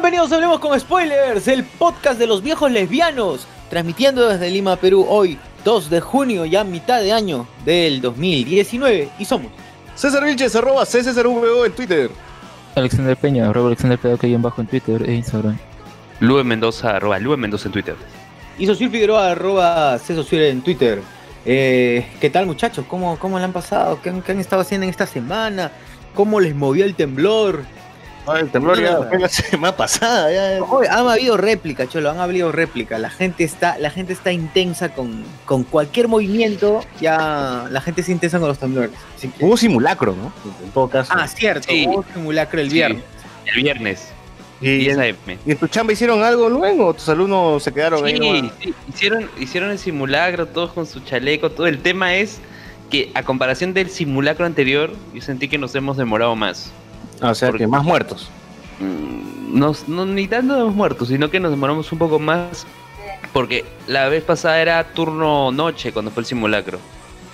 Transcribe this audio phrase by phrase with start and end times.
[0.00, 5.04] Bienvenidos a Hablemos con Spoilers, el podcast de los viejos lesbianos, transmitiendo desde Lima, Perú,
[5.06, 9.52] hoy 2 de junio, ya mitad de año del 2019, y somos
[9.94, 12.10] César Vilches, arroba CCSRVO en Twitter.
[12.76, 15.58] Alexander Peña, arroba Alexander Peña, que hay en bajo en Twitter e Instagram.
[16.20, 17.96] Lue Mendoza, arroba Lue Mendoza en Twitter.
[18.58, 21.02] y Sosur Figueroa, arroba en Twitter.
[21.44, 22.86] Eh, ¿Qué tal muchachos?
[22.88, 24.00] ¿Cómo, ¿Cómo le han pasado?
[24.00, 25.70] ¿Qué han, qué han estado haciendo en esta semana?
[26.14, 27.64] ¿Cómo les movió el temblor?
[28.30, 30.30] Ah, el temblor ya fue la semana pasada.
[30.32, 30.62] Ya.
[30.64, 32.98] Hoy han habido réplica, Cholo, han habido réplica.
[32.98, 36.80] La gente está, la gente está intensa con, con cualquier movimiento.
[37.00, 38.90] Ya la gente se intensa con los temblores.
[39.16, 40.32] Así que- Hubo simulacro, ¿no?
[40.64, 41.12] En todo caso.
[41.14, 41.86] Ah, cierto, Sí.
[41.88, 42.74] hubo simulacro el Sí.
[42.74, 43.04] viernes.
[43.46, 44.08] El viernes,
[44.60, 45.38] ¿Y, 10 en.
[45.46, 48.18] ¿Y en tu chamba hicieron algo luego o tus alumnos se quedaron ahí?
[48.20, 48.52] Nomás?
[48.60, 51.66] sí, hicieron, hicieron el simulacro, todos con su chaleco, todo.
[51.66, 52.38] El tema es
[52.90, 56.70] que a comparación del simulacro anterior, yo sentí que nos hemos demorado más.
[57.20, 58.30] Ah, o sea, Porque- que más muertos.
[58.78, 62.66] Mm, Nos, no, ni tanto hemos muertos, sino que nos demoramos un poco más
[63.32, 66.78] porque la vez pasada era turno noche cuando fue el simulacro.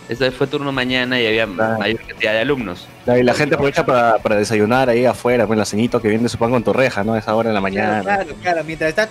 [0.09, 1.79] Esta vez fue turno mañana y había Claro.
[1.79, 2.87] mayor cantidad de alumnos.
[3.05, 6.29] La, y la gente aprovecha para, para desayunar ahí afuera, con la ceñito que viene
[6.29, 7.13] su pan con torreja, ¿no?
[7.15, 8.03] A esa hora de la mañana.
[8.03, 9.09] Claro, claro, claro, mientras está.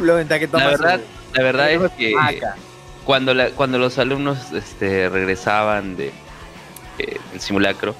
[0.00, 2.56] Lo mientras que toma La verdad, su- la verdad es que maca.
[3.04, 6.08] cuando, la- cuando los alumnos este, regresaban de,
[6.98, 7.94] eh, del simulacro,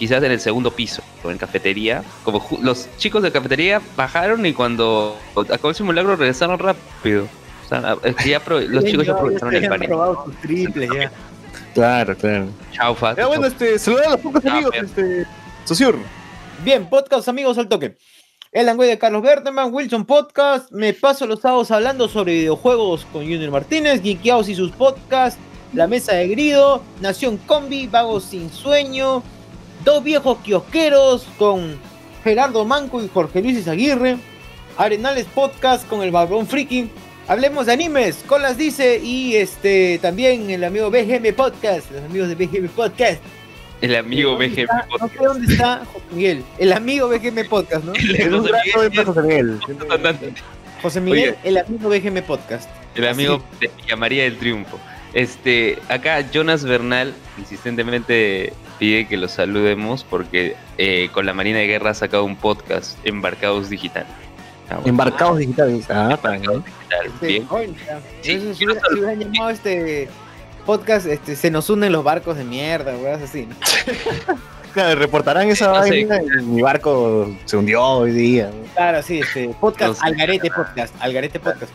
[0.00, 4.54] quizás en el segundo piso o en cafetería, como los chicos de cafetería bajaron y
[4.54, 7.28] cuando acabó el simulacro regresaron rápido.
[7.66, 10.26] O sea, es que ya apro- los chicos ya aprovecharon el pánico.
[10.94, 11.12] ya.
[11.74, 12.48] Claro, claro.
[12.72, 13.18] Chao, Fat.
[13.18, 14.84] Ya bueno, este, saludar a los pocos Ah, amigos, bien.
[14.86, 15.26] este.
[15.66, 15.98] Sociur.
[16.64, 17.96] Bien, podcast amigos al toque.
[18.52, 20.72] El Angüe de Carlos Berteman, Wilson Podcast.
[20.72, 25.38] Me paso los sábados hablando sobre videojuegos con Junior Martínez, Geekeados y sus podcasts,
[25.72, 29.22] La Mesa de Grido, Nación Combi, Vagos Sin Sueño,
[29.84, 31.76] Dos Viejos Kiosqueros con
[32.24, 34.16] Gerardo Manco y Jorge Luis Aguirre,
[34.76, 36.90] Arenales Podcast con el Barbón Friki,
[37.28, 42.34] Hablemos de animes, Colas dice, y este también el amigo BGM Podcast, los amigos de
[42.34, 43.22] BGM Podcast.
[43.80, 44.60] El amigo ¿Dónde BGM.
[44.62, 44.86] está?
[45.00, 47.92] No sé dónde está José Miguel, el amigo BGM Podcast, ¿no?
[47.94, 49.60] El Es un José gran Miguel, José Miguel.
[50.82, 51.38] José Miguel, Oye.
[51.44, 52.68] el amigo BGM Podcast.
[52.96, 54.78] El amigo de Villa María del Triunfo.
[55.12, 61.66] Este, acá Jonas Bernal insistentemente pide que lo saludemos porque eh, con la Marina de
[61.66, 64.06] Guerra ha sacado un podcast, Embarcados Digital.
[64.70, 65.86] Ah, bueno, Embarcados digitales.
[65.90, 66.42] Ah, bien.
[66.42, 67.46] Digital, Este, bien.
[68.22, 70.08] Sí, si hubieran llamado este
[70.64, 73.46] podcast, este, se nos unen los barcos de mierda, weas así.
[73.46, 73.56] ¿no?
[74.72, 76.06] Claro, reportarán esa No sé.
[76.06, 78.52] vaina y mi barco se hundió hoy día.
[78.76, 80.00] Claro, sí, este, podcast, No sé.
[80.06, 81.72] Algarete Podcast, Algarete Podcast.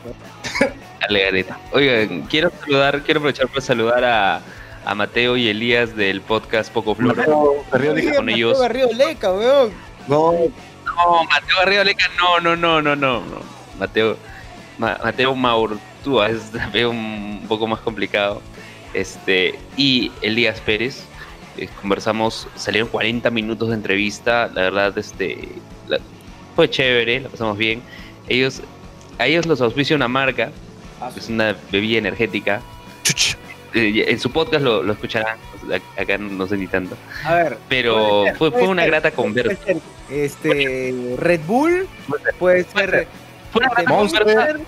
[1.08, 1.10] pues.
[1.10, 1.60] Alegareta.
[1.72, 4.42] Oigan, quiero saludar, quiero aprovechar para saludar a,
[4.86, 7.16] a Mateo y Elías del podcast Poco Flor.
[7.18, 8.60] Mateo con Mateo ellos.
[8.60, 9.72] Garrido Leca, weón.
[10.08, 10.32] No,
[10.86, 13.20] No, Mateo Garrido Leca, no, no, no, no, no.
[13.22, 13.42] no.
[13.80, 14.18] Mateo,
[14.78, 18.42] Ma- Mateo Maurtúa es veo un poco más complicado.
[18.94, 21.04] Este, y Elías Pérez.
[21.58, 24.50] eh, conversamos, salieron 40 minutos de entrevista.
[24.54, 25.50] La verdad, este,
[25.88, 26.00] la-
[26.56, 27.82] fue chévere, la pasamos bien.
[28.30, 28.62] Ellos,
[29.20, 30.52] a ellos los auspicia una marca,
[31.16, 32.61] es una bebida energética.
[33.03, 33.35] chuch.
[33.73, 35.38] Eh, En su podcast lo, lo escucharán,
[35.97, 36.95] acá no sé ni tanto.
[37.25, 37.57] A ver.
[37.67, 39.63] Pero puede ser, fue, puede fue una ser, grata puede conversa.
[39.66, 39.78] ser,
[40.09, 41.88] Este, Red Bull,
[42.39, 43.07] puede ser,
[43.53, 44.59] una grata Monster.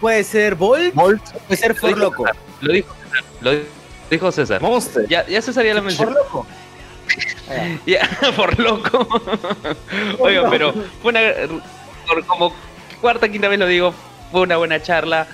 [0.00, 2.24] puede ser Bolt, Volt, puede ser For Loco.
[2.60, 3.24] Lo dijo César.
[3.40, 3.50] Lo
[4.10, 4.60] dijo César.
[4.62, 5.08] Monster.
[5.08, 6.12] Ya, ya César ya lo mencionó.
[6.12, 6.46] Loco.
[7.86, 9.06] Ya, por loco.
[10.18, 10.72] Oiga, pero
[11.02, 11.20] fue una.
[12.06, 12.54] Por como
[13.00, 13.94] cuarta, quinta vez lo digo,
[14.32, 15.26] fue una buena charla.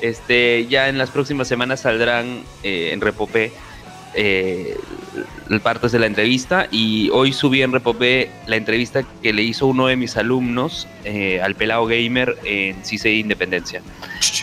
[0.00, 3.52] Este, ya en las próximas semanas saldrán eh, en Repopé
[4.14, 4.76] eh,
[5.62, 6.68] partes de la entrevista.
[6.70, 11.40] Y hoy subí en Repopé la entrevista que le hizo uno de mis alumnos eh,
[11.40, 13.82] al pelado gamer en CCI Independencia.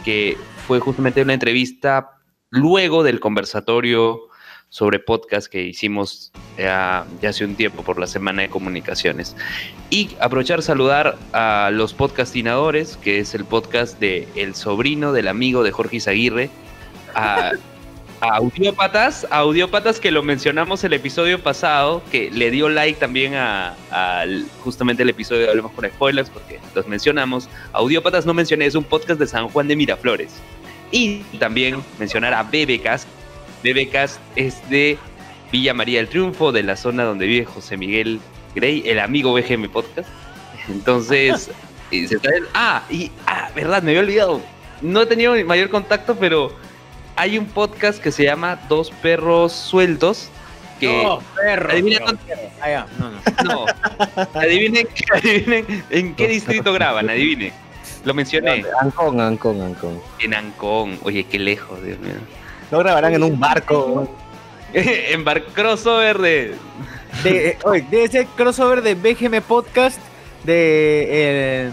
[0.03, 2.11] Que fue justamente una entrevista
[2.49, 4.29] luego del conversatorio
[4.73, 9.35] sobre podcast que hicimos ya, hace un tiempo por la Semana de Comunicaciones.
[9.91, 15.61] Y aprovechar saludar a los podcastinadores, que es el podcast de El Sobrino del amigo
[15.61, 16.49] de Jorge Izaguirre,
[17.13, 17.51] a,
[18.19, 23.35] a Audiópatas, a Audiópatas que lo mencionamos el episodio pasado, que le dio like también
[23.35, 23.75] a,
[24.63, 27.47] justamente el episodio de Hablemos con Spoilers, porque los mencionamos.
[27.73, 30.33] Audiópatas no mencioné, es un podcast de San Juan de Miraflores.
[30.89, 32.49] Y también mencionar a
[33.63, 34.19] Bebecast.
[34.19, 34.97] Bebecast es de
[35.51, 38.19] Villa María del Triunfo, de la zona donde vive José Miguel
[38.55, 40.09] Grey, el amigo BGM Podcast.
[40.69, 41.49] Entonces,
[41.91, 44.41] y se está- ah, y ah, verdad, me había olvidado.
[44.81, 46.51] No he tenido mayor contacto, pero
[47.15, 50.29] hay un podcast que se llama Dos Perros Sueltos.
[50.79, 51.69] Que No, perro.
[51.69, 52.05] bro.
[52.05, 53.19] dónde, Ah, no, no.
[53.43, 53.65] No.
[54.33, 57.53] Adivinen, adivinen en qué distrito graban, adivinen.
[58.03, 58.65] Lo mencioné.
[58.81, 60.01] Ancón, Ancón, Ancón.
[60.19, 60.99] En Ancón.
[61.03, 62.15] Oye, qué lejos, Dios mío.
[62.73, 64.07] No grabarán en un barco.
[64.73, 66.55] en bar crossover de.
[67.23, 69.99] De, eh, oye, de ese crossover de BGM Podcast,
[70.43, 71.05] de.
[71.07, 71.71] eh,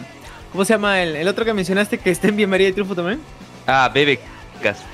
[0.52, 2.94] ¿Cómo se llama el, el otro que mencionaste que está en Bien María de Triunfo
[2.94, 3.18] también?
[3.66, 4.84] Ah, Bebecas.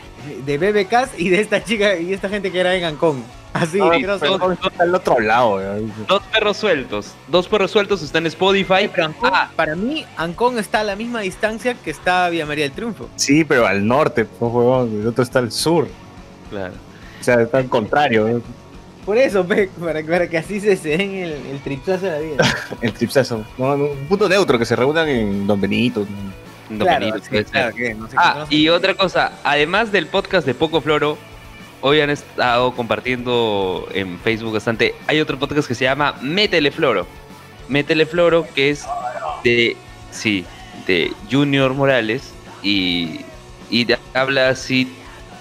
[0.45, 3.25] De BBKs y de esta chica y esta gente que era en Ancón.
[3.57, 5.61] Así, pero Ancón está al otro lado.
[6.09, 7.13] Dos perros sueltos.
[7.29, 8.89] Dos perros sueltos están en Spotify.
[8.93, 12.65] Pero Ancón, Ah, para mí, Ancón está a la misma distancia que está Villa María
[12.65, 13.09] del Triunfo.
[13.17, 15.01] Sí, pero al norte, pues, huevón.
[15.01, 15.89] El otro está al sur.
[16.51, 16.75] claro.
[17.21, 18.41] O sea, está al contrario.
[19.05, 22.19] Por eso, pe, para, para que así se, se den el, el tripsazo de la
[22.19, 22.45] vida.
[22.83, 23.45] El tripsazo.
[23.57, 26.05] No, un punto neutro que se reúnan en Don Benito.
[26.69, 27.53] No, claro, Benito, sí, puede ser.
[27.53, 31.17] claro que no sé Ah, y otra cosa, además del podcast de Poco Floro,
[31.81, 34.95] hoy han estado compartiendo en Facebook bastante.
[35.07, 37.07] Hay otro podcast que se llama Métele Floro.
[38.07, 38.85] Floro, que es
[39.45, 39.77] de,
[40.11, 40.45] sí,
[40.87, 42.33] de Junior Morales
[42.63, 43.21] y,
[43.71, 44.89] y de- habla así,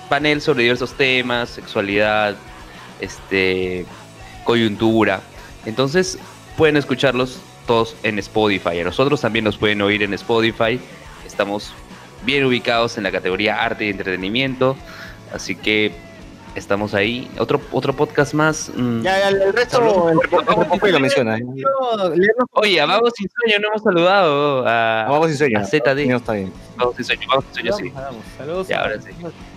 [0.10, 2.36] panel sobre diversos temas, sexualidad,
[3.00, 3.86] este,
[4.44, 5.22] coyuntura.
[5.66, 6.18] Entonces
[6.58, 8.80] pueden escucharlos todos en Spotify.
[8.80, 10.80] A nosotros también nos pueden oír en Spotify.
[11.26, 11.74] Estamos
[12.24, 14.76] bien ubicados en la categoría arte y entretenimiento.
[15.34, 15.92] Así que
[16.56, 17.30] estamos ahí.
[17.38, 18.72] Otro, otro podcast más.
[18.76, 19.02] mm.
[19.04, 20.20] Ya, ya, el resto, el
[20.68, 21.38] poco lo menciona.
[22.52, 24.68] Oye, a Vagos Sin Sueño no hemos saludado.
[24.68, 25.60] A, Vamos sin sueño.
[25.60, 26.08] a ZD.
[26.08, 26.52] No, está bien.
[26.78, 27.92] Vagos Sin Sueño, Vagos Sin Sueño, sí.
[27.94, 28.24] Vamos.
[28.38, 28.68] Saludos.
[28.68, 29.10] Ya, ahora sí.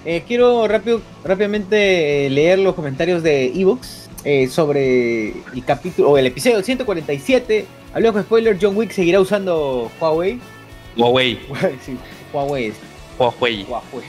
[0.04, 6.18] Eh, quiero rápido, rápidamente eh, leer los comentarios de Evox eh, sobre el capítulo o
[6.18, 7.66] el episodio 147.
[7.94, 10.38] Hablemos con spoiler, John Wick seguirá usando Huawei.
[10.96, 11.38] Huawei.
[11.84, 11.96] Sí,
[12.32, 12.74] Huawei, es
[13.18, 13.64] Huawei.
[13.64, 14.06] Huawei.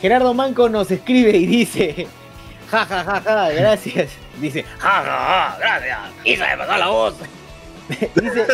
[0.00, 2.06] Gerardo Manco nos escribe y dice,
[2.86, 4.10] ja ja ja ja, gracias.
[4.40, 5.98] Dice, ja ja ja, gracias.
[6.24, 7.14] Isa me pasó la voz.
[7.88, 8.46] dice,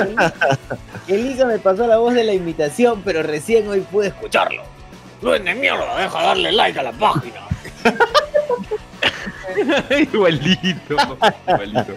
[1.08, 4.62] Elisa me pasó la voz de la invitación, pero recién hoy pude escucharlo.
[5.20, 7.40] Duende mierda, deja darle like a la página.
[10.12, 10.96] igualito.
[11.46, 11.94] Igualito.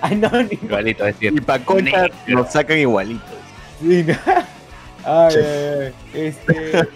[0.00, 0.58] Anónimo.
[0.62, 1.42] Igualito, es Y cierto.
[1.42, 3.28] pa' concha nos sacan igualitos.
[3.80, 4.14] Sí, ¿no?
[5.04, 5.44] Ay, ay,
[5.80, 5.94] ay.
[6.14, 6.88] Este.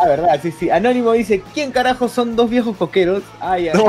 [0.00, 0.70] Ah, verdad, sí, sí.
[0.70, 3.22] Anónimo dice: ¿Quién carajo son dos viejos coqueros?
[3.40, 3.78] Ay, ay.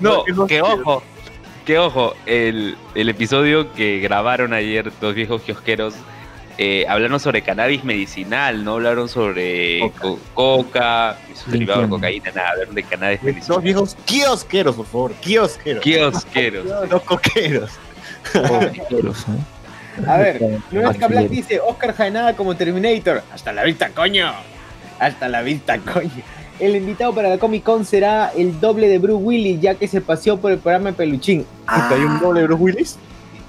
[0.00, 0.24] No.
[0.34, 1.02] No, que ojo,
[1.64, 5.94] que ojo, el, el episodio que grabaron ayer dos viejos kiosqueros
[6.58, 10.00] eh, hablaron sobre cannabis medicinal, no hablaron sobre Coca.
[10.00, 11.96] co- coca, y sus Sí, derivados de entiendo.
[11.96, 13.60] cocaína, nada, hablaron de cannabis Dos medicinal.
[13.62, 15.12] viejos kiosqueros, por favor.
[15.14, 15.82] Kiosqueros.
[15.82, 16.64] Kiosqueros.
[16.90, 17.70] No coqueros.
[18.32, 19.34] Coqueros, ¿no?
[20.06, 21.30] A ver, Lunesca Black Artilleros.
[21.30, 23.22] dice: Oscar Jaenada como Terminator.
[23.32, 24.32] Hasta la vista, coño.
[24.98, 26.10] Hasta la vista, coño.
[26.60, 30.00] El invitado para la Comic Con será el doble de Bruce Willis, ya que se
[30.00, 31.44] paseó por el programa de Peluchín.
[31.66, 32.98] ¿Hay un doble de Bruce Willis?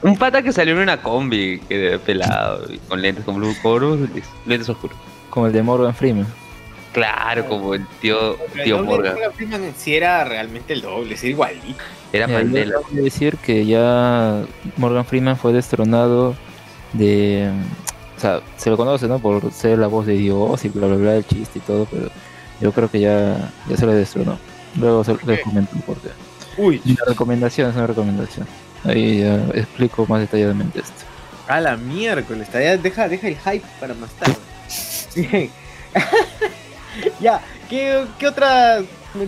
[0.01, 4.25] Un pata que salió en una combi, que pelado, y con lentes, con blue, Willis,
[4.45, 4.97] lentes oscuros.
[5.29, 6.27] Como el de Morgan Freeman.
[6.93, 9.13] Claro, como el tío, El tío doble de Morgan.
[9.13, 11.83] Morgan Freeman sí era realmente el doble, es igualito.
[12.15, 12.75] Era yo Mandela.
[12.91, 14.43] decir que ya
[14.77, 16.35] Morgan Freeman fue destronado
[16.93, 17.51] de...
[18.17, 19.19] O sea, se lo conoce, ¿no?
[19.19, 22.09] Por ser la voz de Dios y bla, bla, bla, el chiste y todo, pero
[22.61, 24.37] yo creo que ya, ya se lo destronó.
[24.79, 26.09] Luego se les comento por qué.
[26.57, 28.47] Uy, Una recomendación es una recomendación.
[28.85, 31.03] Ahí ya explico más detalladamente esto.
[31.47, 32.47] a la miércoles,
[32.81, 34.35] deja, deja el hype para más tarde.
[35.15, 35.49] Bien.
[37.19, 38.79] ya, ¿qué, qué otra,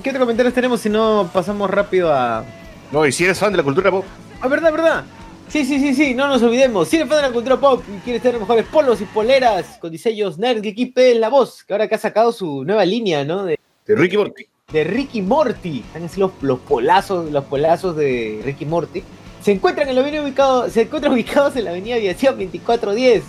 [0.03, 2.46] ¿qué otros comentarios tenemos si no pasamos rápido a,
[2.91, 4.06] No, y si eres fan de la cultura pop,
[4.41, 5.03] Ah, verdad, verdad.
[5.50, 6.88] Sí, sí, sí, sí, no nos olvidemos.
[6.89, 9.91] Si eres fan de la cultura pop y quieres tener mejores polos y poleras con
[9.91, 13.46] diseños nerd, Geeky la voz, que ahora que ha sacado su nueva línea, ¿no?
[13.46, 14.46] De, de Ricky Morty.
[14.72, 15.79] de Ricky Morty.
[15.88, 19.01] Están así los, los polazos, los polazos de Ricky Morty.
[19.41, 23.24] Se encuentran en la avenida ubicado, se encuentran ubicados en la avenida Aviación 2410.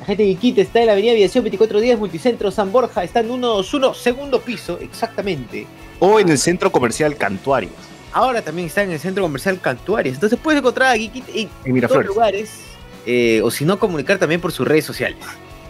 [0.00, 3.26] La gente de Geekit está en la avenida Aviación 2410, Multicentro San Borja, está en
[3.28, 5.66] 121, segundo piso, exactamente.
[6.00, 7.72] O en el centro comercial Cantuarios.
[8.12, 10.14] Ahora también está en el centro comercial Cantuarias.
[10.14, 12.60] Entonces puedes encontrar a Geekit en En todos lugares.
[13.06, 15.18] eh, o si no, comunicar también por sus redes sociales.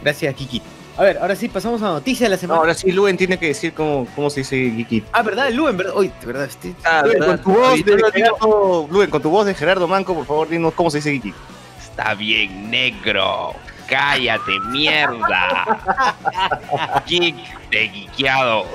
[0.03, 0.63] Gracias, Kiki.
[0.97, 2.61] A ver, ahora sí, pasamos a noticias de la No, semana.
[2.61, 5.05] ahora sí, Luen tiene que decir cómo, cómo se dice Geeky.
[5.13, 5.51] Ah, ¿verdad?
[5.51, 5.95] Luen, ¿verdad?
[5.97, 6.75] Uy, de verdad, este...
[6.85, 7.41] Ah, Luen, ¿verdad?
[7.43, 8.11] con tu voz de.
[8.13, 11.33] Gerardo, Luen, con tu voz de Gerardo Manco, por favor, dinos cómo se dice Geeky.
[11.79, 13.55] Está bien, negro.
[13.89, 16.13] Cállate, mierda.
[17.07, 17.37] Geek
[17.71, 18.67] de guiqueados.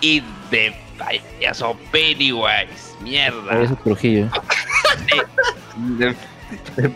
[0.00, 2.94] Y de payaso Pennywise.
[3.00, 3.62] Mierda.
[3.62, 4.28] Eso es Trujillo.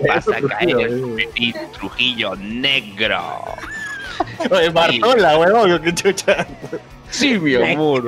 [0.09, 0.81] Vas a caer
[1.37, 3.45] en Trujillo negro.
[4.51, 6.47] Oye, Bartola, huevón, qué chucha.
[7.11, 8.05] Sí, mi amor.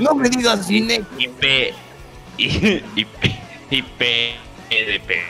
[0.00, 1.74] No me digas Y, ne- y P.
[2.38, 3.40] Y, y P.
[3.70, 4.36] Y P.
[4.70, 5.22] de P.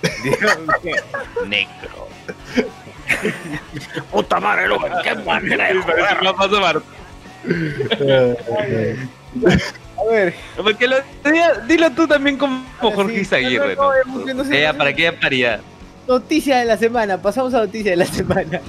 [1.46, 2.08] Negro.
[4.12, 6.22] Puta madre, Luen, qué manera de joder.
[6.22, 6.82] No pasa Marta.
[9.96, 10.34] A ver.
[10.56, 10.96] Porque lo,
[11.66, 13.20] dilo tú también como Jorge sí.
[13.22, 13.90] Izaguirre, No, ¿no?
[13.90, 14.74] no, no, no sé, no sé.
[14.76, 15.60] para que haya paridad.
[16.06, 17.20] Noticia de la semana.
[17.20, 18.60] Pasamos a noticia de la semana.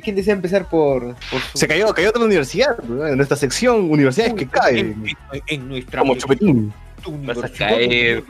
[0.00, 3.06] Quién desea empezar por, por su- Se cayó, cayó otra universidad, ¿no?
[3.06, 5.04] en nuestra sección universidades que caen.
[5.32, 6.72] en, en nuestra Como chupetín.
[7.24, 8.22] Vas a caer.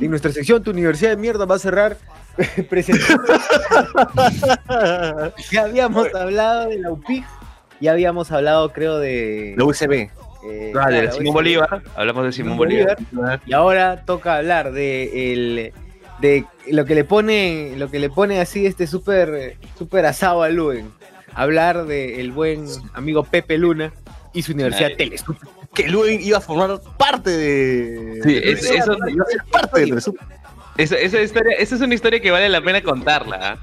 [0.00, 1.96] En nuestra sección, tu universidad de mierda va a cerrar.
[2.68, 3.32] presentando-
[5.52, 7.24] ya habíamos hablado de la UPIC,
[7.80, 9.54] ya habíamos hablado, creo, de.
[9.56, 9.92] La USB.
[9.92, 10.10] eh,
[10.76, 11.82] Ah, de claro, Simón Bolívar.
[11.94, 12.96] Hablamos de Simón Bolívar.
[13.46, 15.72] Y ahora toca hablar de el
[16.20, 20.48] de lo que le pone, lo que le pone así este súper super asado a
[20.48, 20.90] Luen.
[21.34, 23.92] Hablar del de buen amigo Pepe Luna
[24.32, 25.16] y su universidad Ay.
[25.74, 28.20] Que Luen iba a formar parte de.
[28.22, 30.14] Sí, de es, eso, iba a ser parte de Telesur.
[30.76, 33.38] Esa, historia, esa es una historia que vale la pena contarla.
[33.40, 33.58] ¿ah?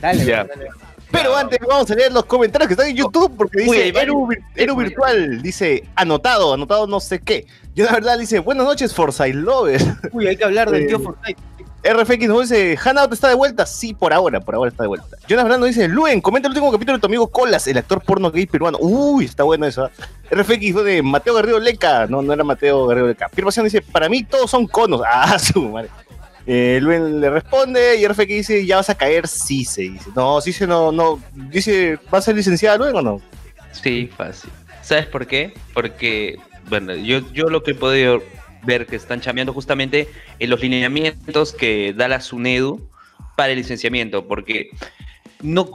[0.00, 0.68] Dale, dale,
[1.10, 3.88] Pero antes vamos a leer los comentarios que están en YouTube porque dice
[4.54, 7.46] Eru Virtual, dice anotado, anotado no sé qué.
[7.74, 9.84] Yo la verdad dice, buenas noches Forsyth Lovers.
[10.12, 11.38] Uy, hay que hablar del eh, tío Forsyth.
[11.84, 13.66] RFX11, Hanout está de vuelta.
[13.66, 15.16] Sí, por ahora, por ahora está de vuelta.
[15.28, 18.30] Jonas Brando dice, Luen, comenta el último capítulo de tu amigo Colas, el actor porno
[18.30, 18.78] gay peruano.
[18.80, 19.90] Uy, está bueno eso.
[20.30, 22.06] RFX de Mateo Garrido Leca.
[22.06, 23.28] No, no era Mateo Garrido Leca.
[23.28, 25.02] Pirmación dice, para mí todos son conos.
[25.16, 25.90] Ah, su madre.
[26.46, 30.10] Eh, Luen le responde y RFX dice, ya vas a caer, sí, se dice.
[30.16, 31.20] No, sí, se no, no.
[31.34, 33.20] Dice, ¿vas a ser licenciada Luen o no?
[33.72, 34.50] Sí, fácil.
[34.82, 35.54] ¿Sabes por qué?
[35.72, 36.38] Porque,
[36.68, 38.22] bueno, yo, yo lo que he podido
[38.64, 42.88] ver que están chambeando justamente en los lineamientos que da la SUNEDU
[43.36, 44.70] para el licenciamiento, porque
[45.42, 45.70] no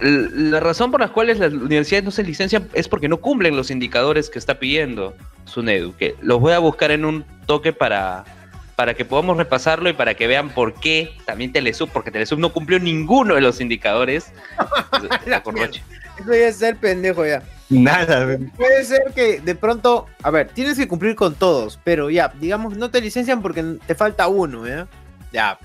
[0.00, 3.70] la razón por las cuales las universidades no se licencian es porque no cumplen los
[3.70, 8.24] indicadores que está pidiendo SUNEDU, que los voy a buscar en un toque para,
[8.76, 12.52] para que podamos repasarlo y para que vean por qué también Telesub, porque Telesub no
[12.52, 14.32] cumplió ninguno de los indicadores.
[15.26, 15.42] La.
[16.18, 17.42] Eso ya es ser pendejo ya.
[17.70, 18.38] Nada.
[18.56, 22.76] Puede ser que de pronto, a ver, tienes que cumplir con todos, pero ya, digamos,
[22.76, 24.88] no te licencian porque te falta uno, ¿ya?
[25.32, 25.58] Ya,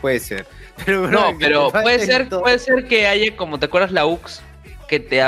[0.00, 0.46] puede ser.
[0.86, 4.40] Pero, No, pero puede ser, puede ser que haya, como te acuerdas, la UX,
[4.86, 5.20] que te,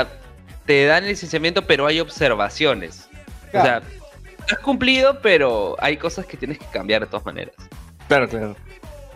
[0.65, 3.09] te dan licenciamiento, pero hay observaciones.
[3.51, 3.85] Claro.
[3.85, 7.53] O sea, has cumplido, pero hay cosas que tienes que cambiar de todas maneras.
[8.07, 8.55] Claro, claro.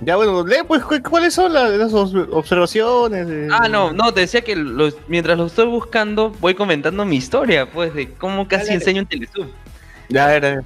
[0.02, 3.28] Ya bueno, lee pues cu- cuáles son las, las obs- observaciones.
[3.28, 7.16] de- Ah, no, no, te decía que los- mientras lo estoy buscando, voy comentando mi
[7.16, 8.76] historia, pues, de cómo casi Dale.
[8.76, 9.48] enseño en Telesub.
[10.10, 10.62] Ya era.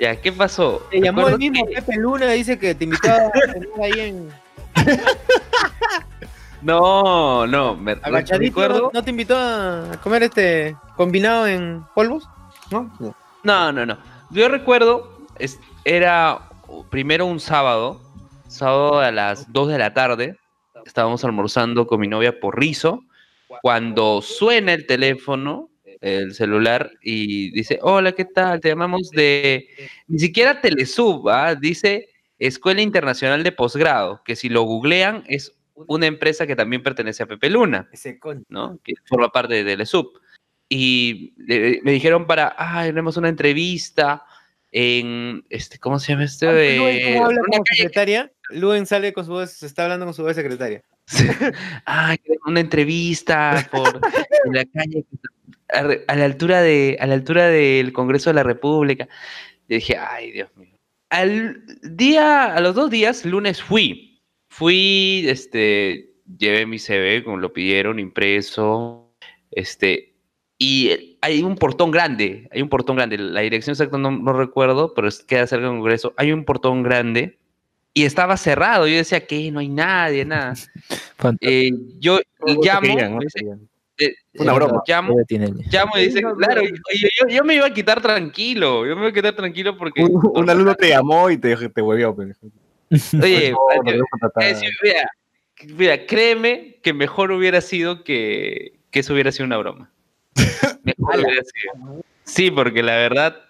[0.00, 0.86] Ya, ¿qué pasó?
[0.90, 4.28] Te llamó el mismo que- Pepe Luna, dice que te invitó a cenar ahí en
[6.62, 8.90] No, no, me recuerdo.
[8.92, 12.26] ¿No te invitó a comer este combinado en polvos?
[12.70, 12.90] ¿No?
[12.98, 13.14] No.
[13.42, 13.98] No, no, no.
[14.30, 16.40] Yo recuerdo, es- era
[16.90, 18.00] primero un sábado,
[18.54, 20.36] sábado a las 2 de la tarde,
[20.86, 23.04] estábamos almorzando con mi novia por rizo,
[23.62, 25.70] cuando suena el teléfono,
[26.00, 28.60] el celular, y dice, hola, ¿qué tal?
[28.60, 29.68] Te llamamos de,
[30.08, 31.54] ni siquiera Telesub, ¿ah?
[31.54, 32.08] dice
[32.38, 37.26] Escuela Internacional de Posgrado, que si lo googlean es una empresa que también pertenece a
[37.26, 37.88] Pepe Luna.
[38.48, 38.78] ¿no?
[38.84, 40.12] Que forma parte de Telesub.
[40.68, 44.24] Y le- me dijeron para, ah, tenemos una entrevista
[44.72, 48.30] en, este, ¿cómo se llama Eh, ¿Cómo habla una como secretaria?
[48.50, 50.82] Luen sale con su voz, se está hablando con su voz secretaria.
[51.86, 54.00] ah, que una entrevista por
[54.44, 55.04] en la calle
[55.72, 59.08] a, la altura de, a la altura del Congreso de la República.
[59.68, 60.78] Y dije, ay, Dios mío.
[61.10, 64.22] Al día, a los dos días, lunes fui.
[64.48, 69.14] Fui, este, llevé mi CV, como lo pidieron, impreso,
[69.50, 70.14] este,
[70.58, 74.94] y hay un portón grande, hay un portón grande, la dirección exacta no, no recuerdo,
[74.94, 77.38] pero queda cerca del Congreso, hay un portón grande
[77.94, 80.54] y estaba cerrado, yo decía que no hay nadie, nada.
[81.40, 81.70] Eh,
[82.00, 83.20] yo No llamo, querían, ¿no?
[83.98, 84.82] eh, Una eh, broma.
[84.86, 85.14] Llamo,
[85.70, 86.68] llamo y dice, No, claro, no.
[86.68, 90.02] yo, yo- yo me iba a quitar tranquilo, yo me iba a quitar tranquilo porque...
[90.02, 92.14] Un, un alumno te llamó y te, te huevió.
[92.14, 92.36] pues.
[93.22, 94.04] Oye, No, no yo-
[94.82, 95.10] mira,
[95.76, 99.92] mira, créeme que mejor hubiera sido que, que eso hubiera sido una broma.
[100.82, 102.02] Mejor hubiera sido.
[102.24, 103.43] Sí, porque la verdad,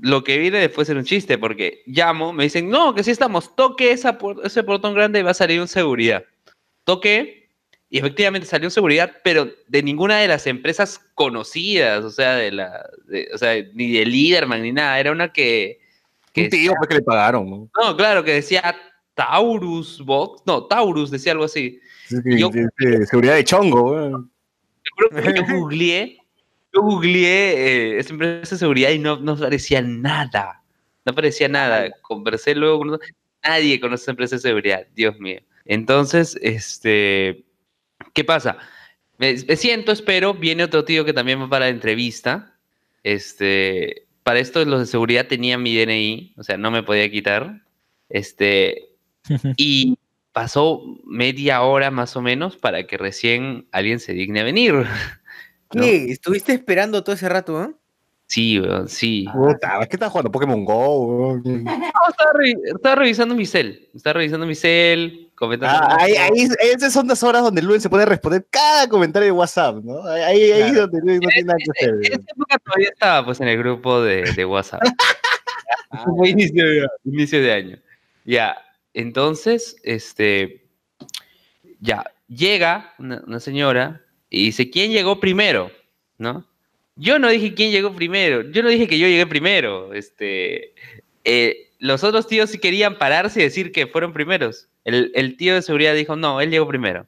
[0.00, 3.54] lo que viene después era un chiste, porque llamo, me dicen, no, que sí estamos,
[3.54, 6.24] toque esa ese portón grande y va a salir un seguridad.
[6.84, 7.48] Toqué,
[7.90, 12.52] y efectivamente salió un seguridad, pero de ninguna de las empresas conocidas, o sea, de
[12.52, 15.80] la, de- o sea, ni de Liderman ni nada, era una que...
[16.32, 17.50] que Un tío pues, que le pagaron.
[17.50, 17.68] ¿no?
[17.82, 18.74] no, claro, que decía
[19.14, 20.42] Taurus Box.
[20.46, 21.80] No, Taurus decía algo así.
[22.24, 24.28] Yo- de seguridad de chongo.
[24.96, 26.19] Yo googleé,
[26.72, 30.62] yo googleé eh, esa empresa de seguridad y no, no aparecía nada.
[31.04, 31.90] No aparecía nada.
[32.02, 32.98] Conversé luego con
[33.42, 34.86] nadie conoce esa empresa de seguridad.
[34.94, 35.40] Dios mío.
[35.64, 37.44] Entonces, este,
[38.12, 38.58] ¿qué pasa?
[39.18, 42.58] Me, me siento, espero, viene otro tío que también va para la entrevista.
[43.02, 47.62] Este, para esto los de seguridad tenían mi DNI, o sea, no me podía quitar.
[48.08, 48.90] Este,
[49.56, 49.98] y
[50.32, 54.86] pasó media hora más o menos para que recién alguien se digne a venir.
[55.74, 55.82] ¿No?
[55.82, 56.10] ¿Qué?
[56.10, 57.70] ¿Estuviste esperando todo ese rato, eh?
[58.26, 59.26] Sí, weón, sí.
[59.32, 60.30] Puta, ¿qué estás jugando?
[60.30, 61.40] Pokémon Go.
[61.44, 63.88] No, estaba, re- estaba revisando mi cel.
[63.94, 65.78] Estaba revisando mi cel, comentando.
[65.82, 69.32] Ah, ahí, ahí, esas son las horas donde Luen se puede responder cada comentario de
[69.32, 70.04] WhatsApp, ¿no?
[70.06, 70.80] Ahí, ahí ahí es Claro.
[70.86, 72.12] donde Luen no tiene nada que En hacer.
[72.12, 74.80] esa época todavía estaba pues en el grupo de, de WhatsApp.
[76.16, 77.78] Fue inicio de, inicio de año.
[78.24, 78.56] Ya,
[78.94, 80.68] entonces, este,
[81.80, 85.70] ya, llega una, una señora y dice, ¿quién llegó primero?
[86.18, 86.44] ¿No?
[86.96, 89.92] Yo no dije quién llegó primero, yo no dije que yo llegué primero.
[89.94, 90.74] Este,
[91.24, 94.68] eh, los otros tíos sí querían pararse y decir que fueron primeros.
[94.84, 97.06] El, el tío de seguridad dijo, no, él llegó primero.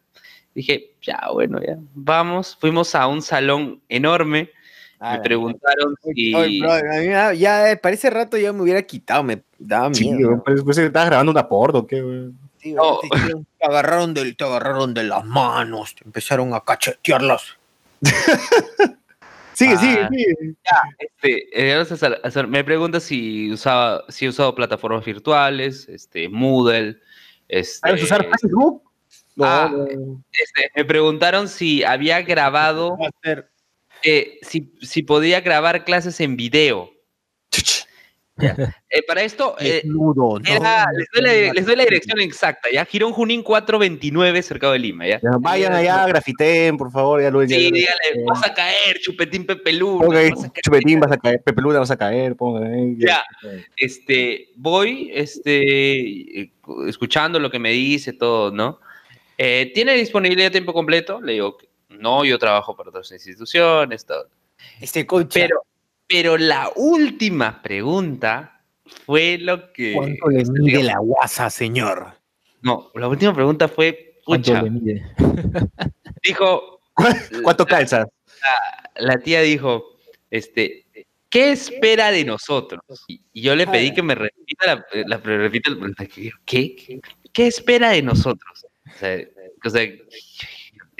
[0.54, 2.56] Dije, ya, bueno, ya, vamos.
[2.60, 4.50] Fuimos a un salón enorme.
[4.98, 6.34] Ah, me preguntaron si...
[6.34, 9.22] Oye, bro, a mí me da- ya eh, para ese rato ya me hubiera quitado,
[9.24, 10.28] me daba Sí, miedo.
[10.28, 12.38] weón, parece que estabas grabando una porno, ¿o ¿qué, weón?
[12.64, 12.98] No.
[13.00, 17.42] te, hicieron- te agarraron del, te agarraron de las manos, te empezaron a cachetearlas.
[19.54, 19.78] Sigue, Ah.
[19.80, 20.54] sigue, sigue.
[20.98, 21.72] Este,
[22.40, 26.98] eh, me pregunta si usaba, si he usado plataformas virtuales, este, Moodle,
[27.48, 28.82] este, ¿Sabes usar Facebook?
[29.36, 29.70] No, Ah.
[29.70, 30.22] no.
[30.32, 32.96] este, me preguntaron si había grabado,
[34.02, 36.90] eh, si, si podía grabar clases en video.
[38.38, 40.44] Eh, para esto, eh, Desnudo, ¿no?
[40.50, 42.84] era- les, doy la, les doy la dirección exacta, ¿ya?
[42.86, 45.20] Girón Junín 429, cercado de Lima, ¿ya?
[45.22, 47.20] Ya, Vayan allá, grafiten, por favor.
[47.22, 50.50] Ya ya- Sí, ya- dígale, vas a caer, chupetín Pepe Luna, Ponga ahí, vas a
[50.50, 50.62] caer.
[50.64, 52.96] chupetín, vas a caer, Pepe Luna vas a caer, ponga ahí.
[52.98, 53.22] Ya.
[53.76, 56.52] este, voy, este, eh,
[56.88, 58.80] escuchando lo que me dice, todo, ¿no?
[59.38, 61.20] Eh, ¿Tiene disponibilidad a tiempo completo?
[61.20, 61.58] Le digo,
[61.90, 64.28] no, yo trabajo para otras instituciones, todo.
[64.80, 65.40] Este concha.
[65.40, 65.62] Pero,
[66.12, 68.60] pero la última pregunta
[69.06, 69.94] fue lo que...
[69.94, 72.12] ¿Cuánto le mide digamos, la guasa, señor?
[72.60, 75.02] No, la última pregunta fue, ¿Cuánto le mide?
[76.22, 76.80] dijo,
[77.42, 78.06] ¿Cuánto calzas?
[78.96, 79.96] la tía dijo,
[80.30, 80.84] este,
[81.30, 82.82] ¿qué espera de nosotros?
[83.08, 86.30] Y, y yo le pedí que me repita la, la, repita la- ¿qué?
[86.44, 87.00] ¿Qué?
[87.32, 88.66] ¿Qué espera de nosotros?
[88.86, 89.18] O sea,
[89.64, 89.88] o sea,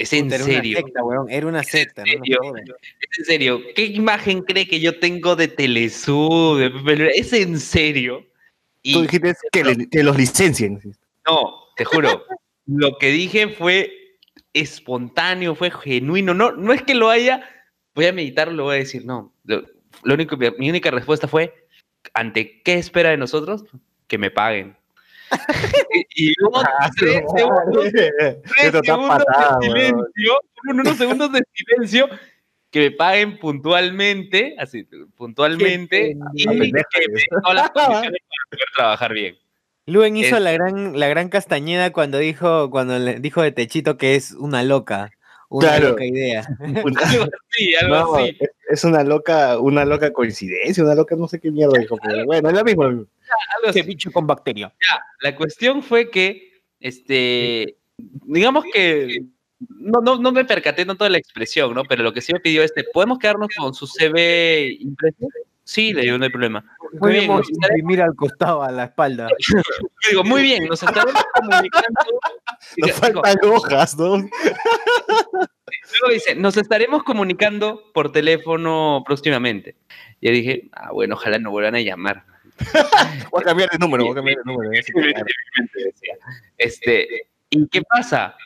[0.02, 1.30] es en era serio, Una secta, weón.
[1.30, 2.12] Era una secta, ¿no?
[2.12, 2.38] Serio?
[2.56, 3.60] es en serio.
[3.74, 6.60] ¿Qué imagen cree que yo tengo de Telesub?
[7.14, 8.26] ¿Es en serio?
[8.82, 10.80] Y Tú dijiste que, le- que los licencien.
[11.26, 12.24] no, te juro,
[12.66, 13.92] lo que dije fue
[14.52, 16.34] espontáneo, fue genuino.
[16.34, 17.48] No, no es que lo haya
[17.94, 19.32] voy a meditarlo, voy a decir, no.
[19.44, 19.62] Lo,
[20.02, 21.66] lo único, mi única respuesta fue,
[22.14, 23.64] ¿ante qué espera de nosotros?
[24.06, 24.76] Que me paguen.
[26.14, 26.62] Y, luego
[26.98, 30.40] tres segundos, tres segundos de silencio,
[30.70, 32.08] unos segundos de silencio
[32.70, 36.82] que me paguen puntualmente, así, puntualmente, y que me
[37.42, 39.36] todas las condiciones para poder trabajar bien.
[39.86, 43.96] Luen hizo Es- la gran, la gran castañeda cuando dijo, cuando le dijo de Techito
[43.98, 45.10] que es una loca.
[45.48, 45.88] Una Claro.
[45.90, 46.46] loca idea.
[46.60, 48.36] Algo así, algo No, así.
[48.40, 52.24] es, es una loca, una loca coincidencia, una loca no sé qué mierda dijo, pero
[52.24, 53.04] bueno, es lo mismo.
[53.66, 53.82] Así.
[53.82, 54.72] bicho con bacteria.
[55.20, 59.22] La cuestión fue que, este, digamos que
[59.68, 61.84] no, no, no me percaté tanto de la expresión, ¿no?
[61.84, 65.28] Pero lo que sí me pidió es, ¿podemos quedarnos con su CV impreso?
[65.64, 66.64] Sí, le digo, no hay problema.
[67.00, 67.46] Muy bien, nos
[67.84, 69.28] mira al costado, a la espalda.
[70.10, 72.00] digo, muy bien, nos estaremos comunicando.
[72.78, 74.16] Nos Digo, faltan hojas, ¿no?
[76.00, 79.76] Luego dice, nos estaremos comunicando por teléfono próximamente.
[80.20, 82.24] Y yo dije, ah, bueno, ojalá no vuelvan a llamar.
[83.30, 84.70] Voy a cambiar de número, voy a cambiar de número.
[86.58, 88.36] Este, ¿y qué pasa?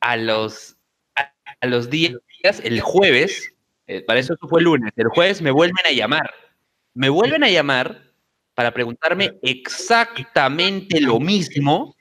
[0.00, 0.76] A los,
[1.16, 2.20] a, a los días,
[2.62, 3.52] el jueves,
[3.86, 6.30] eh, para eso fue el lunes, el jueves me vuelven a llamar.
[6.94, 8.02] Me vuelven a llamar
[8.54, 11.94] para preguntarme exactamente lo mismo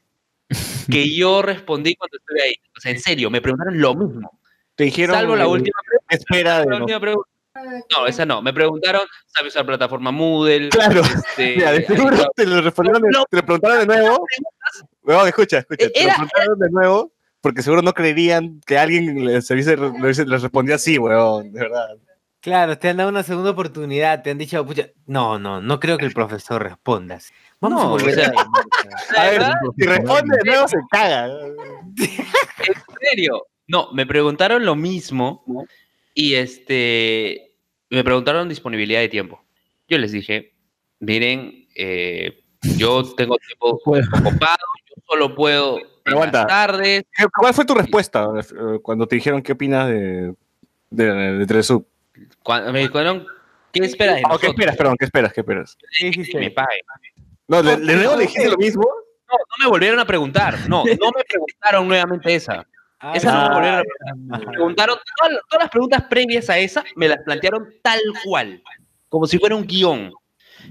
[0.89, 2.53] que yo respondí cuando estuve ahí.
[2.75, 4.39] O sea, en serio, me preguntaron lo mismo.
[4.75, 5.15] Te dijeron.
[5.15, 5.77] Salvo la última
[6.07, 7.29] ¿qué espera de la última pregunta.
[7.95, 8.41] No, esa no.
[8.41, 10.69] Me preguntaron, ¿sabe usar plataforma Moodle?
[10.69, 11.01] Claro.
[11.01, 13.25] Este, Mira, de seguro te lo respondieron, de- No.
[13.29, 14.25] te lo preguntaron de nuevo.
[15.03, 15.89] Weón, escucha, escucha.
[15.89, 20.41] Te lo era- preguntaron de nuevo porque seguro no creerían que alguien les, les, les
[20.41, 21.87] respondía así, weón, de verdad.
[22.41, 25.97] Claro, te han dado una segunda oportunidad, te han dicho, pucha, no, no, no creo
[25.97, 27.15] que el profesor responda.
[27.15, 27.33] así.
[27.59, 28.31] Vamos No, a volver o sea,
[29.17, 31.27] a ver, verdad, si responde de nuevo se caga.
[31.27, 32.73] ¿En
[33.09, 33.45] serio?
[33.67, 35.43] No, me preguntaron lo mismo
[36.13, 37.46] y este
[37.89, 39.43] me preguntaron disponibilidad de tiempo.
[39.87, 40.53] Yo les dije,
[40.99, 42.43] miren, eh,
[42.77, 44.57] yo tengo tiempo ocupado,
[44.89, 46.39] yo solo puedo en Aguanta.
[46.39, 47.03] las tardes.
[47.15, 50.33] ¿Qué- ¿Cuál fue tu respuesta eh, cuando te dijeron qué opinas de,
[50.89, 51.85] de, de Telesub?
[52.43, 53.25] Cuando me dijeron,
[53.71, 54.95] ¿qué esperas de Ah, ¿Qué esperas, perdón?
[54.97, 55.33] ¿Qué esperas?
[55.33, 55.77] ¿Qué esperas?
[55.99, 56.31] ¿Qué dijiste?
[56.33, 56.81] Que me paguen.
[57.47, 58.83] No, ¿de, de nuevo le dijiste lo mismo?
[58.83, 60.57] No, no me volvieron a preguntar.
[60.67, 62.65] No, no me preguntaron nuevamente esa.
[63.13, 63.59] Esa no
[64.25, 68.61] me preguntaron, todas, todas las preguntas previas a esa me las plantearon tal cual,
[69.09, 70.11] como si fuera un guion.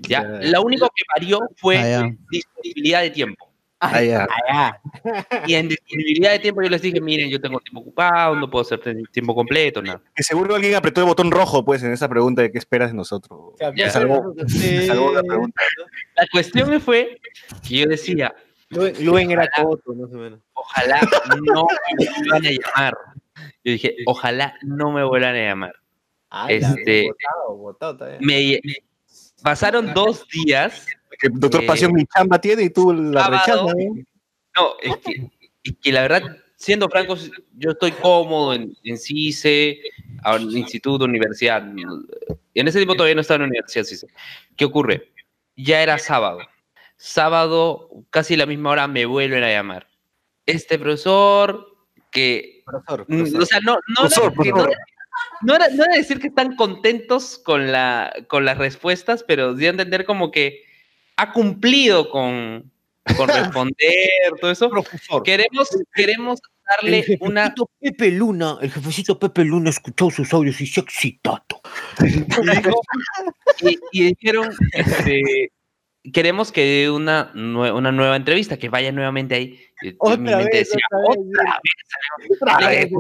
[0.03, 0.23] ¿ya?
[0.43, 3.47] Lo único que varió fue Ah, disponibilidad de tiempo.
[3.79, 4.27] Ah, ya.
[4.49, 4.79] Ah,
[5.47, 8.63] Y en disponibilidad de tiempo yo les dije, miren, yo tengo tiempo ocupado, no puedo
[8.63, 8.81] hacer
[9.13, 10.01] tiempo completo, nada.
[10.15, 12.97] Que seguro alguien apretó el botón rojo, pues, en esa pregunta de qué esperas de
[12.97, 13.53] nosotros.
[13.75, 15.61] Me salvó, me salvó la pregunta.
[16.17, 17.21] La cuestión fue
[17.69, 18.35] que yo decía,
[18.71, 20.41] Luen, era coto, más o menos.
[20.55, 21.01] ojalá
[21.45, 21.67] no
[21.99, 22.95] me vuelvan a llamar.
[23.65, 25.75] Yo dije, ojalá no me vuelvan a llamar.
[26.31, 28.21] Ah, Este- Botado, botado también.
[28.23, 28.61] Me
[29.43, 30.87] pasaron dos días
[31.19, 33.69] Que Doctor Eh, Pasión mi chamba tiene y tú la sábado.
[33.69, 33.75] rechazas.
[33.77, 33.95] ¿no?
[34.57, 35.31] No, es que,
[35.63, 39.79] es que la verdad, siendo francos, yo estoy cómodo en, en CICE,
[40.35, 41.63] un instituto, universidad.
[42.55, 44.09] En ese tiempo todavía no estaba en la universidad CICE.
[44.57, 45.13] ¿Qué ocurre?
[45.57, 46.41] Ya era sábado.
[46.97, 49.89] Sábado, casi la misma hora, me vuelven a llamar.
[50.47, 51.67] Este profesor
[52.11, 52.63] que...
[52.65, 53.43] Profesor, profesor.
[53.43, 54.79] O sea, no, no, Profesor, era, no, era-
[55.43, 59.63] no era- no era decir que están contentos con, la, con las respuestas, pero a
[59.65, 60.63] entender como que
[61.17, 62.71] ha cumplido con,
[63.17, 63.29] con
[63.59, 64.09] responder,
[64.41, 64.71] todo eso.
[64.71, 65.23] profesor.
[65.23, 66.41] Queremos, queremos
[66.81, 67.55] darle el una.
[67.81, 71.45] Pepe Luna, el jefecito Pepe Luna escuchó sus audios y se ha excitado.
[73.63, 75.51] Y, y dijeron, este,
[76.13, 79.61] queremos que dé una, nue- una nueva entrevista, que vaya nuevamente ahí.
[79.83, 80.85] Yo mi Otra mente vez, decía,
[82.41, 82.91] otra vez.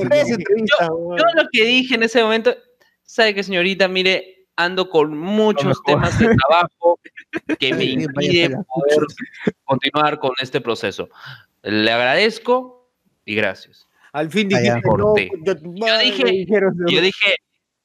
[0.00, 2.54] Entrevistas, Yo lo que dije en ese momento,
[3.02, 6.98] sabe que señorita, mire, ando con muchos temas de trabajo
[7.58, 9.06] que me impiden poder
[9.64, 11.08] continuar con este proceso.
[11.62, 12.90] Le agradezco
[13.24, 13.86] y gracias.
[14.12, 16.46] Al fin dijiste, no, concha tu madre", dije-
[16.88, 17.36] Yo dije,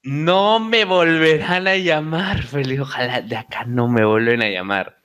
[0.04, 2.80] no me volverán a llamar, Feliz.
[2.80, 4.98] Ojalá de acá no me vuelven a llamar.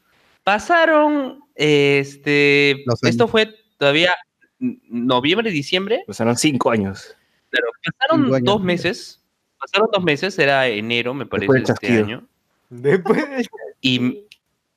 [0.45, 4.15] Pasaron, este, esto fue todavía
[4.59, 6.03] noviembre, diciembre.
[6.07, 7.15] Pasaron cinco años.
[7.51, 8.45] Pero pasaron Cinco años.
[8.47, 9.23] dos meses.
[9.59, 12.05] Pasaron dos meses, era enero, me parece, Después de este chasquido.
[12.05, 12.29] año.
[12.69, 13.49] Después,
[13.81, 14.25] Y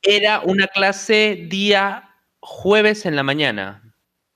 [0.02, 3.89] era una clase día jueves en la mañana.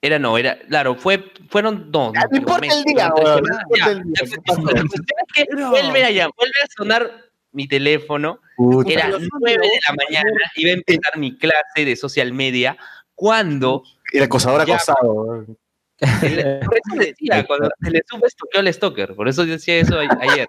[0.06, 2.12] Era no, era, claro, fue, fueron dos.
[2.30, 4.62] No importa el día, weón, no importa el día, ¿qué pasó?
[4.62, 7.12] La cuestión es que Era- vuelve a, llam- vuelve a sonar
[7.54, 8.92] mi teléfono Puta.
[8.92, 12.76] era 9 de la mañana, iba a empezar mi clase de social media,
[13.16, 14.76] cuando El acosador Ya.
[14.76, 15.46] acosado.
[16.22, 20.48] El- Por eso decía, cuando Telesub estoqueó al Stalker, por eso decía eso a- ayer.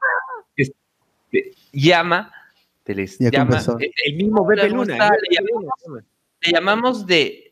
[0.57, 2.33] Este, llama,
[2.83, 3.63] Teles, Ya llama,
[4.03, 5.11] El mismo el Le Pepe Luna.
[6.41, 7.44] le llamamos de,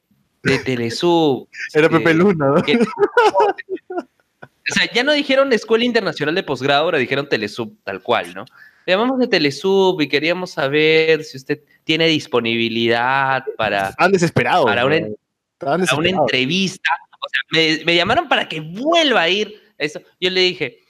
[0.43, 1.49] de Telesub.
[1.75, 2.63] Era eh, Pepe Luna, ¿no?
[2.63, 2.79] que-
[3.89, 8.45] o sea, ya no dijeron Escuela Internacional de Posgrado, ahora dijeron Telesub tal cual, ¿no?
[8.87, 14.65] Le llamamos de Telesub y queríamos saber si usted tiene disponibilidad para, Estaban desesperados.
[14.65, 16.91] para una, entrevista.
[17.21, 17.41] O sea,
[17.79, 19.55] me, me llamaron para que vuelva a ir.
[19.79, 20.01] Eso.
[20.21, 20.81] Yo le dije,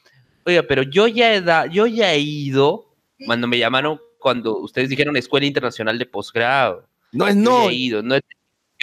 [0.47, 2.95] oiga, pero yo ya he, da- yo ya he ido
[3.27, 6.88] cuando me llamaron, cuando ustedes dijeron Escuela Internacional de Posgrado.
[7.12, 7.65] No es Yo no.
[7.65, 8.03] ya he ido.
[8.03, 8.17] No,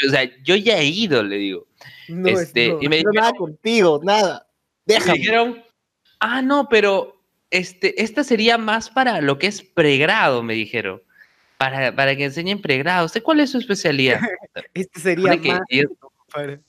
[0.07, 1.67] o sea, yo ya he ido, le digo.
[2.07, 2.79] No, es- este, no.
[2.81, 4.47] y me No quiero nada dijeron, contigo, nada.
[4.85, 5.17] me Déjame.
[5.19, 5.63] dijeron,
[6.19, 11.01] ah, no, pero este, esta sería más para lo que es pregrado, me dijeron.
[11.57, 13.05] Para, para que enseñen pregrado.
[13.05, 14.19] ¿Usted cuál es su especialidad?
[14.73, 15.62] Este sería que más.
[15.69, 16.62] ellos- compadre.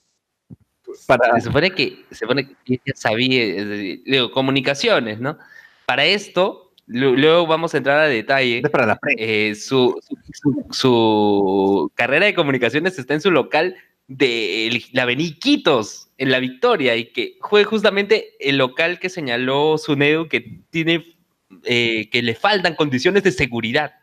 [1.07, 3.65] Para, se supone que se supone que ella sabía,
[4.05, 5.39] digo, comunicaciones, ¿no?
[5.87, 8.63] Para esto, luego vamos a entrar a detalle.
[8.63, 10.01] para la eh, su,
[10.33, 13.77] su, su carrera de comunicaciones está en su local
[14.09, 20.29] de la Beniquitos, en La Victoria, y que fue justamente el local que señaló Sunedu
[20.29, 21.15] que tiene,
[21.63, 23.95] eh, que le faltan condiciones de seguridad.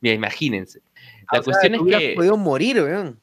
[0.00, 0.80] Mira, imagínense.
[1.32, 3.20] La O cuestión es que, podido morir, weón.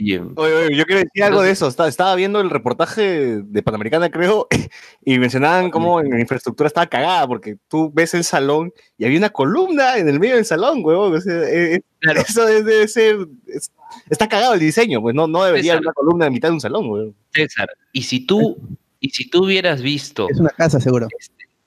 [0.00, 1.68] Oye, Oye, yo quiero decir algo de eso.
[1.68, 4.46] Estaba, viendo el reportaje de Panamericana, creo,
[5.04, 9.18] y mencionaban cómo en la infraestructura estaba cagada, porque tú ves el salón y había
[9.18, 11.14] una columna en el medio del salón, huevón.
[11.14, 12.20] o sea, eh, eh, Claro.
[12.20, 13.16] Eso debe ser.
[13.46, 13.72] es-
[14.08, 16.60] está cagado el diseño, pues no, no debería haber una columna en mitad de un
[16.60, 17.14] salón, huevón.
[17.32, 18.56] César, y si tú,
[19.00, 21.08] y si tú hubieras visto Es una casa, seguro.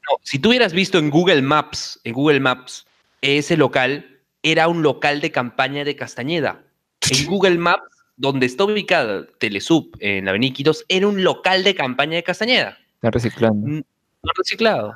[0.10, 2.86] No, si tú hubieras visto en Google Maps, en Google Maps,
[3.22, 6.64] ese local era un local de campaña de Castañeda.
[7.12, 7.84] En Google Maps,
[8.16, 12.78] donde está ubicada Telesub, en la Avenida Quitos, era un local de campaña de Castañeda.
[12.96, 13.68] Están reciclando.
[13.68, 14.94] No reciclado.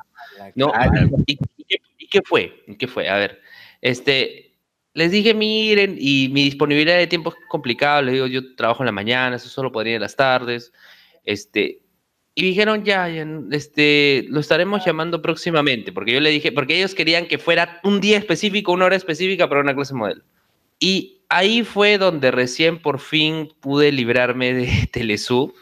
[0.56, 0.72] No,
[1.26, 2.64] ¿y, y qué, y qué fue?
[2.68, 3.10] ¿Y qué fue?
[3.10, 3.42] A ver,
[3.82, 4.54] este,
[4.94, 8.88] les dije, miren, y mi disponibilidad de tiempo es complicado, les digo, yo trabajo en
[8.88, 10.72] la mañana, eso solo podría ir en las tardes,
[11.24, 11.82] este,
[12.34, 16.94] y dijeron, ya, ya, este, lo estaremos llamando próximamente, porque yo le dije, porque ellos
[16.94, 20.22] querían que fuera un día específico, una hora específica para una clase modelo.
[20.80, 25.54] Y ahí fue donde recién por fin pude librarme de Telesub.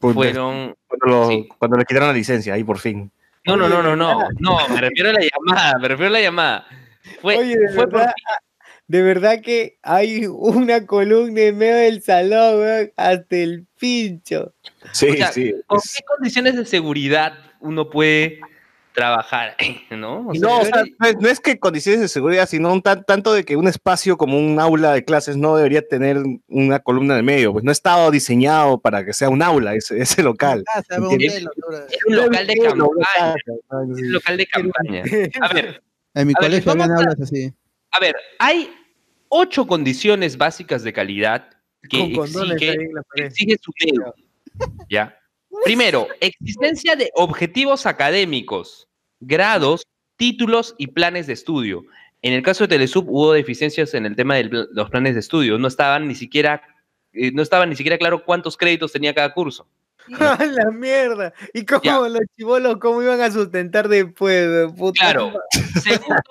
[0.00, 1.48] Fueron, Cuando, lo- sí.
[1.58, 3.10] cuando le quitaron la licencia, ahí por fin.
[3.46, 6.20] no, no, no, no, no, no, me refiero a la llamada, me refiero a la
[6.20, 6.66] llamada.
[7.22, 8.12] Fue, Oye, de fue por verdad,
[8.86, 14.52] de verdad que hay una columna en medio del salón, weón, hasta el pincho.
[14.92, 15.54] Sí, O sea, sí.
[15.66, 18.40] ¿Con es- qué condiciones de seguridad uno puede
[18.94, 19.54] trabajar?
[19.90, 20.28] ¿No?
[20.28, 22.72] O Y sea, no, o sea, no es, no es que condiciones de seguridad, sino
[22.72, 26.22] un tan- tanto de que un espacio como un aula de clases no debería tener
[26.48, 30.22] una columna de medio, pues no estaba diseñado para que sea un aula ese, ese
[30.22, 30.64] local.
[30.72, 33.34] Casa, un un local de campaña.
[33.70, 35.02] un local de campaña.
[35.42, 35.82] A ver,
[36.14, 37.52] En mi A colegio habían aulas así.
[37.90, 38.70] a ver, hay
[39.28, 41.48] ocho condiciones básicas de calidad
[41.90, 42.78] que Con exige,
[43.16, 44.14] exige su dedo.
[44.88, 45.18] ¿Ya?
[45.64, 48.88] Primero, existencia de objetivos académicos,
[49.20, 51.82] grados, títulos y planes de estudio.
[52.22, 55.58] En el caso de Telesub hubo deficiencias en el tema de los planes de estudio.
[55.58, 56.62] No estaban ni siquiera,
[57.12, 59.66] eh, no estaba ni siquiera claro cuántos créditos tenía cada curso.
[60.20, 61.32] ¡A la mierda!
[61.54, 61.98] ¿Y cómo Ya.
[61.98, 64.70] los chivolos, cómo iban a sustentar después?
[64.76, 65.32] Puta Claro.
[65.82, 66.22] Segundo,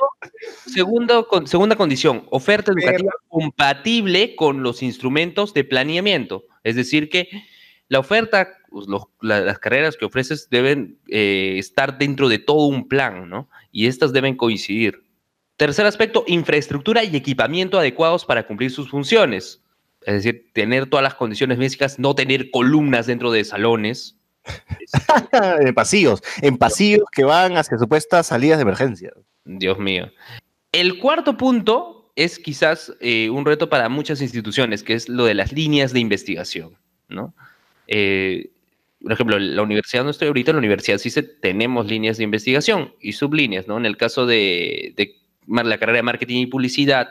[0.66, 6.46] segundo con- segunda condición, oferta educativa compatible con los instrumentos de planeamiento.
[6.64, 7.30] Es decir, que
[7.90, 8.88] la oferta, pues,
[9.22, 13.48] la- las carreras que ofreces deben eh, estar dentro de todo un plan, ¿no?
[13.72, 15.04] Y estas deben coincidir.
[15.58, 19.62] Tercer aspecto, infraestructura y equipamiento adecuados para cumplir sus funciones.
[20.02, 24.18] Es decir, tener todas las condiciones básicas, no tener columnas dentro de salones.
[25.62, 29.14] en pasillos, en pasillos que van hacia supuestas salidas de emergencia.
[29.46, 30.12] Dios mío.
[30.72, 35.36] El cuarto punto es quizás eh, un reto para muchas instituciones, que es lo de
[35.36, 37.34] las líneas de investigación, ¿no?
[37.88, 38.50] Eh,
[39.04, 42.96] por ejemplo, la universidad donde estoy ahorita, la universidad sí se- tenemos líneas de investigación
[43.02, 43.78] y sublíneas, ¿no?
[43.78, 44.96] En el caso de,
[45.48, 47.10] la carrera de marketing y publicidad,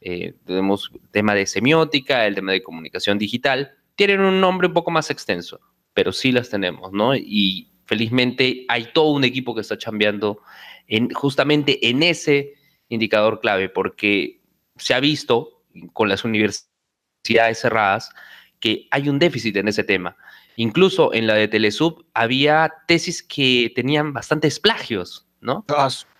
[0.00, 4.90] eh, tenemos tema de semiótica, el tema de comunicación digital, tienen un nombre un poco
[4.90, 5.60] más extenso,
[5.92, 7.14] pero sí las tenemos, ¿no?
[7.14, 10.40] Y felizmente hay todo un equipo que está chambeando
[10.86, 12.54] en, justamente en ese
[12.88, 14.40] indicador clave, porque
[14.76, 18.10] se ha visto con las universidades cerradas
[18.58, 20.16] que hay un déficit en ese tema.
[20.56, 25.64] Incluso en la de Telesub había tesis que tenían bastantes plagios, ¿no?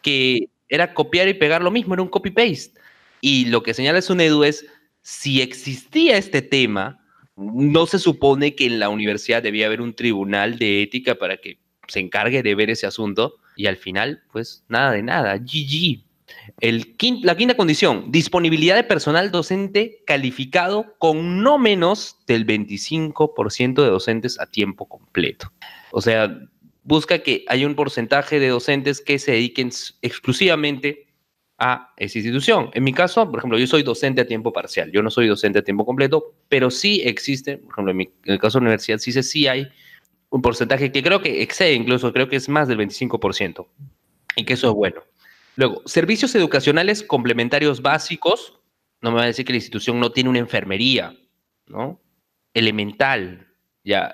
[0.03, 2.79] Que era copiar y pegar lo mismo, era un copy-paste.
[3.21, 4.67] Y lo que señala Sunedu es,
[5.03, 7.01] si existía este tema,
[7.37, 11.59] no se supone que en la universidad debía haber un tribunal de ética para que
[11.89, 16.06] se encargue de ver ese asunto y al final, pues nada de nada, GG.
[16.61, 24.41] La quinta condición, disponibilidad de personal docente calificado con no menos del 25% de docentes
[24.41, 25.53] a tiempo completo.
[25.93, 26.39] O sea,
[26.83, 29.71] busca que haya un porcentaje de docentes que se dediquen
[30.03, 31.07] exclusivamente
[31.59, 32.71] a esa institución.
[32.75, 35.61] En mi caso, por ejemplo, yo soy docente a tiempo parcial, yo no soy docente
[35.61, 39.13] a tiempo completo, pero sí existe, por ejemplo, en, el caso de la universidad, sí,
[39.23, 39.69] sí hay
[40.31, 43.67] un porcentaje que creo que excede incluso, creo que es más del 25%,
[44.37, 45.03] y que eso es bueno.
[45.57, 48.61] Luego, servicios educacionales complementarios básicos,
[49.01, 51.17] no me va a decir que la institución no tiene una enfermería,
[51.67, 52.01] ¿no?
[52.55, 53.49] Elemental,
[53.83, 54.13] ya.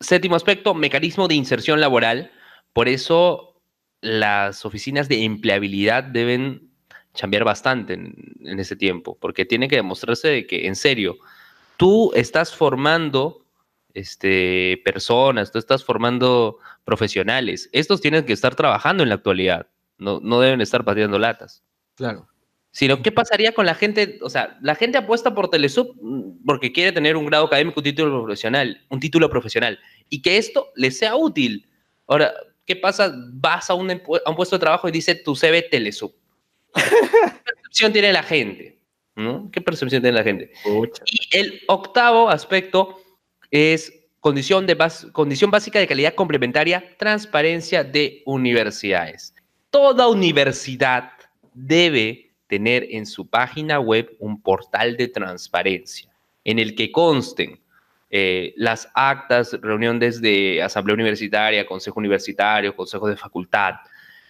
[0.00, 2.30] Séptimo aspecto, mecanismo de inserción laboral.
[2.72, 3.60] Por eso
[4.00, 6.70] las oficinas de empleabilidad deben
[7.18, 11.16] cambiar bastante en, ese tiempo, porque tiene que demostrarse de que, en serio,
[11.76, 13.44] tú estás formando
[13.92, 17.68] este, personas, tú estás formando profesionales.
[17.72, 19.66] Estos tienen que estar trabajando en la actualidad,
[19.98, 21.62] no, no deben estar pateando latas.
[21.94, 22.28] Claro.
[22.70, 24.18] Sino, ¿qué pasaría con la gente?
[24.22, 25.96] O sea, la gente apuesta por Telesub
[26.44, 30.68] porque quiere tener un grado académico, un título profesional, un título profesional, y que esto
[30.76, 31.66] le sea útil.
[32.06, 32.32] Ahora,
[32.64, 33.12] ¿qué pasa?
[33.32, 36.14] Vas a un, a un puesto de trabajo y dice tu CV Telesub.
[36.74, 36.82] ¿Qué
[37.44, 38.78] percepción tiene la gente?
[39.50, 40.52] ¿Qué percepción tiene la gente?
[41.06, 43.00] Y el octavo aspecto
[43.50, 44.76] es condición, de
[45.12, 49.34] condición básica de calidad complementaria, transparencia de universidades.
[49.70, 51.12] Toda universidad
[51.52, 56.10] debe tener en su página web un portal de transparencia
[56.44, 57.60] en el que consten
[58.10, 63.74] eh, las actas, reuniones de asamblea universitaria, consejo universitario, consejo de facultad,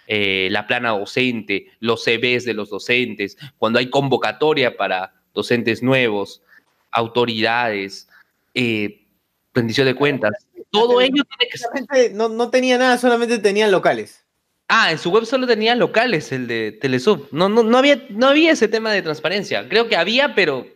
[0.08, 6.42] eh, la plana docente, los CVs de los docentes, cuando hay convocatoria para docentes nuevos,
[6.90, 8.08] autoridades,
[8.54, 9.06] eh,
[9.54, 10.32] rendición de cuentas.
[10.70, 12.14] Todo ello tiene que ser.
[12.14, 14.24] No, no tenía nada, solamente tenían locales.
[14.68, 17.28] Ah, en su web solo tenía locales el de Telesub.
[17.32, 19.66] No, no, no, había, no había ese tema de transparencia.
[19.68, 20.66] Creo que había, pero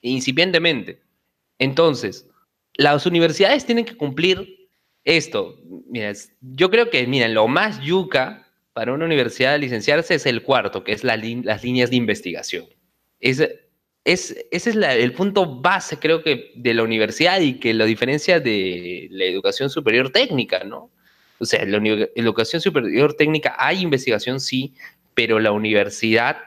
[0.00, 1.02] incipientemente.
[1.58, 2.26] Entonces,
[2.76, 4.68] las universidades tienen que cumplir
[5.04, 5.60] esto.
[5.86, 10.82] Mira, yo creo que, miren, lo más yuca para una universidad licenciarse es el cuarto,
[10.82, 12.66] que es las líneas de investigación.
[13.20, 13.40] Es,
[14.04, 18.40] es, ese es el punto base, creo que, de la universidad y que lo diferencia
[18.40, 20.90] de la educación superior técnica, ¿no?
[21.38, 24.74] O sea, en la educación superior técnica hay investigación, sí,
[25.14, 26.38] pero la universidad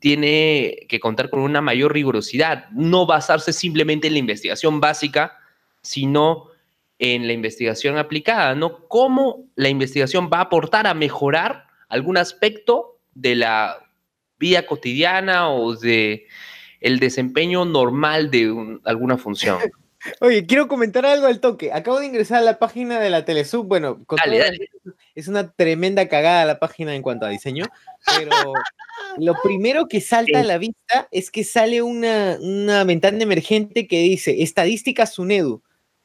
[0.00, 5.38] tiene que contar con una mayor rigurosidad, no basarse simplemente en la investigación básica,
[5.80, 6.48] sino
[6.98, 8.86] en la investigación aplicada, ¿no?
[8.86, 13.78] Cómo la investigación va a aportar a mejorar algún aspecto de la
[14.38, 16.26] vida cotidiana o de
[16.80, 19.58] el desempeño normal de alguna función.
[20.20, 21.72] Oye, quiero comentar algo al toque.
[21.72, 23.66] Acabo de ingresar a la página de la Telesub.
[23.66, 24.04] Bueno,
[25.14, 27.66] es una tremenda cagada la página en cuanto a diseño,
[28.16, 28.30] pero
[29.18, 32.38] lo primero que salta a la vista es que sale una,
[32.84, 35.62] ventana emergente que dice estadísticas SUNEDU.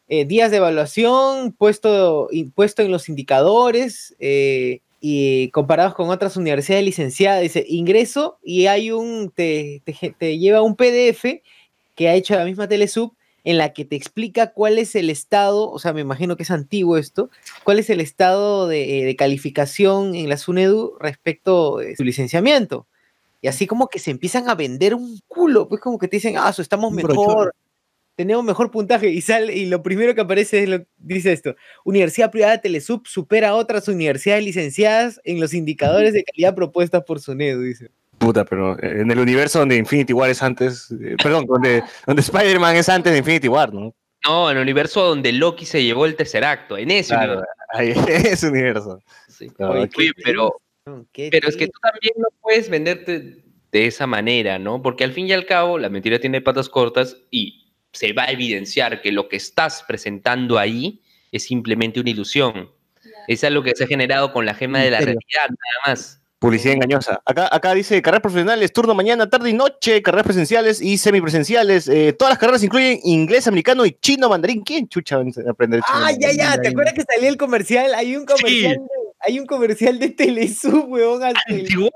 [0.09, 6.83] Eh, días de evaluación, puesto, puesto en los indicadores, eh, y comparados con otras universidades
[6.85, 9.81] licenciadas, dice ingreso y hay un, te,
[10.17, 11.41] te, lleva un PDF
[11.95, 13.13] que ha hecho la misma Telesub
[13.47, 16.51] en la que te explica cuál es el estado, o sea, me imagino que es
[16.51, 17.29] antiguo esto,
[17.63, 22.87] cuál es el estado de, de calificación en la SUNEDU respecto de su licenciamiento.
[23.41, 26.35] Y así como que se empiezan a vender un culo, pues como que te dicen,
[26.37, 27.55] ah, estamos mejor,
[28.17, 32.31] tenemos mejor puntaje y sale y lo primero que aparece es lo dice esto, Universidad
[32.31, 37.61] Privada Telesub supera a otras universidades licenciadas en los indicadores de calidad propuestas por SUNEDU,
[37.61, 37.91] dice.
[38.17, 42.75] Puta, pero en el universo donde Infinity War es antes, eh, perdón, donde, donde Spider-Man
[42.75, 43.93] es antes de Infinity War, ¿no?
[44.25, 47.45] No, en el universo donde Loki se llevó el tercer acto, en ese universo.
[47.77, 48.99] en ese universo.
[49.27, 49.51] Sí.
[49.55, 50.59] pero,
[51.13, 54.81] pero es que tú también no puedes venderte de esa manera, ¿no?
[54.81, 58.31] Porque al fin y al cabo la mentira tiene patas cortas y se va a
[58.31, 61.01] evidenciar que lo que estás presentando ahí
[61.31, 62.71] es simplemente una ilusión.
[63.27, 66.16] Es algo que se ha generado con la gema de la realidad, nada más.
[66.39, 67.21] Publicidad engañosa.
[67.25, 71.87] Acá, acá dice carreras profesionales, turno mañana, tarde y noche, carreras presenciales y semipresenciales.
[71.87, 74.63] Eh, todas las carreras incluyen inglés, americano y chino mandarín.
[74.63, 75.17] ¿Quién chucha
[75.49, 75.99] aprender chino?
[76.05, 76.61] Ah, ya, ya.
[76.61, 77.93] ¿Te acuerdas que salía el comercial?
[77.95, 78.77] Hay un comercial
[79.19, 81.21] hay un comercial de Telesub, weón.
[81.67, 81.89] Yo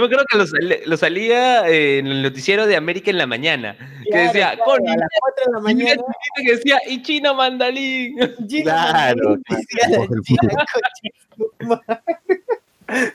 [0.00, 3.76] me acuerdo que lo, salía en el noticiero de América en la mañana.
[4.10, 6.02] que decía, con a las 4 de la mañana.
[6.42, 8.16] Que decía, y Chino Mandalín.
[8.62, 9.38] claro.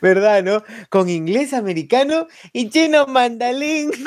[0.02, 0.64] ¿Verdad, no?
[0.90, 3.92] Con inglés americano y chino mandalín.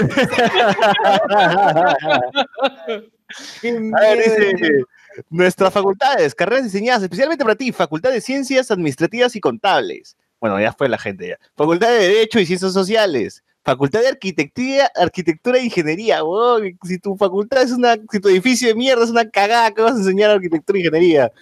[3.60, 4.36] Qué A ver, miedo.
[4.52, 4.84] dice,
[5.30, 10.16] nuestras facultades, carreras diseñadas especialmente para ti, Facultad de Ciencias Administrativas y Contables.
[10.40, 11.38] Bueno, ya fue la gente ya.
[11.56, 13.42] Facultad de Derecho y Ciencias Sociales.
[13.64, 16.24] Facultad de Arquitectura, Arquitectura e Ingeniería.
[16.24, 19.82] Weón, si tu facultad es una, si tu edificio de mierda es una cagada, ¿qué
[19.82, 21.32] vas a enseñar Arquitectura e Ingeniería?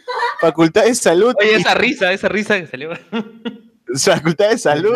[0.41, 2.91] Facultad de Salud, Oye, y, esa risa, esa risa que salió.
[4.05, 4.95] Facultad de Salud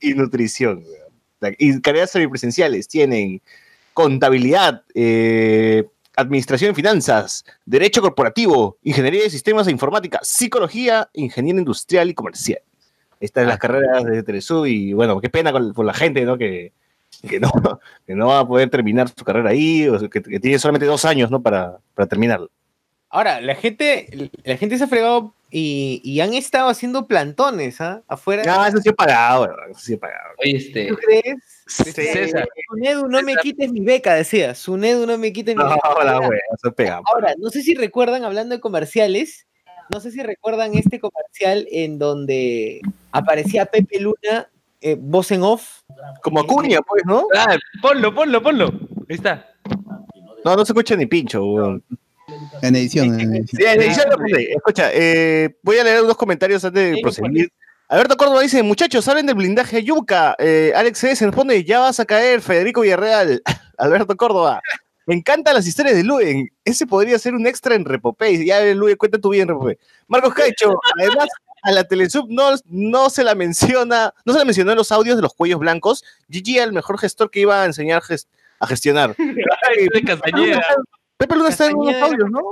[0.00, 0.82] y Nutrición.
[0.84, 1.54] weón.
[1.58, 3.40] Y carreras semipresenciales tienen
[3.92, 5.84] contabilidad, eh,
[6.16, 12.60] administración y finanzas, derecho corporativo, ingeniería de sistemas e informática, psicología, ingeniería industrial y comercial.
[13.20, 16.36] Estas son las carreras de Telesub y bueno, qué pena con, con la gente, ¿no?
[16.36, 16.72] Que,
[17.28, 17.50] que no,
[18.06, 21.04] que no va a poder terminar su carrera ahí, o que, que tiene solamente dos
[21.04, 21.42] años, ¿no?
[21.42, 22.50] Para, para terminarlo.
[23.08, 28.02] Ahora, la gente, la gente se ha fregado y, y han estado haciendo plantones, ¿ah?
[28.08, 28.42] Afuera.
[28.46, 30.34] Ah, eso sí he pagado, eso sí he pagado.
[30.38, 30.86] Oye, este.
[30.88, 31.36] ¿Tú crees?
[31.84, 32.48] Decía, César.
[32.68, 34.54] Sunedu, no me quites mi beca, decía.
[34.54, 35.80] Sunedu, no me quites mi No, beca.
[36.04, 37.00] la Ahora, wea, eso pega.
[37.06, 39.46] ahora, no sé si recuerdan, hablando de comerciales,
[39.92, 42.80] no sé si recuerdan este comercial en donde
[43.12, 45.82] aparecía Pepe Luna, eh, voz en off.
[46.22, 47.26] Como Acuña, pues, ¿no?
[47.36, 48.66] Ah, ponlo, ponlo, ponlo.
[49.08, 49.46] Ahí está.
[50.44, 51.84] No, no se escucha ni pincho, weón.
[52.62, 53.60] En edición, en edición.
[53.60, 54.52] Sí, en edición lo puse.
[54.52, 57.52] Escucha, eh, voy a leer unos comentarios antes de proseguir.
[57.88, 60.34] Alberto Córdoba dice, muchachos, hablen del blindaje Yuca.
[60.38, 61.14] Eh, Alex C.
[61.16, 63.42] se responde, ya vas a caer, Federico Villarreal.
[63.78, 64.60] Alberto Córdoba.
[65.06, 66.50] Me encantan las historias de Luen.
[66.64, 68.44] Ese podría ser un extra en Repopé.
[68.44, 69.78] Ya, Luen, cuenta tu vida en Repopé.
[70.08, 71.28] Marcos Caicho, además,
[71.62, 75.14] a la Telesub no, no se la menciona, no se la mencionó en los audios
[75.14, 76.04] de los cuellos blancos.
[76.28, 78.02] Gigi, el mejor gestor que iba a enseñar
[78.58, 79.14] a gestionar.
[79.18, 79.88] Ay.
[81.16, 82.42] Pepe Luna está en unos audios, ¿no?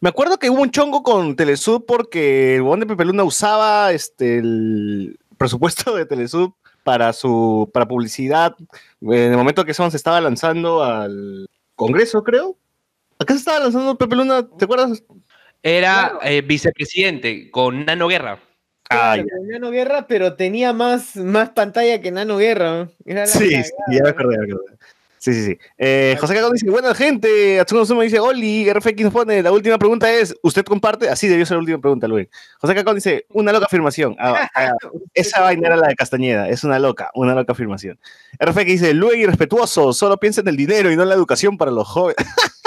[0.00, 3.92] Me acuerdo que hubo un chongo con Telesub porque el buen de Pepe Luna usaba
[3.92, 6.54] este, el presupuesto de Telesub
[6.84, 8.56] para su para publicidad
[9.00, 12.56] en el momento que se estaba lanzando al Congreso, creo.
[13.18, 14.48] ¿A qué se estaba lanzando Pepe Luna?
[14.48, 15.02] ¿Te acuerdas?
[15.62, 18.40] Era eh, vicepresidente con Nano Guerra.
[18.90, 22.84] Ah, Nano Guerra, pero tenía más, más pantalla que Nano Guerra.
[22.84, 22.90] ¿no?
[23.04, 24.78] Era la Sí, sí, ya me acordé, ya me acordé.
[25.18, 25.58] Sí, sí, sí.
[25.76, 27.60] Eh, José Cagón dice, buena gente.
[27.60, 31.08] Atsuno dice, Oli, RFX nos pone, la última pregunta es, ¿usted comparte?
[31.08, 32.28] Así debió ser la última pregunta, Luis.
[32.60, 34.16] José Cagón dice, una loca afirmación.
[34.18, 34.72] Ah, ah,
[35.14, 37.98] esa vaina era la de Castañeda, es una loca, una loca afirmación.
[38.38, 41.70] RFX dice, Luis irrespetuoso, solo piensa en el dinero y no en la educación para
[41.70, 42.16] los jóvenes.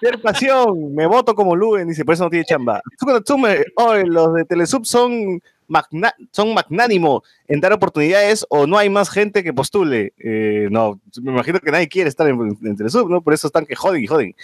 [0.00, 2.80] Ser pasión, me voto como Luen, dice, por eso no tiene chamba.
[2.92, 8.78] Atsuko Natsume, oye, los de Telesub son, magna- son magnánimos en dar oportunidades o no
[8.78, 10.12] hay más gente que postule.
[10.18, 13.22] Eh, no, me imagino que nadie quiere estar en, en Telesub, ¿no?
[13.22, 14.34] Por eso están que joden y joden.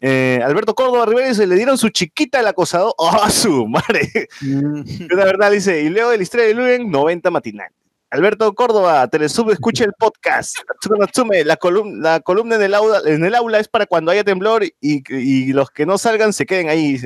[0.00, 2.94] Eh, Alberto Córdoba Rivera dice, le dieron su chiquita al acosador.
[2.98, 4.28] ¡Oh, su madre!
[4.40, 4.82] Mm,
[5.16, 7.68] La verdad dice, y luego de la historia de Luen, 90 matinal.
[8.10, 10.56] Alberto Córdoba, Telesub, escucha el podcast.
[10.98, 14.24] Natsume, la, colum- la columna en el, aula, en el aula es para cuando haya
[14.24, 16.98] temblor y, y los que no salgan se queden ahí,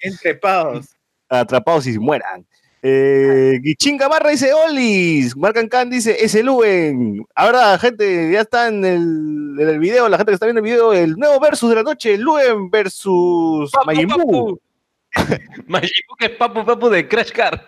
[0.00, 0.86] Entrepados.
[1.28, 2.46] atrapados y mueran.
[2.86, 5.34] Eh, Guichín Gamarra dice, Olis.
[5.38, 7.24] Marcan Khan dice, ese Luen.
[7.34, 10.66] Ahora, gente, ya está en el, en el video, la gente que está viendo el
[10.66, 14.60] video, el nuevo versus de la noche, Luen versus Majin Buu.
[16.18, 17.66] que es papu papu de Crash Car.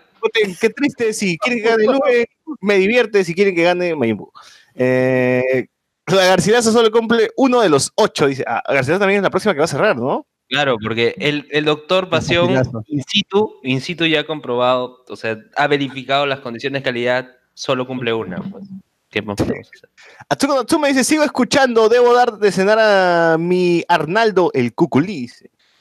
[0.61, 2.27] Qué triste, si quieren que gane Luen,
[2.61, 4.31] me divierte, si quieren que gane Majin Buu.
[4.75, 5.67] Eh,
[6.09, 8.45] la Garcilaso solo cumple uno de los ocho, dice.
[8.47, 10.27] Ah, Garcilaso también es la próxima que va a cerrar, ¿no?
[10.49, 12.51] Claro, porque el, el doctor Pasión
[12.87, 17.37] in situ, in situ ya ha comprobado, o sea, ha verificado las condiciones de calidad,
[17.55, 18.37] solo cumple una.
[18.37, 18.65] Pues.
[19.11, 19.91] ¿Qué más podemos hacer?
[20.29, 25.31] Atsuko Natsume dice, sigo escuchando, debo dar de cenar a mi Arnaldo el Cuculí.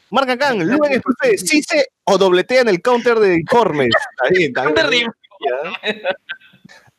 [0.09, 3.89] Marca Khan, profe, sí se o dobletea en el counter de informes.
[4.23, 5.11] Está bien, está bien.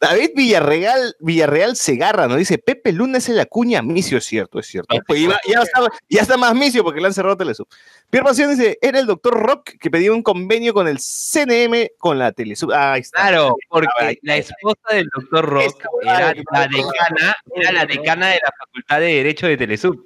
[0.08, 4.66] David Villarreal, Villarreal Segarra nos dice, Pepe Luna es el Acuña Micio, es cierto, es
[4.66, 4.94] cierto.
[5.06, 7.66] Pues iba- ya, está, ya está más Micio porque le han cerrado Telesub.
[8.10, 12.18] Pierre Pasión dice, era el doctor Rock que pedía un convenio con el CNM con
[12.18, 12.72] la Telesub.
[12.72, 13.20] Ah, ahí está.
[13.22, 18.52] Claro, porque la esposa del doctor Rock era la decana, era la decana de la
[18.58, 20.04] Facultad de Derecho de Telesub.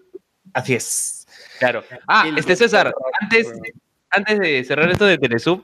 [0.55, 1.27] Así es.
[1.59, 1.85] Claro.
[2.09, 3.53] Ah, este César, antes,
[4.11, 5.63] antes de cerrar esto de Telesub,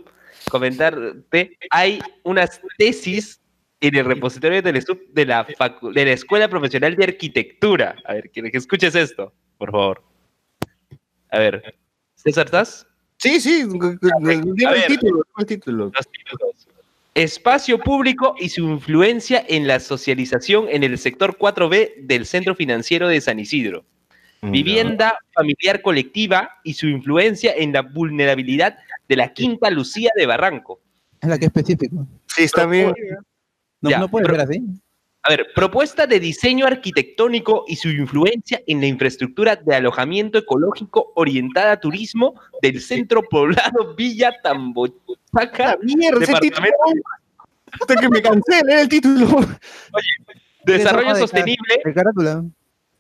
[0.51, 3.41] comentarte, hay unas tesis
[3.80, 7.96] en el repositorio de Telesub de la, facu- de la Escuela Profesional de Arquitectura.
[8.04, 10.02] A ver, quiero que escuches esto, por favor.
[11.30, 11.74] A ver,
[12.14, 12.86] César, ¿estás?
[13.18, 13.98] Sí, sí, dime
[14.66, 15.92] A el título, dime el título.
[15.94, 16.68] Los títulos.
[17.14, 23.08] Espacio público y su influencia en la socialización en el sector 4B del Centro Financiero
[23.08, 23.84] de San Isidro.
[24.42, 28.76] Vivienda familiar colectiva y su influencia en la vulnerabilidad
[29.08, 30.78] de la Quinta Lucía de Barranco.
[31.20, 32.06] Es la que es específico.
[32.26, 32.92] Sí, está bien.
[33.80, 34.62] No, Ya, no puede pero- ser así.
[35.22, 41.12] A ver, propuesta de diseño arquitectónico y su influencia en la infraestructura de alojamiento ecológico
[41.16, 46.66] orientada a turismo del centro poblado Villa Tambochaca, Mierda, ese título.
[46.66, 47.02] departamento
[47.80, 49.26] Hasta que me cansé leer el título.
[50.64, 52.42] desarrollo hoja de sostenible, De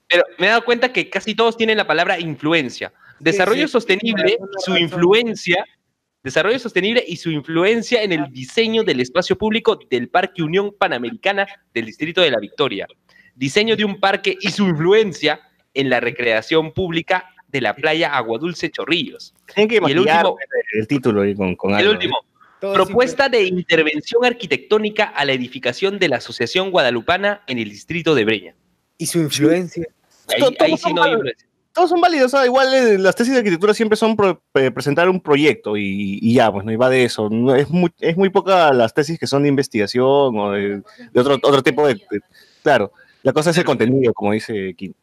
[0.08, 2.92] pero me he dado cuenta que casi todos tienen la palabra influencia.
[3.20, 4.48] Desarrollo sí, sostenible y razón.
[4.64, 5.64] su influencia,
[6.26, 11.46] desarrollo sostenible y su influencia en el diseño del espacio público del Parque Unión Panamericana
[11.72, 12.88] del Distrito de la Victoria.
[13.36, 15.40] Diseño de un parque y su influencia
[15.72, 19.34] en la recreación pública de la playa Aguadulce Chorrillos.
[19.54, 20.36] Tienen que Y el último-
[20.72, 22.16] el título ahí con, con El algo, último,
[22.60, 28.24] propuesta de intervención arquitectónica a la edificación de la Asociación Guadalupana en el distrito de
[28.24, 28.54] Breña.
[28.98, 29.86] Y su influencia.
[30.28, 31.46] Ahí, ahí sí no hay influencia.
[31.76, 34.70] Todos son válidos, o sea, igual eh, las tesis de arquitectura siempre son pro- eh,
[34.70, 37.28] presentar un proyecto y, y ya, pues no iba de eso.
[37.30, 40.04] No, es, muy, es muy poca las tesis que son de investigación
[40.38, 42.20] o de, de otro, otro tipo de, de-
[42.62, 44.94] Claro, la cosa es el contenido, como dice Kim.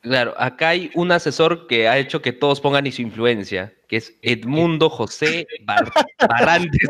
[0.00, 3.98] Claro, acá hay un asesor que ha hecho que todos pongan y su influencia, que
[3.98, 5.92] es Edmundo José Bar-
[6.28, 6.88] Barrantes!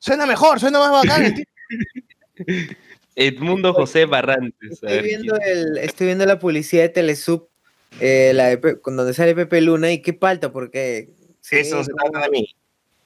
[0.00, 1.34] Suena mejor, suena más bacán.
[3.14, 4.70] Edmundo José Barrantes.
[4.72, 7.48] Estoy viendo, el, estoy viendo la publicidad de Telesub,
[8.00, 11.10] eh, la de Pe- con donde sale Pepe Luna, y qué falta, porque
[11.40, 12.54] sí, Eso no se trata de mí.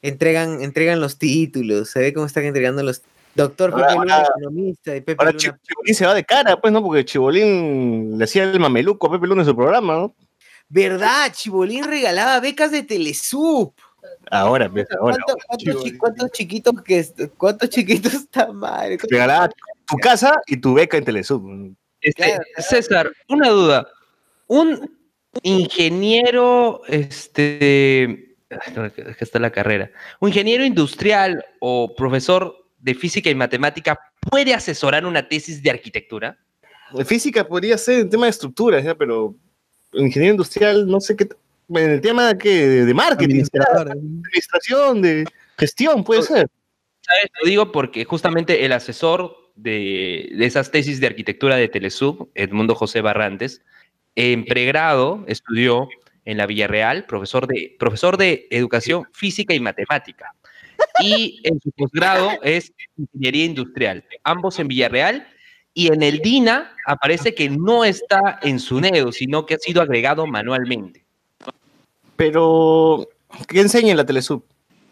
[0.03, 3.03] entregan, entregan los títulos, se ve cómo están entregando los...
[3.35, 5.39] Doctor Pepe Ahora- Luna, ahora- economista, y Pepe Ahora Luna...
[5.41, 6.83] Chi- Chibolín se va de cara, pues, ¿no?
[6.83, 10.15] Porque Chibolín le hacía el mameluco a Pepe Luna en su programa, ¿no?
[10.69, 11.33] ¿Verdad?
[11.33, 13.73] Chibolín regalaba becas de Telesub.
[14.31, 15.17] Ahora, pues, ahora.
[15.25, 17.07] ¿Cuánto- cuántos, chi- cuántos chiquitos que
[17.39, 18.99] cuántos chiquitos está madre?
[18.99, 19.49] ¿Cuántos- Regalaba
[19.87, 21.75] tu casa y tu beca en Telesub.
[22.03, 23.87] este, claro, César, una duda.
[24.53, 24.99] Un
[25.43, 29.91] ingeniero, este, que está la carrera.
[30.21, 36.37] Un ingeniero industrial o profesor de física y matemática puede asesorar una tesis de arquitectura.
[37.07, 38.95] Física podría ser el tema de estructuras, ¿ya?
[38.95, 39.35] pero
[39.95, 41.31] ingeniero industrial, no sé qué.
[41.71, 45.25] En el tema que de, de marketing, administración, de
[45.57, 46.47] gestión, puede ser.
[47.01, 47.31] ¿Sabes?
[47.43, 52.75] Lo digo porque justamente el asesor de, de esas tesis de arquitectura de Telesub, Edmundo
[52.75, 53.63] José Barrantes,
[54.15, 55.89] en pregrado estudió
[56.25, 60.35] en la Villarreal, profesor de, profesor de educación física y matemática.
[61.01, 65.27] Y en su posgrado es ingeniería industrial, ambos en Villarreal.
[65.75, 70.27] Y en el DINA aparece que no está en SUNEDO, sino que ha sido agregado
[70.27, 71.03] manualmente.
[72.17, 73.09] Pero,
[73.49, 74.45] ¿qué enseña en la Telesub?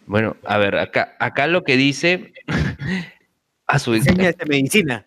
[0.06, 2.32] Bueno, a ver, acá, acá lo que dice
[3.66, 5.06] a su Enseñas de medicina.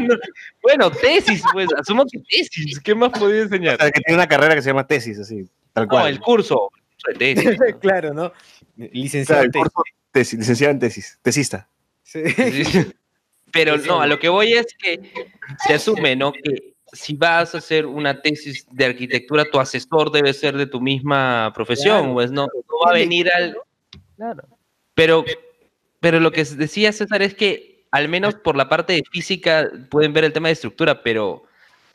[0.00, 0.14] No,
[0.62, 2.80] Bueno, tesis, pues, asumo que tesis.
[2.80, 3.76] ¿Qué más podía O enseñar?
[3.78, 6.08] sea, que tiene una carrera que se llama tesis, así, tal No, cual.
[6.08, 6.70] el curso
[7.08, 7.58] de tesis.
[7.80, 8.32] claro, ¿no?
[8.76, 9.42] Licenciado.
[9.42, 9.68] el en tesis.
[9.72, 11.68] curso tesis, licenciado en tesis, tesista.
[12.02, 12.22] Sí.
[13.52, 15.00] Pero no, a lo que voy es que
[15.66, 16.32] se asume, ¿no?
[16.32, 20.80] Que si vas a hacer una tesis de arquitectura, tu asesor debe ser de tu
[20.80, 23.56] misma profesión, Claro, pues no, no va a venir al...
[24.16, 24.42] Claro.
[24.94, 25.24] Pero,
[26.00, 30.12] pero lo que decía César es que al menos por la parte de física pueden
[30.12, 31.44] ver el tema de estructura, pero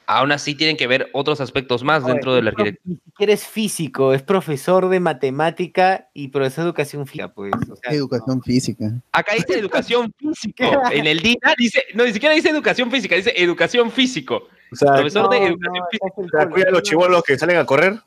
[0.06, 2.84] aún así tienen que ver otros aspectos más dentro de la arquitectura.
[2.86, 7.52] Ni siquiera es físico, es profesor de matemática y profesor de educación física, pues.
[7.70, 8.86] o sea, Educación física.
[9.12, 10.64] Acá dice educación físico.
[10.92, 14.48] En el DINA dice, no, ni siquiera dice educación física, dice educación físico.
[14.72, 16.44] O sea, Profesor de educación no, física.
[16.44, 18.00] el cuida a los chivolos que salen a correr.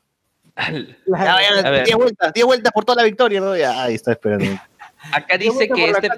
[0.55, 0.77] claro.
[1.07, 1.85] Ya, ya, A ver.
[1.85, 3.55] 10 vueltas, 10 vueltas por toda la victoria, ¿no?
[3.57, 4.45] Ya, ahí está esperando.
[5.11, 6.09] Acá dice que este.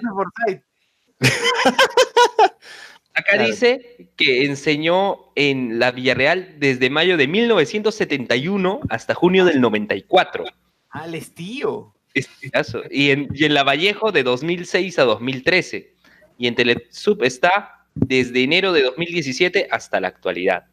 [3.14, 3.46] acá Claro.
[3.46, 10.46] dice que enseñó en la Villarreal desde mayo de 1971 hasta junio del 94.
[10.90, 11.94] Ah, les tío.
[12.14, 12.82] Este caso.
[12.92, 15.94] Y en, y en la Vallejo de 2006 a 2013.
[16.38, 20.66] Y en Telesub está desde enero de 2017 hasta la actualidad.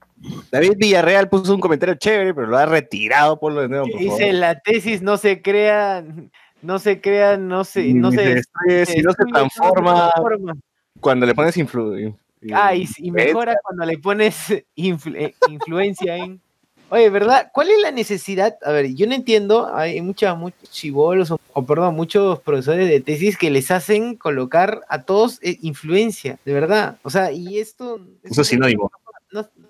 [0.52, 3.98] David Villarreal puso un comentario chévere, pero lo ha retirado por lo de nuevo, por
[3.98, 4.34] Dice favor.
[4.34, 6.04] la tesis no se crea,
[6.62, 10.10] no se crea, no se, no se, se destruye, si no se transforma.
[10.12, 10.54] transforma.
[11.00, 11.96] Cuando le pones influ...
[11.98, 12.16] in-
[12.52, 14.34] Ah, y, y mejora cuando le pones
[14.76, 16.40] influ- eh, influencia en.
[16.88, 17.50] Oye, ¿verdad?
[17.52, 18.56] ¿Cuál es la necesidad?
[18.64, 19.72] A ver, yo no entiendo.
[19.74, 24.80] Hay mucha, muchos chivolos, o, o perdón, muchos profesores de tesis que les hacen colocar
[24.88, 26.96] a todos eh, influencia, de verdad.
[27.02, 28.00] O sea, y esto.
[28.24, 28.90] Eso es sinónimo.
[28.90, 29.09] no-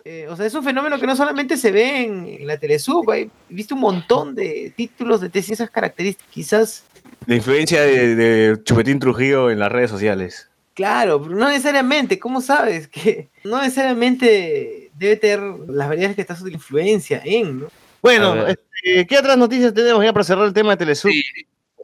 [0.04, 3.10] eh, o sea, es un fenómeno que no solamente se ve en, en la Telesub,
[3.10, 6.30] hay- he visto un montón de títulos de tesis, esas características.
[6.32, 6.84] Quizás,
[7.26, 10.48] La influencia de, de Chupetín Trujillo en las redes sociales.
[10.74, 12.88] claro, pero no necesariamente, ¿cómo sabes?
[12.88, 17.66] Que no necesariamente debe tener las variedades que estás de influencia en, ¿no?
[18.02, 21.10] Bueno, este, ¿qué otras noticias tenemos ya para cerrar el tema de Telesub?
[21.10, 21.22] Sí.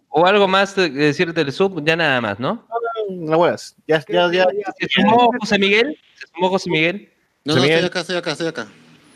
[0.09, 2.67] o algo más de decirte del sub, ya nada más, ¿no?
[3.11, 3.47] No.
[3.87, 4.47] Ya, ya, ya.
[4.81, 5.99] ¿Se sumó José Miguel?
[6.19, 7.13] ¿Se sumó José Miguel?
[7.47, 8.63] No, no, estoy acá, estoy acá, estoy acá.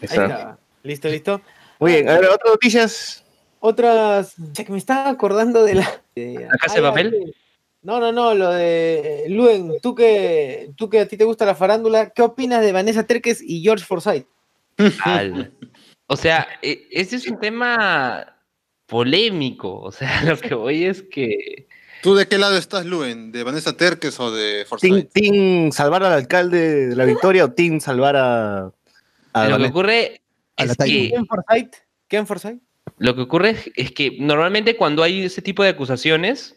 [0.01, 0.59] Ahí está.
[0.85, 1.43] Listo, listo.
[1.81, 3.24] Muy bien, a ver, otras noticias.
[3.59, 4.37] Otras.
[4.53, 6.03] Che, que me estaba acordando de la.
[6.14, 7.35] de- ¿La casa de Ah, papel?
[7.83, 9.24] No, no, no, lo de.
[9.28, 13.05] Luen, tú que, tú que a ti te gusta la farándula, ¿qué opinas de Vanessa
[13.07, 14.26] Terques y George Forsyth?
[15.05, 15.53] Al-
[16.07, 18.37] O sea, e- ese es un tema
[18.87, 19.81] polémico.
[19.81, 21.66] O sea, lo que voy es que.
[22.03, 23.30] ¿Tú de qué lado estás, Luen?
[23.32, 25.12] ¿De Vanessa Terques o de ¿Team, Forsyth?
[25.12, 28.59] team salvar al alcalde de la victoria o Team salvar a.
[29.32, 29.70] a Lo que Vanessa?
[29.70, 30.20] ocurre
[30.57, 31.74] A es que ¿Quién Forsyth?
[32.09, 32.59] ¿Quién Forsyth?
[32.98, 36.57] Lo que ocurre es- es que normalmente cuando hay ese tipo de acusaciones,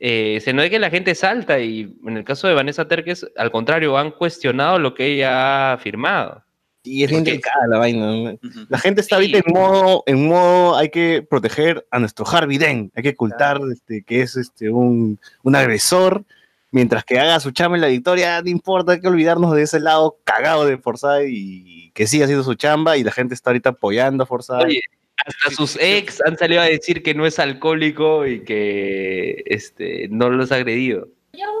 [0.00, 3.50] eh, se nota que la gente salta y en el caso de Vanessa Terques, al
[3.50, 5.32] contrario, han cuestionado lo que ella
[5.70, 6.43] ha afirmado.
[6.84, 8.36] Y es bien delicada la vaina.
[8.68, 9.32] La gente está Sí.
[9.32, 13.58] ahorita en modo, en modo, hay que proteger a nuestro Harvey Dent, hay que ocultar
[13.72, 16.24] este, que es este, un, un agresor,
[16.70, 19.80] mientras que haga su chamba en la victoria, no importa, hay que olvidarnos de ese
[19.80, 23.70] lado cagado de Forsyth y que siga haciendo su chamba y la gente está ahorita
[23.70, 24.58] apoyando a.
[24.58, 24.82] Oye,
[25.24, 30.28] hasta sus ex han salido a decir que no es alcohólico y que este, no
[30.28, 31.08] los ha agredido.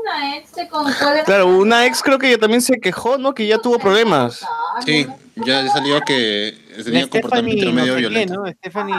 [0.00, 0.68] Una ex se
[1.24, 3.34] Claro, una ex creo que ella también se quejó, ¿no?
[3.34, 4.44] Que ya tuvo problemas.
[4.84, 5.06] Sí,
[5.36, 6.54] ya salió que
[6.84, 8.34] tenía comportamiento Stephanie, no medio sé qué, violento.
[8.34, 8.52] ¿no?
[8.52, 8.94] Stephanie.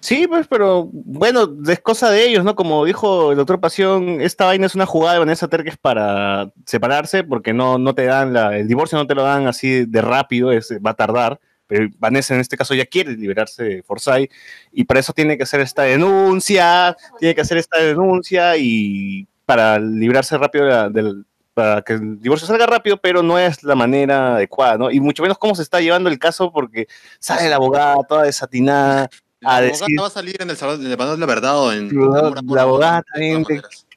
[0.00, 2.54] Sí, pues, pero bueno, es cosa de ellos, ¿no?
[2.56, 7.22] Como dijo el doctor Pasión, esta vaina es una jugada de Vanessa Terques para separarse,
[7.22, 10.52] porque no, no te dan la, el divorcio no te lo dan así de rápido,
[10.52, 11.38] es, va a tardar.
[11.66, 14.32] Pero Vanessa en este caso ya quiere liberarse de Forsyth
[14.72, 19.80] y para eso tiene que hacer esta denuncia, tiene que hacer esta denuncia y para
[19.80, 21.24] librarse rápido de la- del,
[21.54, 24.92] para que el divorcio salga rápido, pero no es la manera adecuada, ¿no?
[24.92, 26.86] Y mucho menos cómo se está llevando el caso porque
[27.18, 29.08] sale la abogada toda desatinada,
[29.40, 31.88] La a abogada decir- va a salir en el salón de la verdad o en
[31.88, 33.44] La- la abogada también.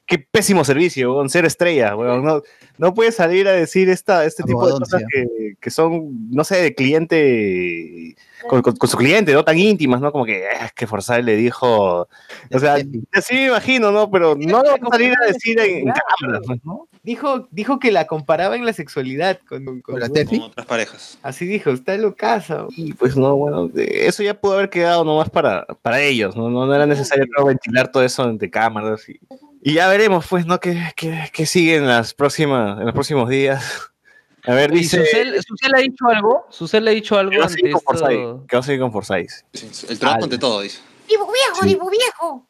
[0.06, 2.24] Qué pésimo servicio, weón, ser estrella, weón.
[2.24, 2.42] No,
[2.78, 6.56] no puedes salir a decir esta, este tipo de cosas que, que son, no sé,
[6.62, 8.14] de cliente,
[8.48, 10.12] con, con- con su cliente, no tan íntimas, ¿no?
[10.12, 12.02] Como que, "Ah, es que Forsyth le dijo,
[12.52, 12.76] o sea,
[13.12, 14.10] así me imagino, ¿no?
[14.10, 16.86] Pero no lo vas a salir a decir en, en cámara, pues, ¿no?
[17.04, 20.38] Dijo, dijo que la comparaba en la sexualidad con, con- ¿Con la con- Tefi?
[20.38, 21.18] Con otras parejas.
[21.22, 22.68] Así dijo, está locazo.
[22.70, 26.48] Y pues no, bueno, eso ya pudo haber quedado nomás para, para ellos, ¿no?
[26.48, 29.20] No, no era necesario ventilar todo eso entre cámaras y,
[29.62, 30.58] y ya veremos, pues, ¿no?
[30.60, 33.90] ¿Qué, qué, qué sigue en, las próximas, en los próximos días?
[34.46, 35.04] A ver, ¿Y dice...
[35.04, 36.46] Susel, Susel ha dicho algo?
[36.50, 37.72] ¿Susel ha dicho algo Que va a seguir
[38.80, 38.92] con?
[38.92, 39.44] Forsyth.
[39.90, 40.80] El trabajo ante todo, dice.
[41.08, 42.46] Dibu viejo, Dibu viejo.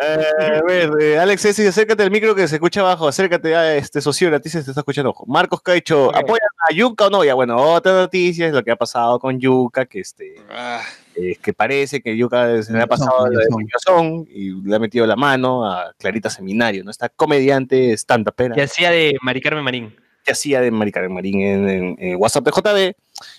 [0.00, 3.08] Eh, a ver, eh, Alex Essi, acércate al micro que se escucha abajo.
[3.08, 5.10] Acércate a este socio, a ti se te está escuchando.
[5.10, 5.24] Ojo.
[5.26, 6.16] Marcos Caicho, Ok.
[6.16, 7.24] ¿apoyan a Yuka o no?
[7.24, 10.82] Ya, bueno, otra noticia es lo que ha pasado con Yuka, que este, Ah,
[11.14, 13.26] eh, que parece que Yuka se le ha pasado.
[13.50, 16.90] Muñozón y le ha metido la mano a Clarita Seminario, ¿no?
[16.90, 19.96] Esta comediante stand pera Que hacía de Mari Carmen Marín.
[20.26, 22.94] Que hacía de Mari Carmen Marín en, en- en WhatsApp de JB.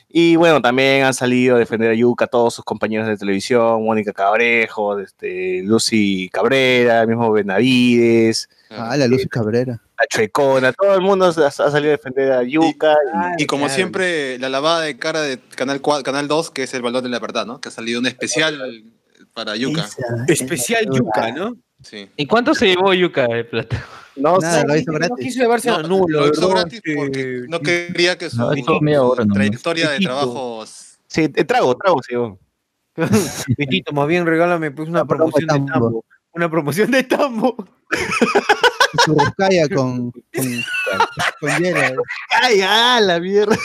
[0.10, 4.14] Y bueno, también han salido a defender a Yuka todos sus compañeros de televisión, Mónica
[4.14, 9.80] Cabrejo, este, Lucy Cabrera, el mismo Benavides, Ah, la Luz Cabrera.
[10.00, 12.96] la Chuecona, todo el mundo ha, ha salido a defender a Yuka.
[13.38, 13.76] y- Y como Claro.
[13.76, 17.10] siempre, la lavada de cara de Canal 4, Canal 2, que es el valor de
[17.10, 17.60] la verdad, ¿no?
[17.62, 18.84] Que ha salido un especial
[19.34, 19.86] para Yuka.
[19.86, 21.56] Esa- Especial Yuka, ¿no?
[21.84, 22.10] Sí.
[22.16, 23.86] ¿Y cuánto se llevó Yuka de plata?
[24.20, 25.26] No Nada, lo hizo No gratis.
[25.26, 26.20] quiso llevarse a No, nulo.
[26.22, 28.50] lo hizo gratis Que- porque no quería que su, No,
[29.34, 30.98] trayectoria de trabajos.
[31.08, 32.16] sí, eh, trago, trago, sí.
[33.58, 35.72] Betito, más bien regálame pues una promoción de Tambo.
[35.72, 36.06] Tambo.
[36.34, 37.56] Una promoción de Tambo.
[39.06, 40.22] Su roscaya con, con,
[41.42, 42.02] con hielo.
[42.42, 43.56] ¡Ay, ah, la mierda!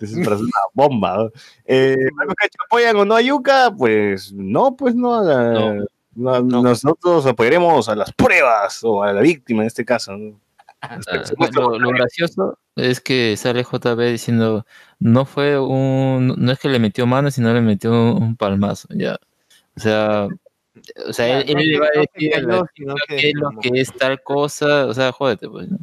[0.00, 0.36] Hacer una
[0.74, 1.16] bomba.
[1.18, 1.30] ¿no?
[1.66, 1.96] Eh,
[2.66, 3.72] ¿Apoyan o no a Yuka?
[3.76, 5.22] Pues no, pues no.
[5.22, 5.84] la- No.
[6.14, 6.62] No- No.
[6.62, 10.16] Nosotros apoyaremos a las pruebas o a la víctima en este caso.
[10.16, 10.40] ¿no?
[10.80, 10.98] Ah,
[11.54, 14.66] lo, lo gracioso es que sale JB diciendo
[14.98, 19.16] no fue un no es que le metió mano sino le metió un palmazo ya
[19.76, 20.26] o sea
[21.06, 23.16] o sea él, No él le va a decir a la cayó, sino chica que
[23.16, 25.78] qué es lo que es tal cosa o sea jódete pues ¿no?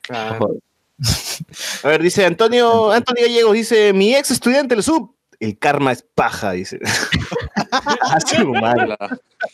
[0.00, 0.38] Claro.
[0.46, 0.60] Joder.
[1.84, 6.02] A ver, dice Antonio, Antonio Gallegos, dice, mi ex estudiante del sub, el karma es
[6.02, 6.78] paja, dice.
[8.02, 8.96] Así mal.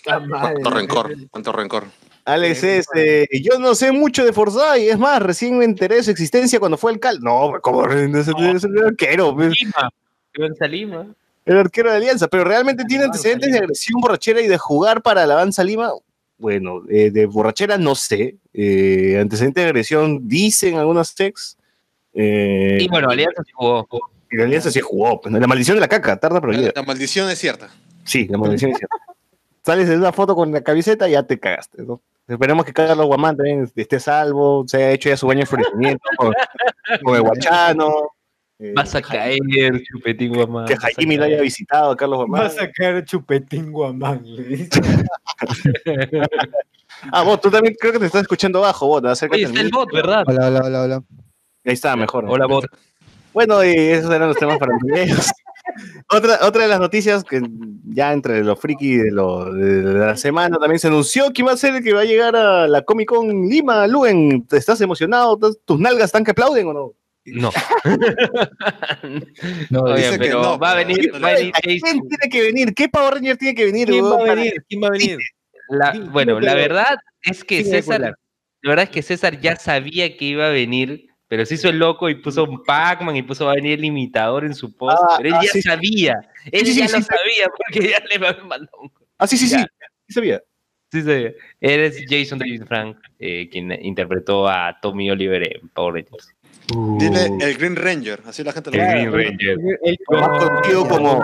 [0.04, 1.84] Cuánto rencor, cuánto rencor.
[2.26, 6.02] Alex es, eh, yo no sé mucho de Forsyth, es más, recién me enteré de
[6.02, 7.20] su existencia cuando fue alcalde.
[7.24, 9.90] No, como es el arquero, pues, Lima.
[10.36, 11.06] Gonza Lima.
[11.46, 15.00] el arquero de Alianza, pero realmente tiene Avanza antecedentes de agresión borrachera y de jugar
[15.00, 15.90] para la Avanza Lima.
[16.36, 21.56] Bueno, eh, de borrachera no sé, eh, antecedentes de agresión dicen algunos texts.
[22.12, 23.88] Eh, Y bueno, Alianza sí jugó.
[24.30, 25.20] Y la alianza sí jugó.
[25.20, 25.38] Pues, ¿no?
[25.40, 26.72] La maldición de la caca, tarda pero La, llega.
[26.76, 27.68] la maldición es cierta.
[28.04, 28.96] Sí, la maldición es cierta.
[29.64, 31.82] Sales de una foto con la camiseta y ya te cagaste.
[31.82, 32.00] ¿no?
[32.26, 36.08] Esperemos que Carlos Guamán también esté salvo, se haya hecho ya su baño de florecimiento
[36.16, 36.32] con,
[37.02, 37.92] con el Guachano.
[38.58, 39.38] eh, Vas a caer,
[39.84, 40.66] chupetín guamán.
[40.66, 41.32] que vas Jaime lo caer.
[41.34, 42.40] haya visitado Carlos Guamán.
[42.42, 44.20] Va a sacar chupetín guamán.
[44.24, 44.80] le dice.
[47.12, 49.22] Ah, vos, tú también creo que te estás escuchando bajo, vos.
[49.30, 50.24] Oye, está el bot, ¿verdad?
[50.26, 51.02] Hola, hola, hola, hola.
[51.64, 52.24] Ahí está, mejor.
[52.26, 52.64] Hola, bot.
[53.32, 55.30] Bueno, y esos eran los temas para los videos.
[56.10, 57.42] otra, otra de las noticias que
[57.84, 61.56] ya entre los friki de, lo, de la semana también se anunció que va a
[61.56, 64.46] ser el que va a llegar a la Comic Con Lima, Luen.
[64.50, 65.34] ¿Estás emocionado?
[65.34, 66.94] ¿Estás- ¿Tus nalgas están que aplauden o no?
[67.24, 67.50] No.
[69.70, 72.74] No, Oye, dice que no, va a venir, va a venir ¿Quién tiene que venir?
[72.74, 73.88] ¿Qué Power Ranger tiene que venir?
[73.88, 74.54] ¿Quién va a venir?
[74.68, 75.18] ¿Quién va a venir?
[75.68, 78.14] La, bueno, la verdad es que César, la
[78.62, 82.08] verdad es que César ya sabía que iba a venir, pero se hizo el loco
[82.08, 85.14] y puso un Pac-Man y puso va a venir el imitador en su post, Ah,
[85.18, 85.62] pero él ah, ya sí.
[85.62, 86.14] sabía,
[86.50, 87.04] él Sí, ya sí, lo sí.
[87.04, 89.56] sabía porque ya le habían mandado un Ah, sí, sí, sí.
[89.56, 89.66] Ya.
[90.06, 90.42] Sí sabía.
[90.90, 91.26] Sí, sí.
[91.60, 96.34] Eres Jason David Frank, eh, quien interpretó a Tommy Oliver en Power Rangers.
[96.98, 98.90] Dile el Green Ranger, así la gente lo El.
[98.90, 99.56] Green Ranger.
[99.82, 101.22] El- Lo más conocido como,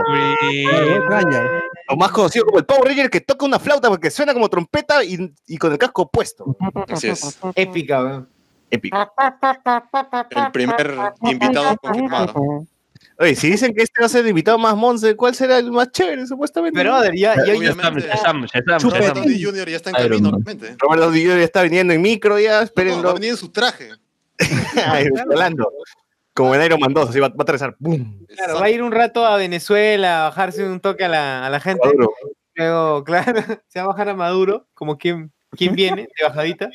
[1.09, 1.63] Ranger.
[1.89, 5.05] lo más conocido como el Power Ranger que toca una flauta porque suena como trompeta
[5.05, 6.57] y, y con el casco puesto.
[6.89, 7.39] Así es.
[7.55, 8.29] épica, weón.
[8.75, 8.97] Épico.
[10.31, 12.67] El primer invitado confirmado.
[13.17, 15.71] Oye, si dicen que este va a ser el invitado más monce, ¿cuál será el
[15.71, 16.77] más chévere, supuestamente?
[16.77, 18.09] Pero, brother, ya, ya, ya Obviamente.
[18.09, 18.99] Shazam, Shazam, Shazam, Chupa.
[18.99, 19.23] Robert Shazam.
[19.23, 19.69] Downey Jr.
[19.69, 20.77] ya está en camino, obviamente.
[20.81, 21.39] Robert Downey Jr.
[21.39, 23.11] ya está viniendo en micro ya, No, va espérenlo.
[23.11, 23.91] a venir en su traje.
[24.87, 25.71] Ay, volando.
[26.35, 27.75] Como en Iron Man 2, así va, va a.
[27.79, 28.27] ¡Bum!
[28.27, 31.51] Claro, va a ir un rato a Venezuela a bajarse un toque a la, a
[31.51, 31.87] la gente.
[31.87, 32.13] Maduro.
[32.55, 36.69] Luego, claro, se va a bajar a Maduro, como quien, quien viene de bajadita.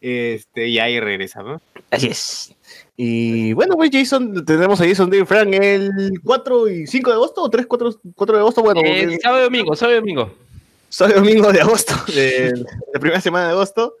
[0.00, 1.60] Este, y ahí regresa, ¿no?
[1.90, 2.54] Así es.
[2.96, 7.42] Y bueno, pues Jason, tenemos a Jason David Frank el 4 y 5 de agosto,
[7.42, 10.34] o 3, 4, 4 de agosto, bueno, Eh, el sábado y domingo, sábado y domingo.
[10.88, 13.94] sábado y domingo de agosto, de la primera semana de agosto.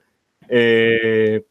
[0.48, 1.42] Eh,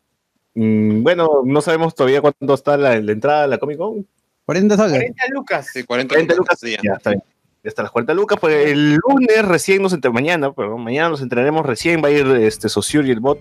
[0.56, 4.06] mm, bueno, no sabemos todavía cuánto está la, la entrada a la Comic Con.
[4.46, 4.92] 40 soles.
[4.94, 5.68] 40 lucas.
[5.72, 6.60] Sí, 40, 40 lucas.
[6.60, 7.24] Sí, Ya está bien.
[7.64, 8.40] Ya está las 40 lucas.
[8.40, 12.02] Pues el lunes recién nos entre mañana, pero mañana nos entraremos recién.
[12.04, 13.40] Va a ir este Sociur y el bot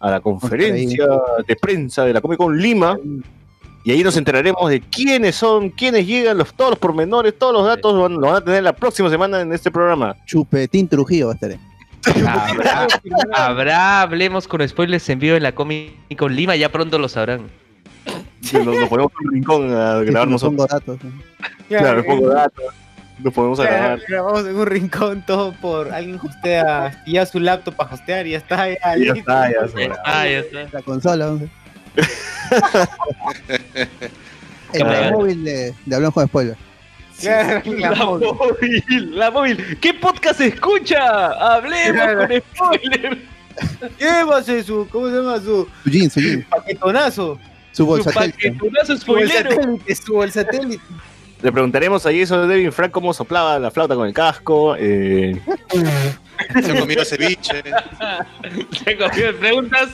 [0.00, 1.06] a la conferencia
[1.46, 2.98] de prensa de la Comic Con Lima.
[3.82, 7.64] Y ahí nos enteraremos de quiénes son, quiénes llegan, los, todos los pormenores, todos los
[7.64, 10.16] datos lo van, lo van a tener la próxima semana en este programa.
[10.26, 11.50] Chupetín Trujillo va a estar.
[11.50, 11.58] ahí.
[12.26, 12.88] Habrá,
[13.34, 17.48] habrá, hablemos con spoilers en vivo en la Comic Con Lima, ya pronto lo sabrán.
[18.52, 20.56] Nos, nos ponemos en un rincón a grabar no nosotros.
[20.56, 20.98] pongo datos.
[21.04, 21.10] ¿no?
[21.68, 22.64] Claro, le pongo datos.
[23.22, 24.00] Nos podemos a Claro, grabar.
[24.08, 28.38] grabamos en un rincón todo por alguien hostea, ya su laptop para hostear y ya
[28.38, 28.68] está.
[28.68, 29.14] Ya, Ya listo.
[29.18, 29.82] está, ya Ya está.
[29.82, 30.78] está, ya está.
[30.78, 31.26] La consola.
[31.26, 31.40] ¿no?
[34.72, 35.18] El Claro.
[35.18, 36.56] móvil de, de Hablamos con Spoiler.
[37.20, 38.28] Claro, la La móvil.
[38.32, 39.78] móvil, la móvil.
[39.80, 41.26] ¿Qué podcast escucha?
[41.56, 42.28] Hablemos Claro.
[42.28, 43.18] con spoilers.
[43.98, 46.46] ¿Qué va a ser su, cómo se llama su Su jean, su jean.
[46.48, 47.38] paquetonazo?
[47.72, 48.10] Su Su bolsa.
[48.12, 49.50] paquetonazo Su bol spoilero.
[49.50, 50.82] satélite, su bol satélite.
[51.42, 54.76] Le preguntaremos a Jason David Frank cómo soplaba la flauta con el casco.
[54.78, 55.40] Eh,
[56.62, 57.62] Se comió ceviche.
[58.84, 59.90] Se cogió preguntas.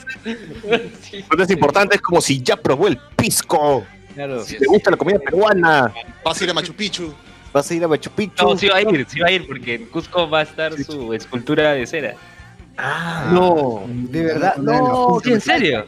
[1.01, 1.23] Sí.
[1.27, 3.85] Preguntas importantes como si ya probó el pisco.
[4.13, 4.43] Claro.
[4.43, 5.93] Si te gusta la comida peruana.
[6.25, 7.13] Vas a ir a Machu Picchu.
[7.53, 8.43] Vas a ir a Machu Picchu.
[8.45, 10.73] No, sí va a ir, sí va a ir, porque en Cusco va a estar
[10.83, 12.13] su escultura de cera.
[12.77, 14.55] Ah, No, de verdad.
[14.57, 15.85] No, ¿En serio?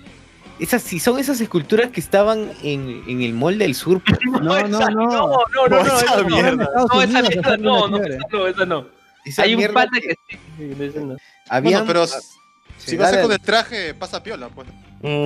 [0.60, 4.02] Esas sí son esas esculturas que estaban en, en el mall del sur.
[4.04, 4.20] pues.
[4.26, 5.06] No, no, esa- no.
[5.06, 6.28] No, no, no, no, esa esa no.
[6.30, 6.70] mierda.
[6.76, 8.86] No, esa hacer no, no, esa no, esa no.
[9.26, 10.38] Esa Hay un mierda pata que- que
[10.78, 10.84] sí.
[10.84, 11.16] esa no.
[11.62, 12.20] Bueno, pero se
[12.78, 14.68] si vas con el traje, pasa piola, pues.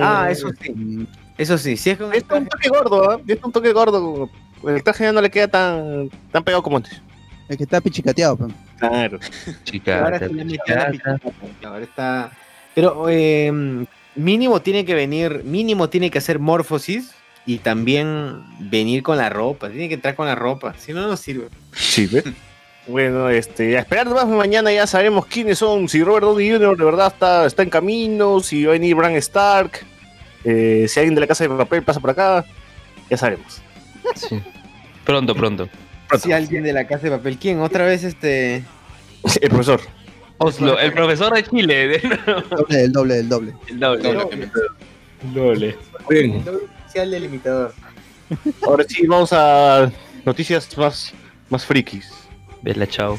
[0.02, 1.06] Ah, eso sí.
[1.36, 3.20] Eso sí, si es con Está un toque gordo, ¿ah?
[3.26, 4.30] Está un toque gordo.
[4.66, 7.00] El traje ya no le queda tan, tan pegado como antes.
[7.48, 8.36] El que está pichicateado.
[8.36, 8.52] pues.
[8.78, 9.18] Claro.
[9.64, 10.20] Chica, Ahora.
[11.64, 12.30] Ahora está.
[12.74, 13.84] Pero eh,
[14.16, 17.12] mínimo tiene que venir, mínimo tiene que hacer morfosis
[17.46, 19.68] y también venir con la ropa.
[19.68, 20.74] Tiene que entrar con la ropa.
[20.78, 21.48] Si no, no sirve.
[21.72, 22.08] Sí.
[22.86, 26.76] Bueno, este, a esperar más mañana ya sabemos quiénes son, si Robert Downey Jr.
[26.76, 29.86] de verdad está, está en camino, si va a venir Bran Stark,
[30.44, 32.44] eh, si alguien de la casa de papel pasa por acá,
[33.08, 33.62] ya sabemos.
[34.14, 34.38] Sí.
[35.04, 35.68] Pronto, pronto.
[36.20, 37.60] Si alguien de la casa de papel, ¿quién?
[37.60, 38.62] Otra vez este.
[39.40, 39.80] El profesor.
[40.44, 41.88] Oslo, el profesor de Chile.
[41.88, 41.98] de-
[42.50, 43.54] Doble, el doble, el doble.
[43.68, 44.02] El doble.
[44.12, 44.50] Doble.
[45.32, 45.78] doble.
[46.10, 47.74] Bien, El doble oficial del imitador.
[48.66, 49.90] ahora sí vamos a
[50.24, 51.12] noticias más,
[51.50, 52.10] más frikis.
[52.62, 53.18] Vela, chao.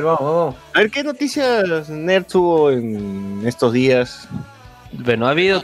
[0.00, 0.54] Ver, vamos, vamos.
[0.74, 4.28] A ver, ¿qué noticias nerd tuvo en estos días?
[4.92, 5.62] Bueno, ha habido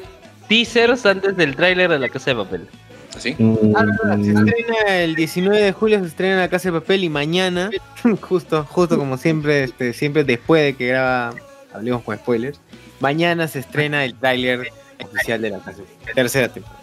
[0.49, 2.69] teasers antes del tráiler de La Casa de Papel.
[3.17, 3.35] ¿Así?
[3.39, 7.03] Ah, no, no, se estrena el 19 de julio, se estrena La Casa de Papel
[7.05, 7.71] y mañana,
[8.21, 11.35] justo, justo como siempre, este, siempre después de que graba,
[11.73, 12.61] hablemos con spoilers,
[13.01, 14.69] mañana se estrena el tráiler
[15.03, 16.83] oficial de La Casa de Papel, tercera temporada.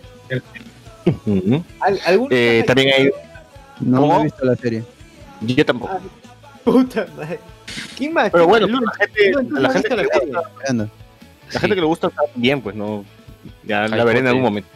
[1.82, 3.12] ¿Al- ¿Alguno Eh, también hay.
[3.80, 4.84] No, no he visto la serie.
[5.42, 6.00] Yo tampoco.
[6.64, 7.40] Puta madre.
[7.98, 8.30] ¿Quién más?
[8.32, 10.42] Pero ¿Quién bueno, la gente, la gente que le gusta,
[11.52, 13.06] la gente que le gusta está bien, pues no.
[13.64, 14.70] Ya la veré en algún momento.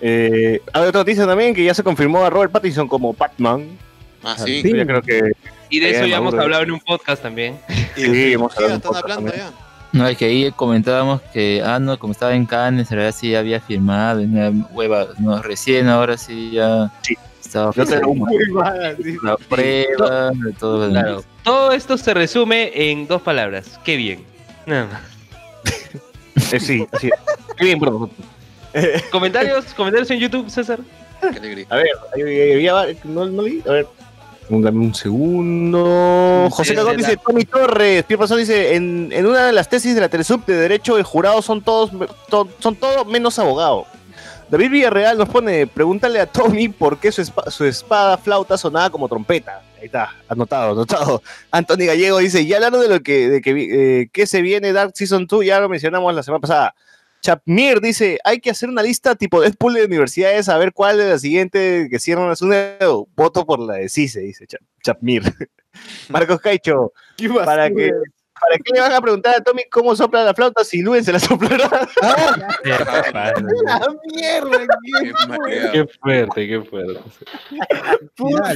[0.00, 3.66] Eh, hay otra noticia también que ya se confirmó a Robert Pattinson como Batman.
[4.22, 4.62] Ah, sí.
[4.62, 4.72] Sí.
[4.76, 5.32] Ya creo que
[5.70, 7.58] Y de eso ya hemos hablado en un podcast también.
[7.94, 9.50] Sí, hemos hablado un están poco hablando también.
[9.52, 9.66] ya.
[9.92, 13.30] No, es que ahí comentábamos que, ah, no, como estaba en Cannes, en realidad sí
[13.30, 17.16] ya había firmado, en una hueva, no, recién ahora sí ya Sí.
[17.46, 17.72] Estaba.
[18.06, 19.16] Muy mala, sí.
[19.48, 20.88] prueba, de todo.
[20.90, 21.24] Claro.
[21.42, 23.78] Todo esto se resume en dos palabras.
[23.84, 24.24] Qué bien.
[24.66, 25.00] Nada más.
[26.52, 27.08] Eh, sí, así.
[27.56, 28.10] Qué bien, perdón.
[29.10, 29.64] ¿Comentarios?
[29.74, 30.80] ¿Comentarios en YouTube, César?
[31.20, 31.66] Qué alegría.
[31.70, 33.86] A ver, ahí- ahí había, no, no vi, a ver.
[34.50, 36.46] Un, dame un segundo.
[36.50, 40.00] José Cagón dice, Tommy Torres, Pierre Pasón dice, en, en una de las tesis de
[40.02, 41.90] la Telesub de Derecho, el jurado son todos,
[42.28, 43.86] to- son todo menos abogado.
[44.48, 48.90] David Villarreal nos pone, pregúntale a Tommy por qué su, espa- su espada flauta sonaba
[48.90, 49.62] como trompeta.
[49.78, 51.22] Ahí está, anotado, anotado.
[51.50, 54.92] Anthony Gallego dice, ya hablaron de lo que, de que, eh, que se viene Dark
[54.94, 56.74] Season 2, ya lo mencionamos la semana pasada.
[57.22, 61.08] Chapmir dice, hay que hacer una lista tipo Deadpool de universidades a ver cuál de
[61.08, 63.08] las siguientes que cierran es un dedo.
[63.16, 65.22] Voto por la de CICE, dice Chap- Chapmir.
[66.08, 67.90] Marcos Caicho, ¿Qué ¿para qué,
[68.40, 71.12] ¿para qué le van a preguntar a Tommy cómo sopla la flauta si Luen se
[71.12, 71.68] la soplará?
[72.64, 74.66] La mierda,
[75.72, 77.00] Qué fuerte, qué fuerte.
[78.14, 78.52] puta.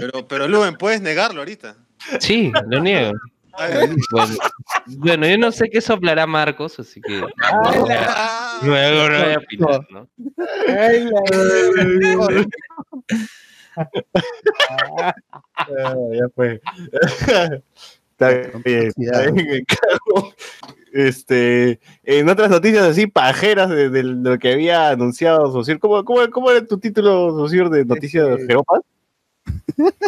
[0.00, 1.76] Pero, pero Luen, puedes negarlo ahorita.
[2.20, 3.12] Sí, lo niego.
[3.60, 4.34] Ay, Bueno,
[4.98, 9.80] bueno, yo no sé qué soplará Marcos, así que ah, luego no voy a opinar,
[9.90, 10.08] ¿no?
[10.68, 12.46] Ay, la-
[14.70, 15.14] Ah,
[16.12, 16.60] ya fue.
[18.20, 20.34] Está bien, está bien, Carlos.
[20.92, 26.28] Este, en otras noticias así pajeras de, de lo que había anunciado Socir, ¿cómo, cómo,
[26.30, 28.80] cómo era tu título, Socir, de noticias Este- Jeropas?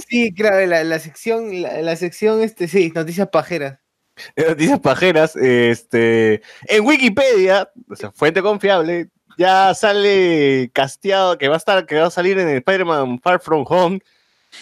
[0.08, 3.78] Sí, claro, la, la sección, la, la sección, este, sí, noticias pajeras.
[4.34, 9.08] En noticias pajeras, este, en Wikipedia, o sea, fuente confiable,
[9.38, 13.64] ya sale casteado que va a estar, que va a salir en Spider-Man Far From
[13.68, 14.00] Home,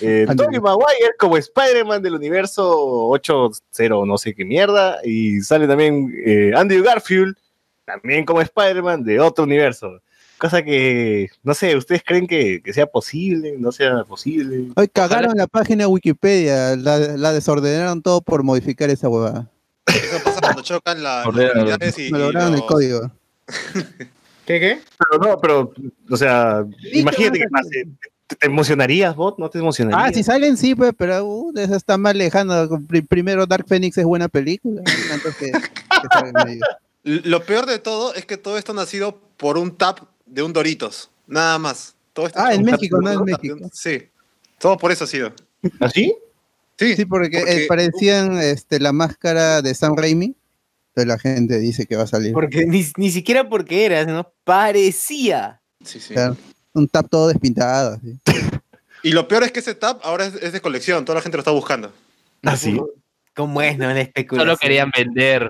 [0.00, 0.26] eh.
[0.36, 6.52] Tobey Maguire como Spider-Man del universo 8.0, no sé qué mierda, y sale también eh,
[6.54, 7.36] Andrew Garfield,
[7.84, 10.00] también como Spider-Man de otro universo.
[10.38, 13.56] Cosa que, no sé, ¿ustedes creen que, que sea posible?
[13.58, 14.68] ¿No sea posible?
[14.76, 19.50] Hoy cagaron la página de Wikipedia, la, la desordenaron todo por modificar esa huevada.
[19.86, 23.10] Eso pasa cuando chocan la- las realidades y, lograron el los- código.
[24.46, 24.78] ¿Qué, qué?
[25.10, 25.72] Pero no, pero,
[26.08, 27.86] o sea, imagínate que pase.
[28.28, 29.38] ¿Te, emocionarías, bot?
[29.38, 30.10] ¿No te emocionarías?
[30.10, 32.68] Ah, si salen, sí, pues, pero uh, eso está más lejano.
[32.86, 34.82] Pri- Primero, Dark Phoenix es buena película.
[35.12, 36.60] antes que- que.
[37.04, 40.52] Lo peor de todo es que todo esto ha nacido por un tap de un
[40.52, 41.10] Doritos.
[41.26, 41.94] Nada más.
[42.12, 43.56] Todo esto Ah, en México, no en México.
[43.60, 44.02] un- Sí.
[44.58, 45.32] Todo por eso ha sido.
[45.80, 46.14] ¿Así?
[46.78, 46.96] Sí.
[46.96, 50.34] Sí, porque, eh, Porque- parecían este, la máscara de Sam Raimi.
[50.94, 52.32] Entonces la gente dice que va a salir.
[52.32, 54.30] Porque ni, ni siquiera porque eras, ¿no?
[54.44, 55.60] Parecía.
[55.84, 56.12] Sí, sí.
[56.14, 56.36] Claro.
[56.78, 57.94] Un tap todo despintado.
[57.96, 58.18] así.
[59.04, 61.04] Y lo peor es que ese tap ahora es, es de colección.
[61.04, 61.92] Toda la gente lo está buscando.
[62.42, 62.80] ¿Así?
[63.36, 63.86] ¿Cómo es, no?
[63.86, 64.48] La especulación.
[64.48, 65.48] Solo querían vender.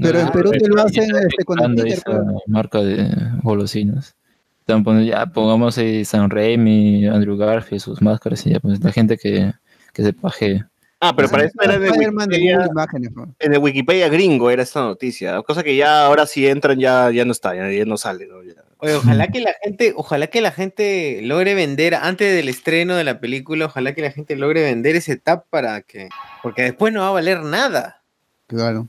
[0.00, 3.06] Pero en Ah, Perú te lo hacen este, con esa marca de
[3.42, 4.16] golosinas.
[4.60, 8.92] Están poniendo, ya pongamos ahí San Raimi, Andrew Garfield, sus máscaras y ya, pues la
[8.92, 9.52] gente que,
[9.92, 10.64] que se paje.
[11.00, 13.10] Ah, pero para eso era en el, Spider-Man de Wikipedia, Google Imágenes.
[13.38, 15.40] en el Wikipedia gringo era esta noticia.
[15.42, 18.26] Cosa que ya ahora si entran ya, ya no está, ya, ya no sale.
[18.26, 18.42] ¿no?
[18.42, 18.52] Ya.
[18.82, 23.04] Oye, ojalá que la gente, ojalá que la gente logre vender antes del estreno de
[23.04, 26.08] la película, ojalá que la gente logre vender ese tap para que,
[26.42, 28.02] porque después no va a valer nada.
[28.46, 28.88] Claro.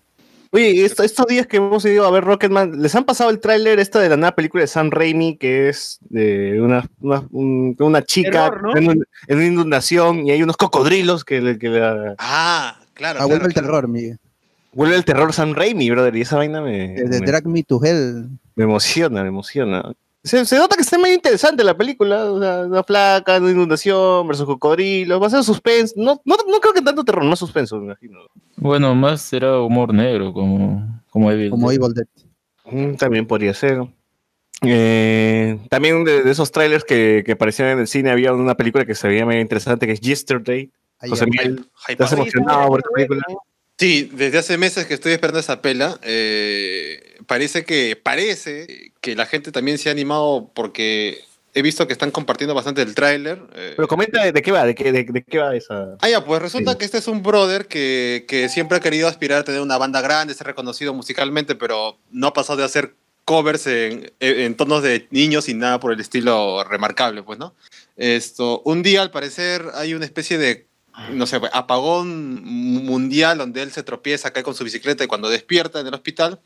[0.54, 3.80] Oye, esto- estos días que hemos ido a ver Rocketman, ¿les han pasado el tráiler
[3.80, 8.02] esta de la nueva película de Sam Raimi que es de una, una, un- una
[8.04, 8.76] chica Terror, ¿no?
[8.78, 13.20] en, un- en una inundación y hay unos cocodrilos que, le- que la- Ah, claro.
[13.22, 13.68] Ah, vuelve claro, el claro.
[13.68, 14.18] terror, Miguel.
[14.74, 17.80] vuelve el terror Sam Raimi, brother, y esa vaina me, Desde me- Drag Me to
[17.82, 18.28] Hell.
[18.56, 19.93] me emociona, me emociona.
[20.24, 24.28] Se, se nota que está muy interesante la película, o sea, una flaca, una inundación
[24.28, 27.78] versus cocodrilos, va a ser suspense, no, no, no creo que tanto terror, más suspenso,
[27.80, 28.19] me imagino.
[28.57, 31.49] Bueno, más será humor negro, como, como Evil.
[31.49, 31.80] Como Dead.
[31.82, 32.07] Evil Dead.
[32.65, 33.82] Mm, También podría ser.
[34.63, 38.86] Eh, también de, de esos trailers que, que aparecían en el cine había una película
[38.86, 40.69] que se veía medio interesante que es Yesterday.
[41.09, 43.24] José Miguel, ¿estás emocionado por esta película?
[43.80, 45.99] Sí, desde hace meses que estoy esperando esa pela.
[46.03, 51.24] eh, parece que parece que la gente también se ha animado porque
[51.54, 53.42] he visto que están compartiendo bastante el tráiler.
[53.56, 53.72] eh.
[53.78, 55.96] Pero comenta de, de qué va, de qué, de, de qué va esa.
[56.02, 56.78] Ah, ya, pues resulta Sí.
[56.80, 60.02] que este es un brother que, que siempre ha querido aspirar a tener una banda
[60.02, 65.08] grande, ser reconocido musicalmente, pero no ha pasado de hacer covers en, en tonos de
[65.12, 67.56] niños y nada por el estilo remarcable, pues, ¿no?
[67.96, 70.66] Esto, un día, al parecer, hay una especie de,
[71.12, 75.80] no sé, apagón mundial donde él se tropieza, cae con su bicicleta y cuando despierta
[75.80, 76.40] en el hospital,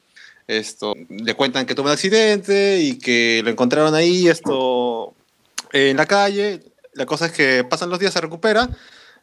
[0.48, 5.14] esto, le cuentan que tuvo un accidente y que lo encontraron ahí, esto,
[5.74, 6.62] en la calle.
[6.93, 8.70] La cosa es que pasan los días, se recupera,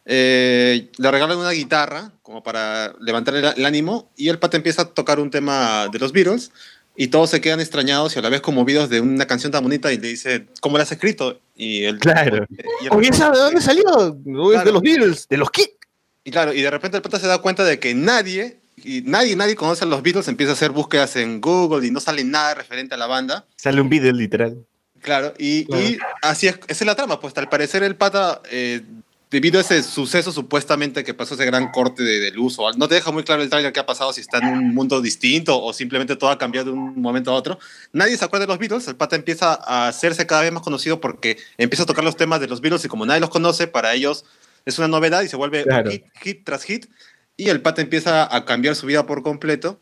[0.05, 4.83] eh, le regalan una guitarra como para levantar el, el ánimo y el pata empieza
[4.83, 6.51] a tocar un tema de los Beatles
[6.97, 9.93] y todos se quedan extrañados y a la vez conmovidos de una canción tan bonita
[9.93, 11.41] y le dice, ¿cómo la has escrito?
[11.57, 12.47] Y él, Claro.
[12.81, 13.85] y el- Oye, ¿esa de dónde salió?
[14.25, 14.73] No, es de Claro.
[14.73, 15.70] los Beatles, de los Kick.
[16.25, 19.37] y claro, y de repente el pata se da cuenta de que nadie, y nadie,
[19.37, 22.55] nadie conoce a los Beatles, empieza a hacer búsquedas en Google y no sale nada
[22.55, 23.47] referente a la banda.
[23.57, 24.64] Sale un Beatle, literal.
[25.01, 25.83] Claro, y, Claro.
[25.83, 28.83] y así es, esa es la trama, pues al parecer el pata, eh,
[29.33, 32.87] debido a ese suceso supuestamente que pasó ese gran corte de, de luz, o no
[32.87, 35.61] te deja muy claro el trailer qué ha pasado, si está en un mundo distinto
[35.61, 37.59] o simplemente todo ha cambiado de un momento a otro.
[37.93, 41.01] Nadie se acuerda de los Beatles, el pata empieza a hacerse cada vez más conocido
[41.01, 43.95] porque empieza a tocar los temas de los Beatles y como nadie los conoce, para
[43.95, 44.25] ellos
[44.66, 45.91] es una novedad y se vuelve Claro.
[45.91, 46.87] hit, hit tras hit,
[47.43, 49.78] y el pata empieza a cambiar su vida por completo.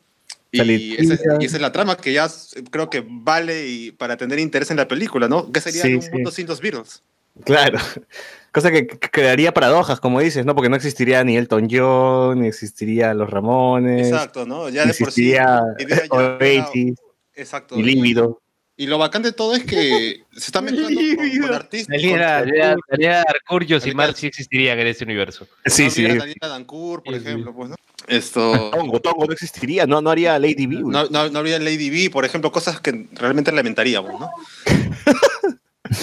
[0.52, 2.28] Y esa, es- y esa es la trama que ya
[2.70, 5.50] creo que vale y para tener interés en la película, ¿no?
[5.52, 6.10] ¿Qué sería Sí, un sí.
[6.10, 7.02] mundo sin los Beatles?
[7.44, 7.78] Claro.
[8.52, 10.56] Cosa que, crearía paradojas, como dices, ¿no?
[10.56, 14.68] Porque no existiría ni Elton John, ni existiría los Ramones, Exacto, ¿no?
[14.68, 15.30] Ya de por sí.
[15.30, 15.62] existiría
[16.10, 16.98] Oasis,
[17.34, 17.76] Exacto.
[17.76, 18.40] Líbido.
[18.80, 21.94] Y lo bacán de todo es que se está mezclando con, con artistas.
[21.96, 25.46] Daniela- con- Daniela Daniela Arcurios y Daniela- Marx sí existirían en este universo.
[25.66, 26.00] Sí, no sí.
[26.00, 27.26] hubiera Daniela Dancourt, por Sí, sí.
[27.26, 27.76] ejemplo, pues, ¿no?
[28.06, 28.70] Esto.
[28.70, 30.76] Tongo, Tongo no existiría, no, no haría Lady B.
[30.82, 34.30] No, no, no habría Lady B, por ejemplo, cosas que realmente lamentaríamos, ¿no?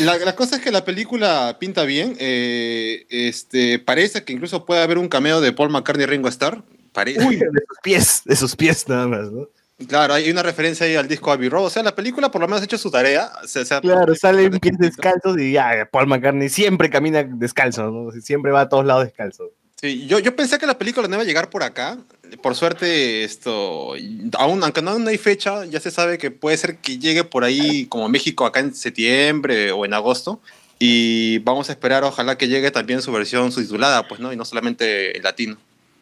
[0.02, 2.16] La, la cosa es que la película pinta bien.
[2.20, 6.62] eh, este, parece que incluso puede haber un cameo de Paul McCartney y Ringo Starr.
[6.92, 7.24] Parece.
[7.26, 9.48] Uy, de sus pies, de sus pies nada más, ¿no?
[9.86, 11.66] Claro, hay una referencia ahí al disco Abbey Road.
[11.66, 13.32] O sea, la película por lo menos ha hecho su tarea.
[13.44, 17.92] O sea, o sea, Claro, salen pies descalzos y ya, Paul McCartney siempre camina descalzo,
[17.92, 18.12] ¿no?
[18.22, 19.52] Siempre va a todos lados descalzo.
[19.80, 22.00] Sí, yo, yo pensé que la película no iba a llegar por acá.
[22.42, 23.94] Por suerte, esto,
[24.40, 27.86] aún, aunque no hay fecha, ya se sabe que puede ser que llegue por ahí
[27.86, 30.42] como México acá en septiembre o en agosto.
[30.80, 34.34] Y vamos a esperar, ojalá que llegue también su versión subtitulada, pues, ¿no?
[34.34, 35.58] Y no solamente en latino.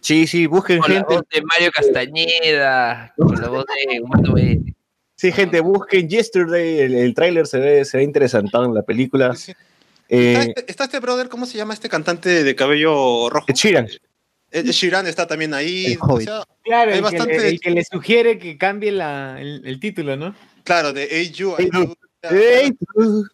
[0.05, 1.15] Sí, sí, busquen Con la gente.
[1.15, 4.61] voz de Mario Castañeda, con la voz de Humberto B.
[5.15, 9.33] Sí, gente, busquen Yesterday, el, el tráiler se ve, se ve interesante en la película.
[9.33, 9.53] Sí, sí.
[10.09, 13.47] Eh, Está, este, está este brother, ¿cómo se llama este cantante de cabello rojo?
[13.49, 15.93] Ed Sheeran está también ahí.
[15.93, 18.91] El O sea, Claro, Hay el, que bastante- le, el que le sugiere que cambie
[18.91, 20.35] la, el, el título, ¿no?
[20.63, 21.55] claro, de Hey You.
[21.57, 22.37] Hey, Hey You.
[22.37, 23.25] Ey, tú.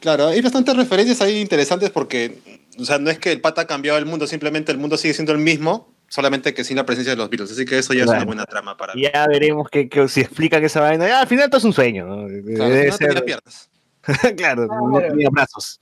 [0.00, 2.38] Claro, hay bastantes referencias ahí interesantes porque,
[2.78, 5.12] o sea, no es que el pata ha cambiado el mundo, simplemente el mundo sigue
[5.14, 7.50] siendo el mismo, solamente que sin la presencia de los Beatles.
[7.50, 8.92] Así que eso ya es una buena trama para.
[8.96, 11.08] Ya veremos que, que si explican esa vaina.
[11.08, 12.26] Ya, al final todo es un sueño, ¿no?
[12.28, 13.68] Claro, Debe no ser- tenía piernas.
[14.36, 15.80] claro, no tenía brazos.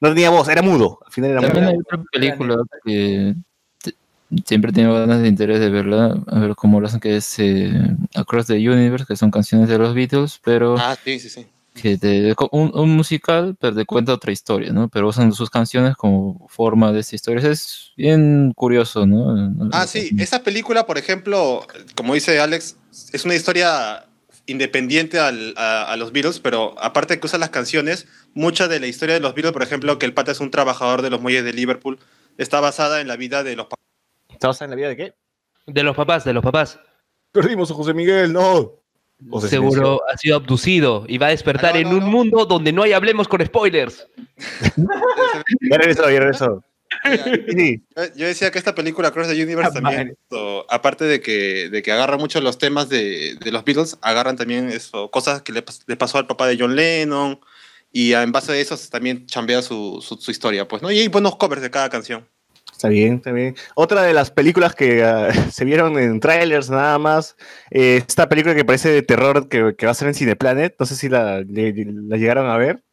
[0.00, 0.98] No tenía voz, era mudo.
[1.04, 1.72] Al final era También mudo.
[1.74, 3.34] hay otra película que
[4.44, 7.70] siempre tengo ganas de interés de verla, a ver cómo lo hacen, que es eh,
[8.14, 11.46] Across the Universe, que son canciones de los Beatles, pero Ah, sí, sí, sí.
[11.80, 14.88] Que te, un, un musical, pero te cuenta otra historia, ¿no?
[14.88, 17.48] Pero usan sus canciones como forma de esta historia.
[17.50, 19.52] Es bien curioso, ¿no?
[19.72, 22.76] Ah, sí, esa película, por ejemplo, como dice Alex,
[23.12, 24.06] es una historia
[24.46, 28.80] independiente al- a, a los Beatles, pero aparte de que usa las canciones, mucha de
[28.80, 31.20] la historia de los Beatles, por ejemplo, que el pata es un trabajador de los
[31.20, 31.98] muelles de Liverpool,
[32.38, 33.84] está basada en la vida de los papás.
[34.30, 35.14] ¿Estabas en la vida de qué?
[35.66, 36.78] De los papás, de los papás.
[37.32, 38.72] Perdimos a José Miguel, no.
[39.30, 42.00] O se Seguro ha sido abducido y va a despertar Ah, no, en no, un
[42.00, 42.06] no.
[42.10, 44.06] mundo donde no hay hablemos con spoilers.
[45.70, 46.62] Ya regresó, ya regresó.
[47.48, 47.82] Sí,
[48.16, 51.82] Yo- decía que esta película Cross the Universe Ah, también, esto, aparte de que, de
[51.82, 55.64] que agarra mucho los temas de, de los Beatles, agarran también eso, cosas que le,
[55.64, 57.40] pas- le pasó al papá de John Lennon
[57.92, 60.90] y en base a eso también chambea su, su, su historia, pues, ¿no?
[60.90, 62.26] Y hay buenos covers de cada canción.
[62.76, 63.54] Está bien, está bien.
[63.74, 67.36] Otra de las películas que ah, se vieron en trailers nada más,
[67.70, 70.86] eh, esta película que parece de terror que, que va a ser en Cineplanet, no
[70.86, 72.85] sé si la, la llegaron a ver.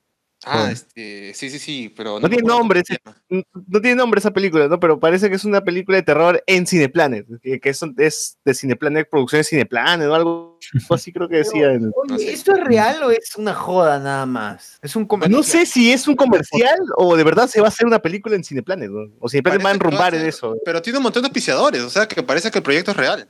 [0.46, 2.82] Ah, este, sí, sí, sí, pero No tiene nombre,
[3.30, 4.80] No tiene nombre esa película, ¿no?
[4.80, 8.54] Pero parece que es una película de terror en Cineplanet, que, que es, es de
[8.54, 11.74] Cineplanet, producciones Cineplanet o algo así creo que decía.
[11.74, 12.26] en- No sé.
[12.26, 14.80] Oye, ¿esto es real o es una joda nada más?
[14.82, 15.38] Es un comercial.
[15.38, 18.36] No sé si es un comercial o de verdad se va a hacer una película
[18.36, 19.14] en Cineplanet, ¿no?
[19.20, 20.56] O Cineplanet va a Parece va a enrumbar en eso.
[20.66, 23.28] Pero tiene un montón de auspiciadores, o sea que parece que el proyecto es real.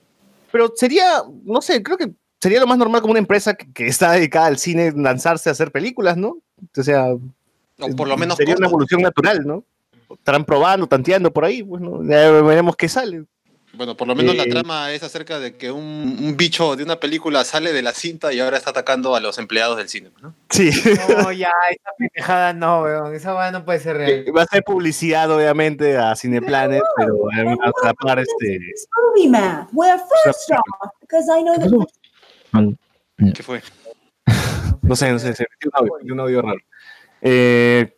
[0.52, 2.12] Pero sería, no sé, creo que
[2.44, 5.54] sería lo más normal como una empresa que, que está dedicada al cine lanzarse a
[5.54, 6.38] hacer películas, ¿no?
[6.78, 9.64] O sea, O por lo menos sería una evolución natural, ¿no?
[10.14, 12.04] Estarán probando, tanteando por ahí, pues, ¿no?
[12.04, 13.24] Ya veremos qué sale.
[13.76, 16.84] Bueno, por lo menos la Eh, trama es acerca de que un, un bicho de
[16.84, 20.12] una película sale de la cinta y ahora está atacando a los empleados del cine,
[20.22, 20.36] ¿no?
[20.50, 20.70] Sí.
[21.10, 23.16] No, ya, esa pendejada no, weón.
[23.16, 24.26] Esa weá no puede ser real.
[24.38, 28.60] Va a ser publicidad, obviamente, a Cineplanet, pero eh, a par, este.
[29.16, 31.72] movie math, where first off, because I know that
[33.34, 33.62] ¿Qué fue?
[34.82, 36.60] No sé, no sé, se metió un audio, un audio raro.
[37.22, 37.96] Eh,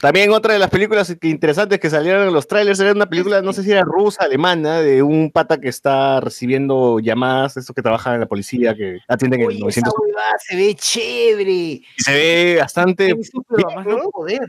[0.00, 3.54] también otra de las películas interesantes que salieron en los trailers era una película, no
[3.54, 8.14] sé si era rusa, alemana, de un pata que está recibiendo llamadas, estos que trabajan
[8.14, 11.50] en la policía, que atienden el Oye, esa 900 huevada se ve chévere.
[11.52, 13.20] y se ve bastante bien,
[13.74, 13.96] más ¿no?
[13.96, 14.46] no poder.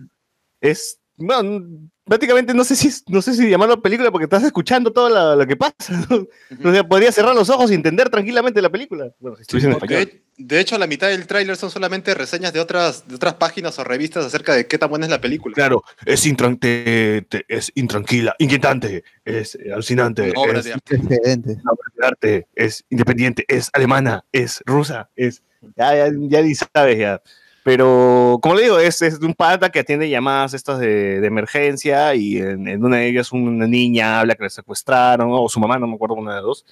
[0.59, 1.65] es bueno,
[2.09, 5.47] prácticamente no sé si no sé si llamarlo película porque estás escuchando todo lo, lo
[5.47, 6.05] que pasa.
[6.09, 6.27] ¿no?
[6.69, 9.11] O sea, podría cerrar los ojos y entender tranquilamente la película.
[9.19, 10.11] Bueno, si estuviese en español.
[10.37, 13.83] De, hecho, la mitad del tráiler son solamente reseñas de otras, de otras páginas o
[13.83, 15.53] revistas acerca de qué tan buena es la película.
[15.53, 20.95] Claro, es, intran- te- te- es intranquila, inquietante, es eh, alucinante, obra es de arte.
[20.95, 21.51] Excelente.
[21.61, 25.43] una obra de arte, es independiente, es alemana, es rusa, es.
[25.75, 27.21] Ya, ya, ya ni sabes ya.
[27.63, 31.27] Pero, como le digo, es, es de un pata que atiende llamadas estas de, de
[31.27, 35.59] emergencia y en, en una de ellas una niña habla que la secuestraron, o su
[35.59, 36.65] mamá, no me acuerdo, una de dos.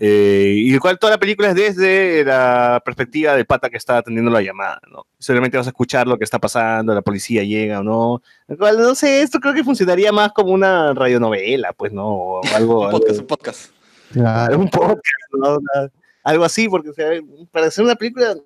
[0.00, 3.98] Eh, y el cual toda la película es desde la perspectiva del pata que está
[3.98, 5.06] atendiendo la llamada, ¿no?
[5.18, 8.22] Solamente vas a escuchar lo que está pasando, la policía llega o no.
[8.46, 12.06] El cual, no sé, esto creo que funcionaría más como una radionovela, pues, ¿no?
[12.06, 13.70] O algo, Un podcast, un podcast.
[14.12, 14.58] Claro.
[14.60, 15.58] un podcast, ¿no?
[16.22, 17.08] Algo así, porque o sea,
[17.50, 18.36] para hacer una película,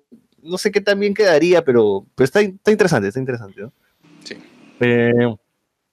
[0.43, 3.73] no sé qué tan bien quedaría, pero, pero está, está interesante, está interesante, ¿no?
[4.23, 4.37] Sí.
[4.79, 5.13] Eh,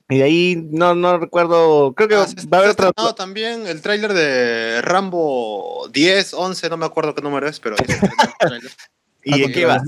[0.09, 2.91] y de ahí no, no recuerdo, creo que Ah, va a haber otra.
[3.15, 7.77] también el tráiler de Rambo 10, 11, no me acuerdo qué número es, pero...
[7.79, 7.87] ahí.
[9.23, 9.81] ¿Y de Ah, qué va?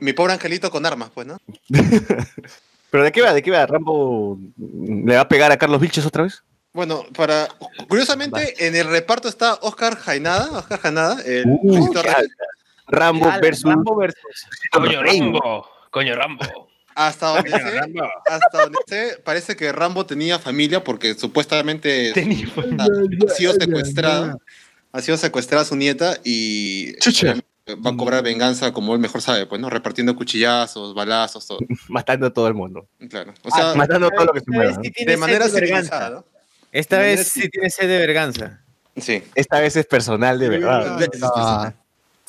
[0.00, 1.38] mi pobre angelito con armas, pues, ¿no?
[2.90, 3.32] ¿Pero de qué va?
[3.32, 3.64] ¿De qué va?
[3.66, 6.42] ¿Rambo le va a pegar a Carlos Vilches otra vez?
[6.72, 7.48] Bueno, para
[7.88, 11.92] curiosamente en el reparto está Oscar Jainada, Oscar Jainada, el Uh,
[12.90, 13.64] Rambo Ala, versus.
[13.64, 14.46] Rambo versus.
[14.72, 16.68] Coño Rambo, coño Rambo.
[16.94, 17.80] Hasta donde sé,
[18.26, 22.48] hasta donde sé, parece que Rambo tenía familia porque supuestamente Tenía-
[22.78, 24.36] ha sido secuestrada,
[24.92, 27.36] ha sido secuestrada su nieta y Chucha.
[27.68, 29.70] va a cobrar venganza como él mejor sabe, pues, ¿no?
[29.70, 31.58] Repartiendo cuchillazos, balazos, todo.
[31.88, 32.88] Matando a todo el mundo.
[33.08, 33.32] Claro.
[33.44, 34.76] O sea, Matando todo lo que se mueva.
[35.06, 36.24] de manera civilizada, ¿no?
[36.72, 38.62] Esta De vez sí tiene sed de verganza.
[38.96, 39.22] Sí.
[39.36, 40.98] Esta vez es personal, de verdad.
[41.34, 41.72] Ah,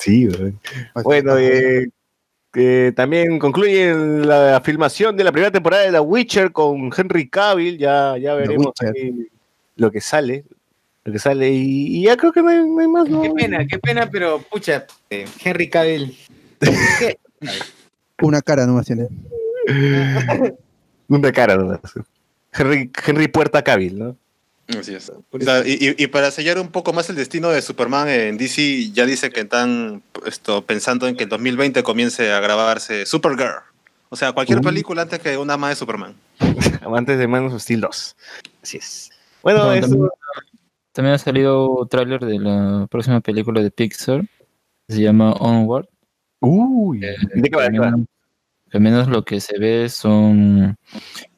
[0.02, 0.52] Sí, güey.
[0.94, 1.86] pues, Bueno, eh,
[2.54, 7.78] eh, también concluye la filmación de la primera temporada de The Witcher con Henry Cavill.
[7.78, 9.28] Ya, ya veremos ahí
[9.76, 10.44] lo que sale.
[11.04, 11.50] Lo que sale.
[11.50, 13.08] Y, y ya creo que no hay, no hay más.
[13.08, 13.22] ¿no?
[13.22, 16.16] Qué pena, qué pena, pero pucha, eh, Henry Cavill.
[18.22, 19.06] una cara nomás tiene.
[21.08, 21.80] Una cara nomás.
[22.52, 24.16] Henry, Henry Puerta Cavill, ¿no?
[24.68, 25.10] Así es.
[25.10, 28.90] O sea, y, y- para sellar un poco más el destino de Superman en DC,
[28.92, 33.60] ya dice que están esto, pensando en que en 2020 comience a grabarse Supergirl.
[34.08, 34.62] O sea, cualquier Uh.
[34.62, 36.14] película antes que una más de Superman.
[36.82, 38.16] Amantes de Man of Steel 2.
[38.62, 39.10] Así es.
[39.42, 40.08] Bueno, No, eso- también,
[40.92, 44.22] también ha salido tráiler de la próxima película de Pixar.
[44.86, 45.86] que Se llama Onward.
[46.40, 47.94] Uy, Eh, ¿de qué va?
[48.74, 50.76] Al menos lo que se ve son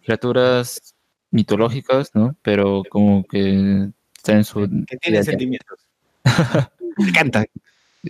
[0.05, 0.94] criaturas
[1.35, 2.37] mitológicas, ¿no?
[2.43, 5.81] Pero como que está en su Que tiene sentimientos.
[6.97, 7.45] Me encanta.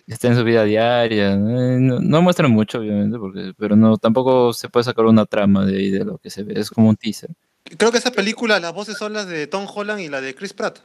[0.06, 1.34] está en su vida diaria.
[1.36, 1.74] ¿no?
[1.74, 5.76] Eh, No, muestran mucho, obviamente, porque, pero no tampoco se puede sacar una trama de
[5.78, 6.60] ahí de lo que se ve.
[6.60, 7.30] Es como un teaser.
[7.78, 10.52] Creo que esa película, las voces son las de Tom Holland y la de Chris
[10.52, 10.80] Pratt.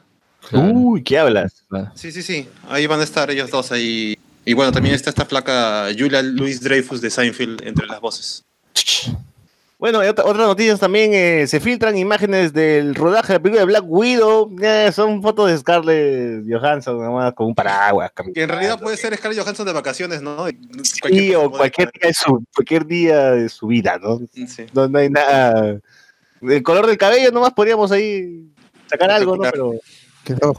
[0.48, 0.72] Claro.
[0.72, 1.66] Uy, ¿qué hablas?
[1.94, 2.48] Sí, sí, sí.
[2.70, 4.16] Ahí van a estar ellos dos ahí.
[4.46, 8.44] Y bueno, también está esta flaca Julia Louis Dreyfus de Seinfeld entre las voces.
[9.80, 13.66] Bueno, otra- otras noticias también, eh, se filtran imágenes del rodaje de la película de
[13.66, 14.54] Black Widow.
[14.62, 18.12] Eh, son fotos de Scarlett Johansson, nomás con un paraguas.
[18.34, 20.46] Que en realidad puede ser Scarlett Johansson de vacaciones, ¿no?
[20.50, 24.20] Y Sí, o cualquier día, de su, cualquier día de su vida, ¿no?
[24.46, 24.66] Sí.
[24.74, 25.80] No, no hay nada.
[26.42, 28.52] El color del cabello, nomás podríamos ahí
[28.86, 29.42] sacar algo, ¿no?
[29.50, 29.74] Pero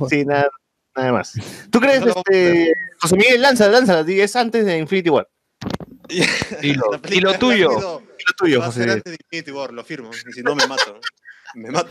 [0.09, 0.49] sí, nada,
[0.95, 1.33] nada más.
[1.69, 5.27] ¿Tú crees, este, José Miguel, lanza, lanza, es antes de Infinity War?
[6.61, 7.69] Y lo, y lo tuyo.
[7.69, 8.93] Widow Lo tuyo, va a ser José.
[8.97, 10.11] antes de Infinity War, lo firmo.
[10.29, 10.99] Y si no, me mato.
[11.53, 11.89] Me mato.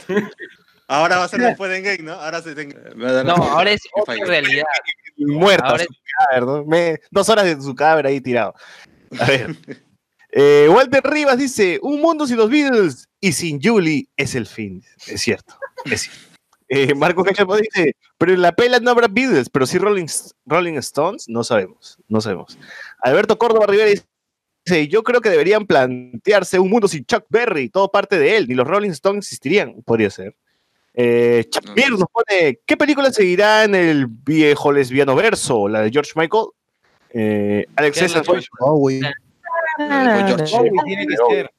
[0.89, 2.13] Ahora va a ser después de Endgame, ¿no?
[2.15, 4.65] Ahora se dar- No, ahora es otra realidad.
[5.19, 6.65] Muerta Ahora su cadáver, ¿no?
[6.65, 8.55] Me- dos horas de su cadáver ahí tirado.
[9.19, 9.57] A ver.
[10.33, 14.81] Eh, Walter Rivas dice: Un mundo sin los Beatles y sin Julie es el fin.
[15.09, 15.59] Es cierto.
[15.87, 16.21] Es cierto.
[16.69, 20.07] Eh, Marco Cachamo dice: Pero en la pela no habrá Beatles, pero sí Rolling,
[20.47, 21.29] Rolling Stones.
[21.29, 21.99] No sabemos.
[22.07, 22.57] No sabemos.
[23.03, 24.05] Alberto Córdoba Rivera dice:
[24.89, 27.69] Yo creo que deberían plantearse un mundo sin Chuck Berry.
[27.69, 28.49] Todo parte de él.
[28.49, 29.83] Ni los Rolling Stones existirían.
[29.83, 30.35] Podría ser.
[30.95, 35.69] Eh, Chapir nos pone: ¿Qué película seguirá en el viejo lesbiano verso?
[35.69, 36.47] ¿La de George Michael?
[37.13, 38.35] Eh, Alex ¿Qué es la César.
[38.35, 38.49] George?
[38.61, 39.01] Bowie.
[39.79, 40.57] George.
[40.57, 41.51] Bowie tiene que ser.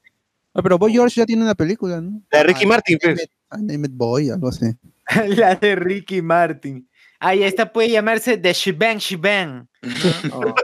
[0.54, 2.20] Ah, pero Boy George ya tiene una película, ¿no?
[2.30, 3.28] La de Ricky Ah, Martin, pues.
[3.50, 4.66] Ah, Name It Boy, algo así.
[5.28, 6.86] La de Ricky Martin.
[7.18, 9.68] Ah, y esta puede llamarse The Shebang Shebang.
[10.32, 10.54] Oh,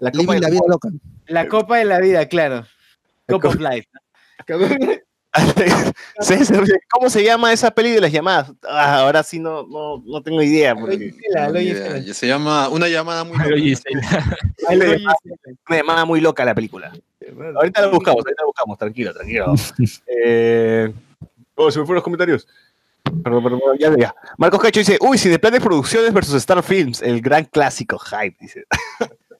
[0.00, 0.88] La Living copa de la la vida loca.
[1.30, 2.66] La copa de la vida, claro.
[3.28, 3.88] Cup of Life.
[6.20, 8.52] César, ¿Cómo se llama esa peli de las llamadas?
[8.68, 10.74] Ah, ahora sí no, no, no tengo idea.
[10.74, 11.14] Porque
[12.12, 13.82] Se llama Una llamada muy loca.
[15.68, 16.92] una llamada muy loca la película.
[17.54, 19.54] Ahorita la buscamos, ahorita la buscamos, tranquilo, tranquilo.
[20.08, 20.92] eh,
[21.54, 22.48] oh, se me fueron los comentarios.
[23.22, 24.14] Perdón, perdón, ya, ya.
[24.36, 28.64] Marcos Cacho dice, uy, Cineplanes Producciones versus Star Films, el gran clásico, hype, dice.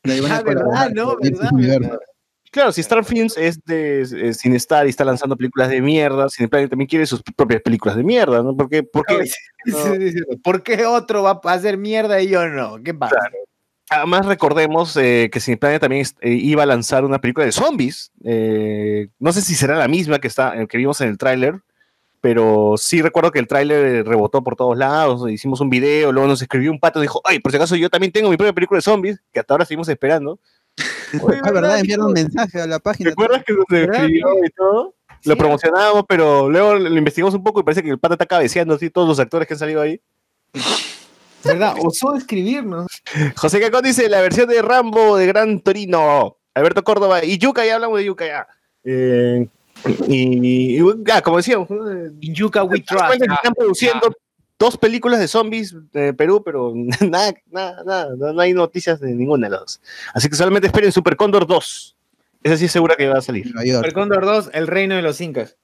[0.05, 1.81] A Ah, verdad, colaborar no, con verdad, Universo.
[1.81, 1.99] verdad.
[2.53, 6.71] Claro, si Star Films es de eh, Cinestar y está lanzando películas de mierda, Cineplanet
[6.71, 8.57] también quiere sus propias películas de mierda, ¿no?
[8.69, 9.31] Sí,
[9.67, 10.19] sí, sí.
[10.43, 12.83] ¿Por qué otro va a hacer mierda y yo no?
[12.83, 13.15] ¿Qué pasa?
[13.91, 18.11] Además, recordemos eh, que Cineplanet también eh, iba a lanzar una película de zombies.
[18.25, 21.61] eh, no sé si será la misma que, está, eh, que vimos en el tráiler,
[22.21, 25.31] pero sí recuerdo que el tráiler rebotó por todos lados.
[25.31, 27.89] Hicimos un video, luego nos escribió un pato y dijo: Ay, por si acaso yo
[27.91, 30.39] también tengo mi propia película de zombies, que hasta ahora seguimos esperando.
[31.43, 31.81] Ah, ¿verdad?
[31.81, 33.11] Enviaron un mensaje a la ¿Te página.
[33.11, 34.95] acuerdas que nos escribió y todo?
[35.25, 38.75] Lo promocionábamos, pero luego lo investigamos un poco y parece que el pato está cabeceando
[38.75, 40.01] así todos los actores que han salido ahí.
[41.45, 41.75] ¿Verdad?
[41.83, 42.87] Osó escribirnos.
[43.37, 46.37] José Cacón dice la versión de Rambo de Gran Torino.
[46.55, 48.47] Alberto Córdoba y Yuka, ya hablamos de Yuka ya.
[48.85, 49.49] Eh,
[50.09, 51.71] y, y, ya, como decíamos.
[51.71, 53.15] Eh, In Yuka We Trust.
[53.21, 54.13] están produciendo
[54.59, 59.13] dos películas de zombies de Perú, pero nada, nada, nada, no, no hay noticias de
[59.13, 59.81] ninguna de las dos.
[60.15, 61.97] Así que solamente esperen Super Condor 2.
[62.43, 63.49] Esa sí es segura que va a salir.
[63.49, 65.57] Super Condor 2, El Reino de los Incas.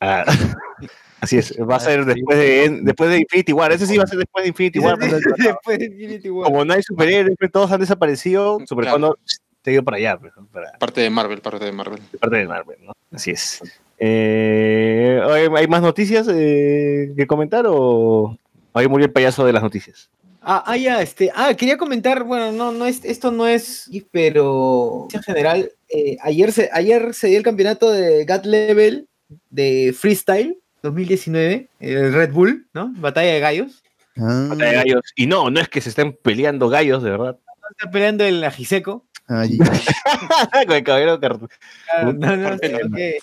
[0.00, 0.24] Ah,
[1.20, 3.72] así es, va a ser después de, después de Infinity War.
[3.72, 4.98] Ese sí va a ser después de Infinity War.
[4.98, 6.46] Después de Infinity War.
[6.46, 8.94] Como no hay superhéroes, todos han desaparecido, Super Claro.
[8.96, 9.18] Condor
[9.62, 10.46] te dio para allá, pues, ¿no?
[10.46, 12.00] para Parte de Marvel, parte de Marvel.
[12.20, 12.92] parte de Marvel, ¿no?
[13.12, 13.60] Así es.
[13.98, 18.36] Eh, ¿hay, hay más noticias eh, que comentar o
[18.74, 20.10] ahí murió el payaso de las noticias?
[20.44, 21.30] Ah, ah, ya, este.
[21.34, 26.50] Ah, quería comentar, bueno, no, no es, esto no es, pero en general, eh, ayer,
[26.50, 29.06] se, ayer se dio el campeonato de GAT Level
[29.50, 32.92] de Freestyle 2019, el Red Bull, ¿no?
[32.96, 33.84] Batalla de gallos.
[34.16, 35.02] Ah, Batalla de gallos.
[35.14, 37.38] Y no, no es que se estén peleando gallos, de verdad.
[37.70, 39.04] Está peleando el Ajiseco.
[39.28, 39.58] Ay,
[40.66, 43.18] Con el caballero car- Claro, no, no, sino que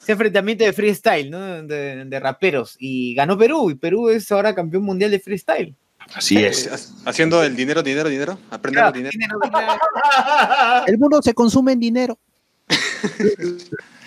[0.00, 1.62] ese enfrentamiento de freestyle, ¿no?
[1.64, 2.76] De, de raperos.
[2.78, 5.74] Y ganó Perú, y Perú es ahora campeón mundial de freestyle.
[6.14, 6.70] Así es.
[7.04, 8.38] Ha- Haciendo el dinero, dinero, dinero.
[8.50, 9.10] Aprendiendo Claro, dinero.
[9.12, 9.80] dinero, dinero.
[10.86, 12.18] El mundo se consume en dinero.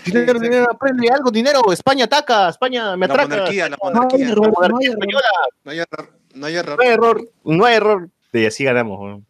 [0.05, 1.61] Dinero, dinero, aprende algo, dinero.
[1.73, 3.35] España ataca, España me La atraca.
[3.35, 4.29] monarquía, la No hay monarquía.
[4.29, 4.97] error, La no hay monarquía error.
[5.03, 5.27] española.
[5.65, 6.09] No hay error.
[6.33, 6.77] No hay error.
[6.77, 8.09] No hay error, no hay error.
[8.33, 9.21] Y así ganamos.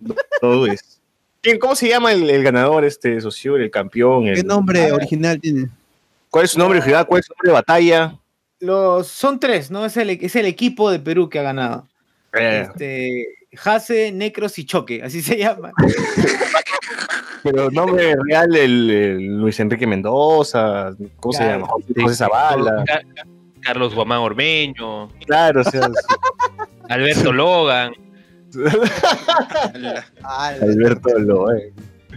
[0.00, 0.14] ¿no?
[0.42, 0.82] Dudes.
[0.82, 0.95] ¿Quién-
[1.60, 4.26] ¿Cómo se llama el, el ganador, este socio, el campeón?
[4.26, 5.68] el- ¿Qué nombre original tiene?
[6.30, 7.06] ¿Cuál es su nombre original?
[7.06, 8.18] ¿Cuál es su nombre de batalla?
[8.60, 9.84] Los, son tres, ¿no?
[9.86, 11.86] Es el, es el equipo de Perú que ha ganado.
[12.38, 15.72] Eh, Este, Jase, Necros y Choque, así se llama.
[17.42, 21.68] pero nombre real, el, el Luis Enrique Mendoza, ¿cómo se llama?
[21.68, 22.82] José Zavala.
[22.86, 23.02] Ca-
[23.60, 25.88] Carlos Guamán Ormeño, Claro, o sea,
[26.88, 27.92] Alberto Logan.
[30.22, 31.72] Alberto Loe.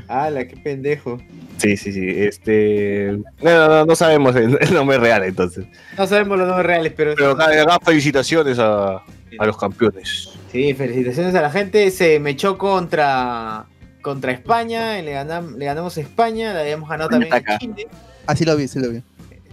[0.07, 1.19] ¡Hala, qué pendejo!
[1.57, 2.07] Sí, sí, sí.
[2.09, 3.17] Este.
[3.41, 5.65] No, no, no, sabemos el, el nombre real entonces.
[5.97, 8.97] No sabemos los nombres reales, pero, Pero acá, acá felicitaciones a,
[9.37, 10.29] a los campeones.
[10.51, 11.91] sí, felicitaciones a la gente.
[11.91, 13.65] Se me echó contra,
[14.01, 17.57] contra España, y le, ganam- le ganamos a España, le habíamos ganado también a.
[17.59, 17.87] Chile.
[18.25, 19.03] Así lo vi, sí lo vi.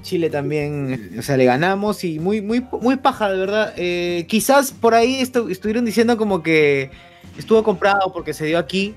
[0.02, 3.74] Chile también, o sea, le ganamos y muy, muy, muy paja, de verdad.
[3.76, 6.90] Eh, quizás por ahí estu- estuvieron diciendo como que
[7.38, 8.94] estuvo comprado porque se dio aquí,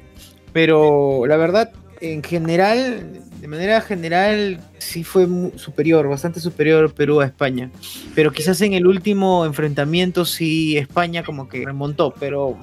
[0.53, 1.71] pero la verdad,
[2.01, 7.71] en general, de manera general, sí fue superior, bastante superior Perú a España.
[8.15, 12.57] Pero quizás en el último enfrentamiento sí España como que remontó, pero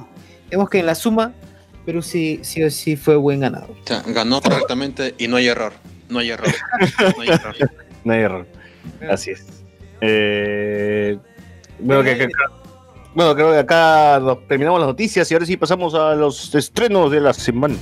[0.50, 1.32] vemos que en la suma
[1.84, 3.70] pero sí, sí o sí fue buen ganador.
[3.70, 5.72] O sea, ganó correctamente y no hay error.
[6.08, 6.48] No hay error.
[7.16, 7.54] No hay error.
[8.06, 8.46] No hay error.
[9.10, 9.44] Así es.
[10.00, 11.18] Eh,
[11.80, 12.28] bueno, que, que-
[13.14, 17.20] bueno, creo que acá terminamos las noticias y ahora sí pasamos a los estrenos de
[17.20, 17.74] la semana.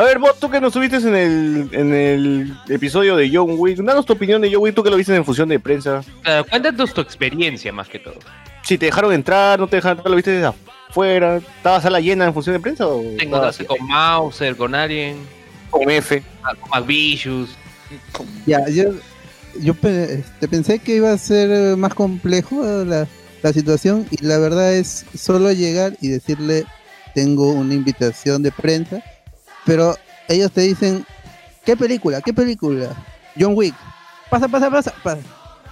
[0.00, 3.76] A ver, vos, tú que nos subiste en el, en el episodio de John Wick,
[3.82, 6.02] danos tu opinión de John Wick, tú que lo viste en función de prensa.
[6.48, 8.14] Cuéntanos tu experiencia más que todo.
[8.62, 10.46] Si te dejaron entrar, no te dejaron entrar, lo viste desde
[10.88, 15.18] afuera, ¿estabas a la llena en función de prensa o encontraste con Mauser, con alguien,
[15.68, 16.22] con F?
[16.44, 17.50] ah, con McVicious.
[18.46, 18.94] Ya, yo,
[19.60, 23.06] yo este, pensé que iba a ser eh, más complejo eh, la,
[23.42, 26.64] la situación y la verdad es solo llegar y decirle
[27.14, 29.02] tengo una invitación de prensa,
[29.70, 31.06] pero ellos te dicen
[31.64, 32.20] ¿qué película?
[32.20, 32.88] ¿qué película?
[33.38, 33.72] John Wick,
[34.28, 35.20] pasa, pasa, pasa, pasa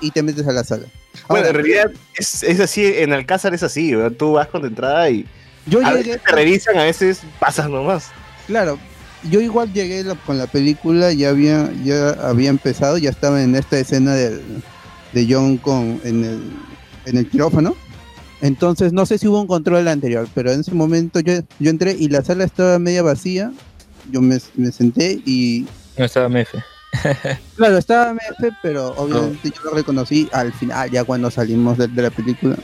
[0.00, 0.84] y te metes a la sala.
[1.28, 4.16] Bueno, Ahora, en realidad es, es así, en Alcázar es así, ¿verdad?
[4.16, 5.26] tú vas con tu entrada y
[5.66, 8.10] yo a llegué, veces te revisan, a veces pasas nomás.
[8.46, 8.78] claro,
[9.28, 13.56] yo igual llegué la- con la película, ya había, ya había empezado, ya estaba en
[13.56, 14.40] esta escena del,
[15.12, 16.40] de John con, en, el,
[17.06, 17.74] en el quirófano.
[18.40, 21.96] Entonces no sé si hubo un control anterior, pero en ese momento yo, yo entré
[21.98, 23.50] y la sala estaba media vacía.
[24.10, 25.66] Yo me, me senté y
[25.96, 26.62] No estaba Mefe.
[27.56, 32.02] claro, estaba MF, pero obviamente yo lo reconocí al final, ya cuando salimos de, de
[32.02, 32.56] la película.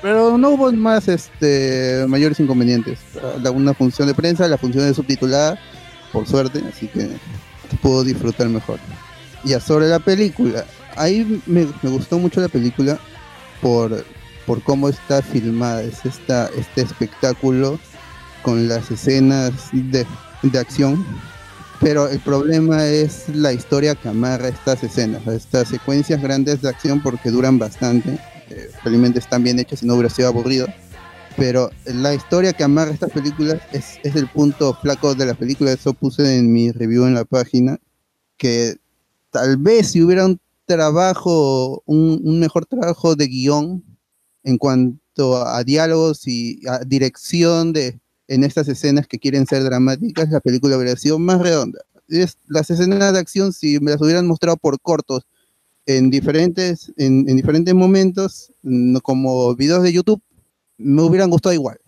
[0.00, 3.00] Pero no hubo más este mayores inconvenientes.
[3.42, 5.58] La, una función de prensa, la función de subtitulada,
[6.12, 7.08] por suerte, así que
[7.82, 8.78] pudo disfrutar mejor.
[9.44, 10.64] Ya sobre la película,
[10.96, 12.98] ahí me, me gustó mucho la película
[13.60, 14.04] por,
[14.46, 15.82] por cómo está filmada.
[15.82, 17.78] Es esta, este espectáculo
[18.42, 20.06] con las escenas de,
[20.42, 21.04] de acción.
[21.80, 27.00] Pero el problema es la historia que amarra estas escenas, estas secuencias grandes de acción
[27.02, 28.18] porque duran bastante.
[28.50, 30.66] eh, felizmente están bien hechas y no hubiera sido aburrido.
[31.36, 35.70] Pero la historia que amarra estas películas es, es el punto flaco de la película.
[35.70, 37.78] Eso puse en mi review en la página.
[38.36, 38.76] Que
[39.30, 43.84] tal vez si hubiera un trabajo, un, un mejor trabajo de guion
[44.42, 50.30] en cuanto a diálogos y a dirección de en estas escenas que quieren ser dramáticas,
[50.30, 51.80] la película habría sido más redonda.
[52.08, 55.26] Es, las escenas de acción, si me las hubieran mostrado por cortos
[55.86, 60.22] en diferentes, en, en diferentes momentos, no como videos de YouTube,
[60.78, 61.78] me hubieran gustado igual.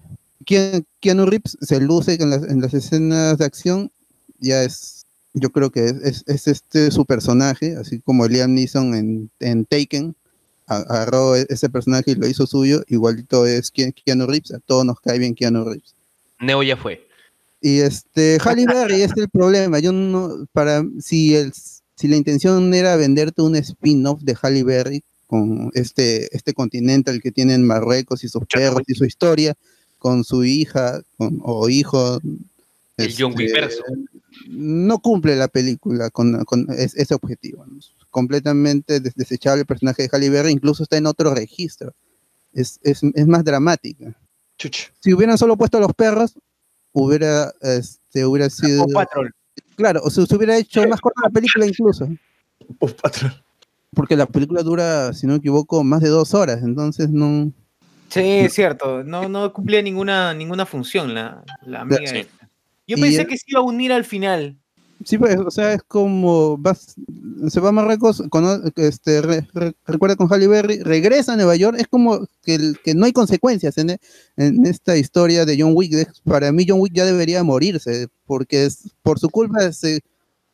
[0.46, 3.92] Keanu, Reeves se luce en las, en las escenas de acción,
[4.38, 5.04] ya es,
[5.34, 9.66] yo creo que es, es- es este su personaje, así como Liam Neeson en, en
[9.66, 10.16] Taken,
[10.66, 14.84] agarró e- ese personaje y lo hizo suyo, igualito es Ke- Keanu Reeves, a todos
[14.86, 15.94] nos cae bien Keanu Reeves.
[16.40, 17.06] Neo ya fue.
[17.60, 19.78] Y este, Halle Berry es el problema.
[19.80, 21.52] Yo no, para, si el,
[21.94, 27.30] si la intención era venderte un spin-off de Halle Berry con este, este continental que
[27.30, 29.54] tiene en Marruecos y sus perros y su historia,
[29.98, 32.18] con su hija con, o hijo.
[32.96, 33.82] El John Wick este, verso.
[34.48, 37.66] No cumple la película con, con es- ese objetivo.
[37.66, 37.78] ¿no?
[38.10, 41.92] Completamente des- desechable el personaje de Halle Berry, incluso está en otro registro.
[42.54, 44.16] Es, es, es más dramática.
[45.00, 46.34] Si hubieran solo puesto a los perros,
[46.92, 48.84] hubiera, este, hubiera sido.
[49.76, 52.08] Claro, o sea, se hubiera hecho más corta la película incluso.
[53.92, 57.50] Porque la película dura, si no me equivoco, más de dos horas, entonces no.
[58.08, 59.02] Sí, es cierto.
[59.04, 62.06] No, no cumplía ninguna, ninguna función la, la amiga.
[62.06, 62.18] Sí.
[62.18, 62.48] esta.
[62.86, 64.56] Yo pensé el- que se iba a unir al final.
[65.05, 66.94] Sí, pues, o sea, es como vas,
[67.48, 71.56] se va a Marruecos, cono- este, re- re- recuerda con Halle Berry, regresa a Nueva
[71.56, 72.59] York, es como que,
[72.94, 73.97] no hay consecuencias en,
[74.36, 76.10] en esta historia de John Wick.
[76.24, 80.01] Para mí John Wick ya debería morirse, porque es, por su culpa se,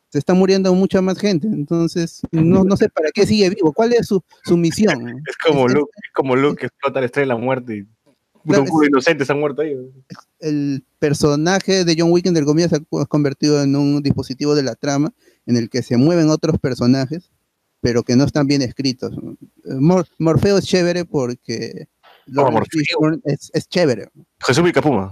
[0.09, 1.47] se está muriendo mucha más gente.
[1.47, 5.21] Entonces, no, no sé para qué sigue vivo, cuál es su, su misión.
[5.27, 7.83] Es como Luke, es como Luke que explota la estrella de la muerte y
[8.47, 9.75] Claro, un culo inocente se ha muerto ahí.
[10.39, 14.75] el personaje de John Wick, entre comillas, se ha convertido en un dispositivo de la
[14.75, 15.13] trama
[15.45, 17.31] en el que se mueven otros personajes,
[17.81, 19.13] pero que no están bien escritos.
[19.13, 21.87] Eh, Mor- Morfeo es chévere porque
[22.25, 22.69] Lawrence
[22.99, 23.21] Morfeo.
[23.25, 24.09] Es, es chévere.
[24.39, 25.11] Jesús Vicapuma.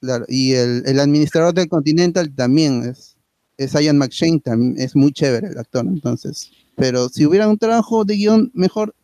[0.00, 3.16] Claro, y el, el administrador del Continental también es,
[3.56, 6.50] es Ian McShane, también es muy chévere el actor, entonces.
[6.76, 8.94] Pero si hubiera un trabajo de guion mejor,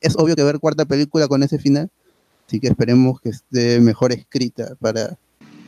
[0.00, 1.90] es obvio que ver cuarta película con ese final,
[2.46, 5.16] así que esperemos que esté mejor escrita para,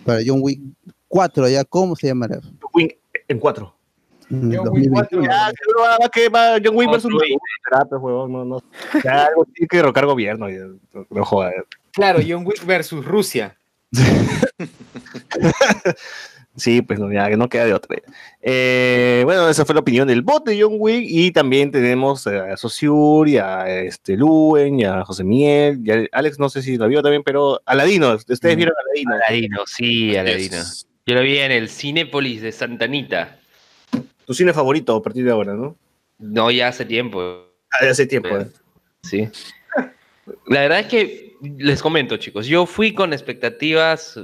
[0.05, 0.61] para John Wick
[1.09, 2.41] 4, ya, ¿cómo se llamará?
[2.75, 2.99] Wick
[3.29, 3.75] en 4.
[4.29, 5.21] Mm, John Wick 4.
[5.21, 5.23] 2021.
[5.25, 5.53] Ya,
[6.11, 8.63] que va John Wick versus huevón, no, no.
[9.03, 10.49] Ya algo tiene que derrocar gobierno.
[10.49, 11.55] ya, No, no jodas.
[11.93, 13.57] Claro, John Wick versus Rusia.
[16.57, 17.97] Sí, pues no, ya que no queda de otra.
[18.41, 22.57] Eh, bueno, esa fue la opinión del bot de John Wick y también tenemos a
[22.57, 26.79] Sosur y a este, Luen y a José Miel y a Alex, no sé si
[26.79, 29.15] lo vio también, pero Aladino, ustedes vieron Aladino.
[29.15, 30.57] Aladino, sí, Aladino.
[31.05, 33.39] Yo lo vi en el Cinépolis de Santanita.
[34.25, 35.77] Tu cine favorito a partir de ahora, ¿no?
[36.19, 37.21] No, ya hace tiempo.
[37.71, 38.31] Ah, ya hace tiempo.
[38.31, 38.47] eh.
[39.03, 39.29] Sí.
[40.47, 44.19] La verdad es que les comento, chicos, yo fui con expectativas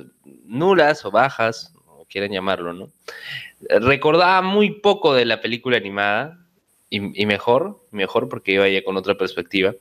[0.44, 1.72] nulas o bajas,
[2.12, 2.90] quieran llamarlo, ¿no?
[3.68, 6.38] Recordaba muy poco de la película animada
[6.90, 9.74] y, y mejor, mejor porque iba ya con otra perspectiva.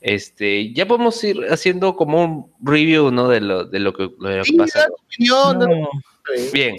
[0.00, 3.28] Este, ya podemos ir haciendo como un review, ¿no?
[3.28, 4.86] De lo, de lo que, lo que pasa.
[5.06, 6.76] opinión, da tu- Bien.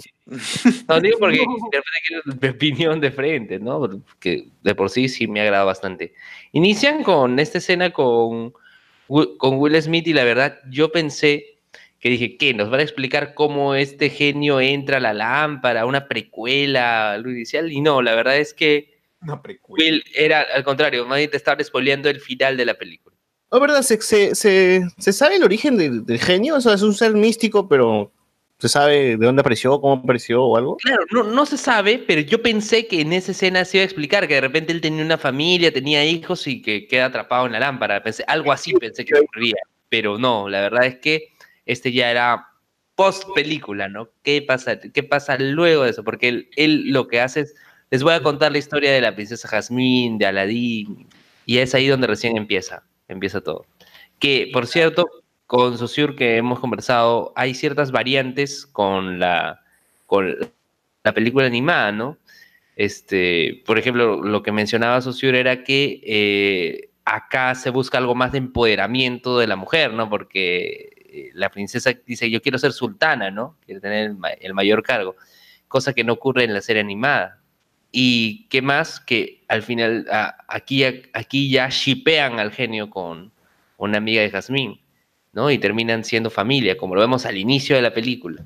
[0.88, 3.80] No digo porque de repente quiero mi opinión de frente, ¿no?
[3.80, 6.14] Porque de por sí sí me agrada bastante.
[6.52, 8.52] Inician con esta escena con,
[9.08, 11.51] con Will Smith y la verdad yo pensé
[12.02, 12.52] que dije, ¿qué?
[12.52, 17.70] ¿Nos van a explicar cómo este genio entra a la lámpara, una precuela, algo inicial?
[17.70, 18.98] Y no, la verdad es que
[19.68, 23.16] Will era al contrario, más bien te estaba spoileando el final de la película.
[23.52, 23.82] No, ¿verdad?
[23.82, 26.56] ¿Se, se, se, se sabe el origen del, del genio?
[26.56, 28.10] O sea, es un ser místico, pero
[28.58, 30.78] ¿se sabe de dónde apareció, cómo apareció o algo?
[30.78, 33.84] Claro, no, no se sabe, pero yo pensé que en esa escena se iba a
[33.84, 37.52] explicar que de repente él tenía una familia, tenía hijos y que queda atrapado en
[37.52, 38.02] la lámpara.
[38.02, 39.54] Pensé, algo así pensé que ocurría,
[39.88, 41.31] pero no, la verdad es que
[41.72, 42.48] este ya era
[42.94, 44.10] post película, ¿no?
[44.22, 46.04] ¿Qué pasa, qué pasa luego de eso?
[46.04, 47.54] Porque él, él lo que hace es,
[47.90, 51.08] les voy a contar la historia de la princesa Jazmín, de Aladín,
[51.46, 53.66] y es ahí donde recién empieza, empieza todo.
[54.18, 55.08] Que, por cierto,
[55.46, 59.60] con Saussure que hemos conversado, hay ciertas variantes con la,
[60.06, 60.34] con
[61.04, 62.18] la película animada, ¿no?
[62.76, 68.32] Este, por ejemplo, lo que mencionaba Saussure era que eh, acá se busca algo más
[68.32, 70.08] de empoderamiento de la mujer, ¿no?
[70.08, 73.56] Porque eh, la princesa dice, yo quiero ser sultana, ¿no?
[73.64, 75.14] Quiere tener el, ma- el mayor cargo,
[75.68, 77.38] cosa que no ocurre en la serie animada.
[77.90, 80.82] Y qué más que al final, a- aquí,
[81.12, 83.30] aquí ya shipean al genio con
[83.76, 84.80] una amiga de Jazmín.
[85.34, 85.50] ¿no?
[85.50, 88.44] Y terminan siendo familia, como lo vemos al inicio de la película.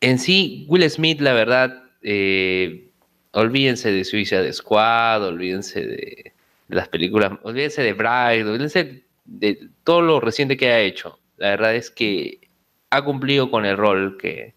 [0.00, 2.90] En sí, Will Smith, la verdad, eh,
[3.30, 6.32] olvídense de Suicide Squad, olvídense de,
[6.68, 11.20] de las películas, olvídense de Bride, olvídense de todo lo reciente que ha hecho.
[11.36, 12.40] La verdad es que
[12.90, 14.54] ha cumplido con el rol que,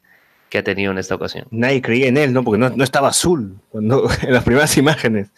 [0.49, 1.45] que ha tenido en esta ocasión.
[1.51, 2.43] Nadie creía en él, ¿no?
[2.43, 5.29] Porque no, no estaba azul cuando, en las primeras imágenes.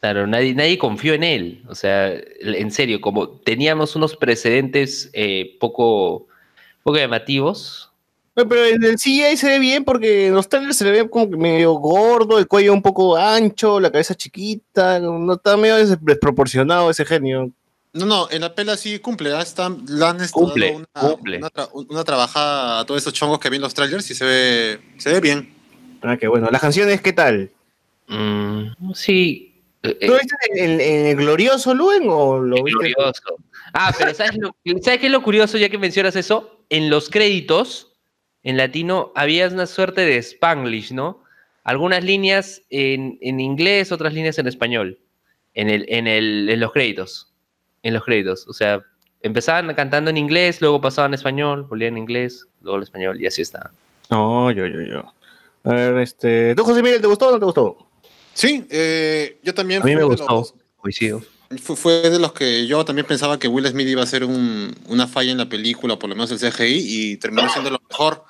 [0.00, 1.62] Claro, nadie, nadie confió en él.
[1.68, 6.26] O sea, en serio, como teníamos unos precedentes eh, poco,
[6.84, 7.90] poco llamativos.
[8.34, 11.28] Pero, en el CGI se ve bien porque en los trailers se le ve como
[11.28, 15.98] que medio gordo, el cuello un poco ancho, la cabeza chiquita, no está medio des-
[16.00, 17.50] desproporcionado ese genio.
[17.92, 19.40] No, no, en la pela sí cumple, ¿ah?
[19.40, 21.38] Está, le han estado Cumple, dando una, cumple.
[21.38, 24.24] Una, tra- una trabajada a todos esos chongos que vi en los trailers y se
[24.24, 25.54] ve, se ve bien.
[26.02, 26.48] Ah, qué bueno.
[26.50, 27.50] ¿Las canciones qué tal?
[28.08, 29.54] Mm, sí.
[29.82, 32.70] eh, ¿Tú eh, viste en, en el glorioso Luen o lo viste?
[32.92, 33.36] glorioso.
[33.72, 36.64] Ah, pero ¿sabes, lo, ¿sabes qué es lo curioso ya que mencionas eso?
[36.70, 37.92] En los créditos,
[38.42, 41.22] en latino, había una suerte de spanglish, ¿no?
[41.64, 44.98] Algunas líneas en, en inglés, otras líneas en español.
[45.54, 47.32] En, el, en, el, en los créditos.
[47.82, 48.46] En los créditos.
[48.48, 48.80] O sea,
[49.22, 53.26] empezaban cantando en inglés, luego pasaban a español, volvían en inglés, luego al español, y
[53.26, 53.70] así está.
[54.10, 55.12] No, yo, yo, yo.
[55.64, 56.54] A ver, este.
[56.54, 57.76] ¿Tú, José Miguel, te gustó o no te gustó?
[58.34, 60.26] Sí, eh, yo también A mí me gustó.
[60.28, 61.20] los- Coincido.
[61.60, 64.74] Fue, fue de los que yo también pensaba que Will Smith iba a ser un-
[64.86, 66.76] una falla en la película, por lo menos el CGI,
[67.12, 68.22] y terminó siendo lo mejor.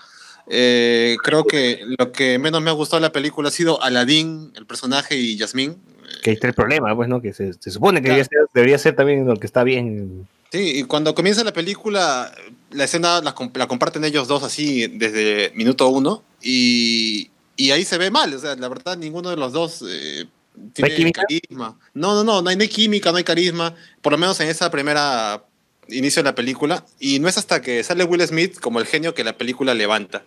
[0.51, 4.53] Eh, creo que lo que menos me ha gustado de la película ha sido Aladdin,
[4.57, 5.77] el personaje, y Yasmín.
[6.23, 7.20] Que ahí está el problema, pues, ¿no?
[7.20, 10.27] Que se, se supone que debería, ser, debería ser también lo que está bien.
[10.51, 12.32] Sí, y cuando comienza la película,
[12.70, 17.85] la escena la, comp- la comparten ellos dos así desde minuto uno, y, y ahí
[17.85, 20.24] se ve mal, o sea, la verdad ninguno de los dos eh,
[20.73, 21.23] tiene química?
[21.23, 21.78] carisma.
[21.93, 24.49] No, no, no, no hay, no hay química, no hay carisma, por lo menos en
[24.49, 25.45] esa primera
[25.90, 29.15] inicio de la película, y no es hasta que sale Will Smith como el genio
[29.15, 30.24] que la película levanta.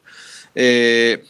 [0.54, 1.24] Eh,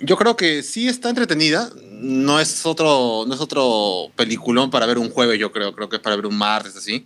[0.00, 4.98] yo creo que sí está entretenida, no es otro, no es otro peliculón para ver
[4.98, 7.04] un jueves, yo creo, creo que es para ver un martes así.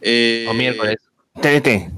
[0.00, 0.96] Eh, O miércoles.
[1.40, 1.90] TNT.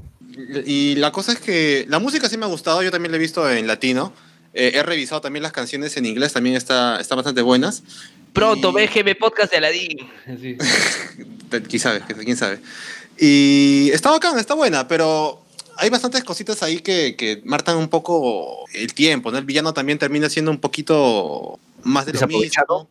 [0.65, 3.21] y la cosa es que la música sí me ha gustado, yo también la he
[3.21, 4.13] visto en latino.
[4.53, 7.83] Eh, he revisado también las canciones en inglés, también está, están bastante buenas.
[8.33, 9.97] Pronto, Y- BGM Podcast de Aladdin.
[10.41, 10.57] Sí.
[11.67, 12.59] Quién sabe, quién sabe.
[13.17, 15.43] Y está bacán, está buena, pero
[15.79, 19.37] hay bastantes cositas ahí que, que marcan un poco el tiempo, ¿no?
[19.37, 22.89] El villano también termina siendo un poquito más de lo mismo.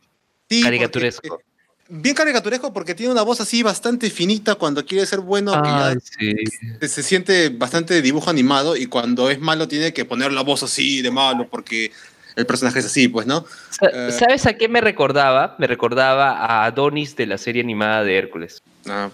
[0.49, 1.29] Sí, Caricaturesco.
[1.29, 1.45] porque-
[1.91, 5.97] bien caricaturesco porque tiene una voz así bastante finita cuando quiere ser bueno, que Ay,
[6.03, 6.35] sí.
[6.81, 10.43] se, se siente bastante de dibujo animado y cuando es malo tiene que poner la
[10.43, 11.91] voz así de malo porque
[12.37, 13.45] el personaje es así, pues, ¿no?
[13.81, 14.11] Eh.
[14.17, 15.57] ¿Sabes a qué me recordaba?
[15.59, 18.63] Me recordaba a Adonis de la serie animada de Hércules.
[18.87, 19.09] Ah,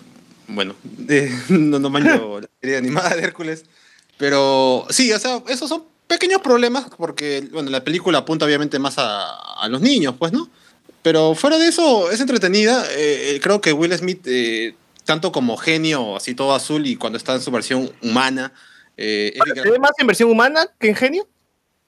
[0.49, 0.75] bueno,
[1.09, 3.65] eh, no, no manjo la serie animada de Hércules,
[4.19, 8.99] pero sí, o sea, esos son pequeños problemas porque, bueno, la película apunta obviamente más
[8.99, 10.49] a, a los niños, pues, ¿no?
[11.03, 12.85] Pero fuera de eso, es entretenida.
[12.93, 17.19] eh, eh, creo que Will Smith, eh, tanto como genio, así todo azul, y cuando
[17.19, 18.53] está en su versión humana,
[18.97, 21.29] eh, es ¿Se ve más en versión humana que en genio?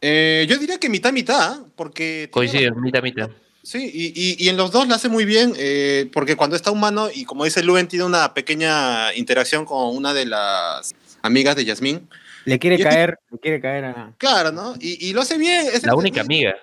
[0.01, 2.29] Eh, yo diría que mitad mitad, porque...
[2.31, 3.31] Coincido, mitad, mitad.
[3.67, 6.71] Sí, y, y- y en los dos la hace muy bien, eh, porque cuando está
[6.71, 11.65] humano, y como dice Luen, tiene una pequeña interacción con una de las amigas de
[11.65, 12.09] Yasmín.
[12.45, 14.13] Le quiere Y- caer, le quiere caer a.
[14.19, 14.77] Claro, ¿no?
[14.79, 15.67] Y, y lo hace bien.
[15.73, 16.55] es La única amiga.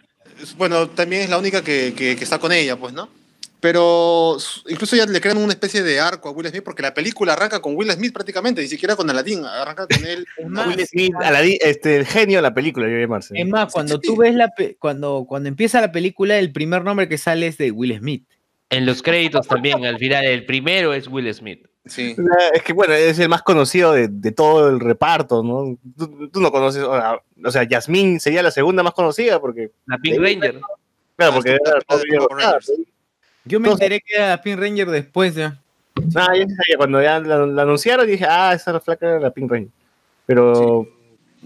[0.57, 3.09] Bueno, también es la única que, que- que está con ella, pues, ¿no?
[3.63, 4.35] Pero
[4.67, 7.61] incluso ya le crean una especie de arco a Will Smith, porque la película arranca
[7.61, 10.27] con Will Smith prácticamente, ni siquiera con Aladdin, arranca con él.
[10.37, 13.33] Es más, Will Smith, Aladdin, este, el genio de la película, debería llamarse.
[13.39, 17.07] es más, cuando tú ves la pe- cuando, cuando empieza la película, el primer nombre
[17.07, 18.27] que sale es de Will Smith.
[18.69, 21.65] En los créditos también, al final, el primero es Will Smith.
[21.85, 22.17] Sí.
[22.53, 25.77] Es que bueno, es el más conocido de, de todo el reparto, ¿no?
[25.97, 29.71] Tú, tú no conoces, o sea, o sea, Yasmín sería la segunda más conocida porque,
[29.85, 30.59] La Pink Ranger.
[31.15, 31.79] claro, porque Ah,
[32.09, 32.59] era
[33.45, 35.59] Yo me Entonces- enteré que era Pin Ranger después ya.
[36.15, 39.51] Ah, yo sabía, cuando ya la, la anunciaron dije, ah, esa flaca era la Pink
[39.51, 39.69] Ranger.
[40.25, 40.87] Pero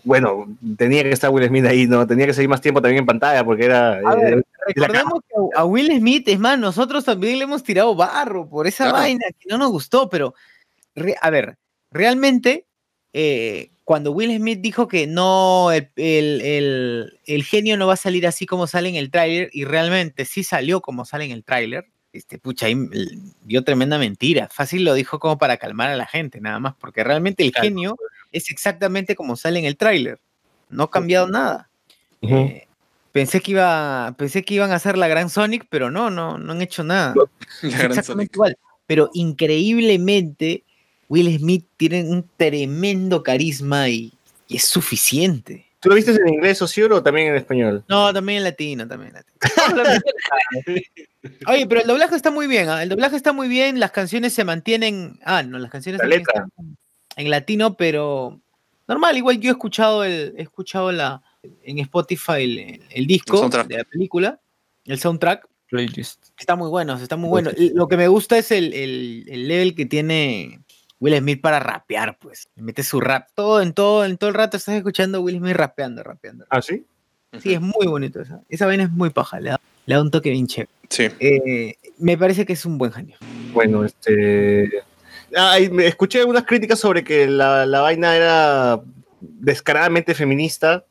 [0.03, 0.47] bueno,
[0.77, 2.05] tenía que estar Will Smith ahí, ¿no?
[2.07, 3.93] Tenía que seguir más tiempo también en pantalla porque era...
[3.95, 7.63] A eh, ver, recordemos que a a Will Smith, es más, nosotros también le hemos
[7.63, 8.99] tirado barro por esa Claro.
[8.99, 10.33] vaina que no nos gustó, pero
[10.95, 11.57] re- a ver,
[11.91, 12.65] realmente
[13.11, 17.95] eh, cuando Will Smith dijo que no, el, el- el- el genio no va a
[17.95, 21.45] salir así como sale en el tráiler, y realmente sí salió como sale en el
[21.45, 22.75] tráiler, este, pucha, ahí
[23.45, 24.49] dio tremenda mentira.
[24.51, 27.63] Fácil lo dijo como para calmar a la gente, nada más, porque realmente el Claro.
[27.69, 27.95] genio
[28.33, 30.19] es exactamente como sale en el tráiler.
[30.69, 31.69] No ha cambiado nada.
[32.21, 32.35] ujú.
[32.35, 32.67] Eh,
[33.13, 36.51] pensé que iba, pensé que iban a hacer la gran Sonic, pero no, no, no
[36.51, 37.13] han hecho nada.
[37.61, 38.35] La gran exactamente Sonic.
[38.35, 38.57] igual.
[38.85, 40.65] Pero increíblemente,
[41.09, 44.13] Will Smith tiene un tremendo carisma y,
[44.47, 45.67] y es suficiente.
[45.79, 47.83] ¿Tú lo viste en inglés, Osiur, o también en español?
[47.87, 50.81] No, también en latino, también en latino.
[51.47, 52.81] Oye, pero el doblaje está muy bien, ¿ah?
[52.81, 56.51] el doblaje está muy bien, las canciones se mantienen, ah, no, las canciones La están
[57.15, 58.39] en latino, pero
[58.87, 61.21] normal, igual yo he escuchado el, he escuchado la
[61.63, 64.39] en Spotify el, el disco de la película,
[64.85, 66.29] el soundtrack, Playlist.
[66.39, 67.51] está muy bueno, está muy bueno.
[67.73, 70.61] Lo que me gusta es el, el, el level que tiene
[70.99, 72.47] Will Smith para rapear, pues.
[72.55, 75.55] Mete su rap, todo en todo, en todo el rato estás escuchando a Will Smith
[75.55, 76.45] rapeando, rapeando.
[76.49, 76.85] ¿Ah, sí?
[77.41, 78.41] Sí, es muy bonito esa.
[78.49, 80.69] Esa vaina es muy paja, le da, le da un toque bien chévere.
[80.89, 81.07] Sí.
[81.19, 83.17] Eh, me parece que es un buen genio.
[83.53, 84.71] Bueno, este.
[85.35, 88.79] Ah, escuché unas críticas sobre que la, la vaina era
[89.19, 90.85] descaradamente feminista.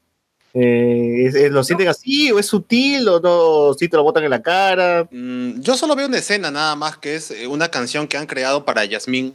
[0.54, 2.30] Eh, ¿es- es- ¿Lo sienten así?
[2.32, 3.08] ¿O es sutil?
[3.08, 3.74] ¿O no?
[3.74, 5.08] ¿Sí te lo botan en la cara?
[5.10, 8.26] Mm, Yo solo veo una escena nada más que es eh, una canción que han
[8.26, 9.34] creado para Yasmín,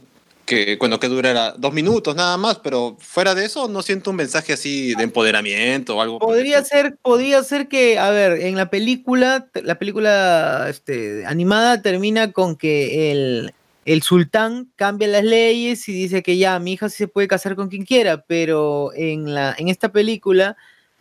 [0.52, 4.16] que bueno, que durará dos minutos nada más, pero fuera de eso no siento un
[4.16, 6.18] mensaje así de empoderamiento o algo.
[6.18, 12.32] Podría ser, podría ser que, a ver, en la película, la película este, animada termina
[12.32, 13.54] con que el,
[13.84, 17.56] el sultán cambia las leyes y dice que ya, mi hija sí se puede casar
[17.56, 20.56] con quien quiera, pero en, la, en esta película,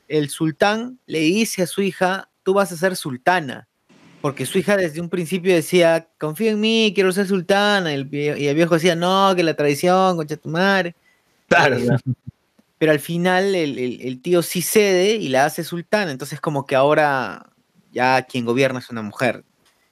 [0.08, 3.68] el sultán le dice a su hija, tú vas a ser sultana.
[4.22, 7.92] Porque su hija desde un principio decía, confía en mí, quiero ser sultana.
[7.92, 10.96] Y el, vie- y el viejo decía, no, que la tradición, concha tu madre.
[11.48, 11.88] Claro, Eh,
[12.78, 16.66] pero al final el, el- el tío sí cede y la hace sultana, entonces como
[16.66, 17.46] que ahora
[17.92, 19.44] ya quien gobierna es una mujer.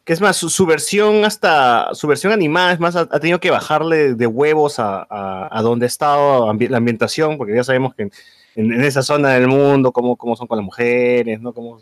[0.05, 3.39] Que es más, su, su versión hasta, su versión animada, es más, ha, ha tenido
[3.39, 7.63] que bajarle de huevos a, a, a donde ha estado ambi- la ambientación, porque ya
[7.63, 8.11] sabemos que en,
[8.55, 11.53] en- en esa zona del mundo, cómo, cómo son con las mujeres, ¿no?
[11.53, 11.81] Cómo,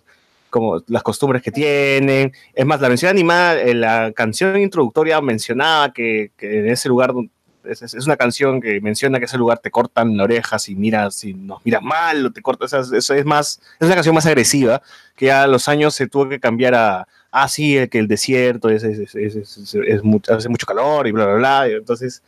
[0.50, 2.34] cómo las costumbres que tienen.
[2.54, 7.14] Es más, la versión animada, eh, la canción introductoria mencionaba que, que en ese lugar,
[7.64, 10.76] es, es- es una canción que menciona que ese lugar te cortan la oreja si
[10.76, 14.16] miras, si nos miras mal, o te cortas, eso, eso es más, es una canción
[14.16, 14.82] más agresiva,
[15.16, 18.70] que a los años se tuvo que cambiar a, ah, sí, el que el desierto
[18.70, 21.68] es, es, es, es- es- es mucho- hace mucho calor y bla, bla, bla.
[21.68, 22.24] entonces,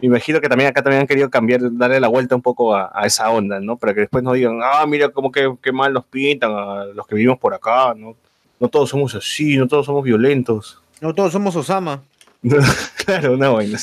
[0.00, 2.90] me imagino que también acá también han querido cambiar, darle la vuelta un poco a,
[2.94, 3.76] a esa onda, ¿no?
[3.76, 7.06] Para que después no digan, ah, mira cómo que, qué mal nos pintan a los
[7.06, 8.16] que vivimos por acá, ¿no?
[8.58, 10.80] No todos somos así, no todos somos violentos.
[11.00, 12.02] No todos somos Osama.
[13.04, 13.78] claro, una vaina.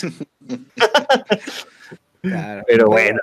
[2.21, 2.63] Claro.
[2.67, 3.19] Pero bueno.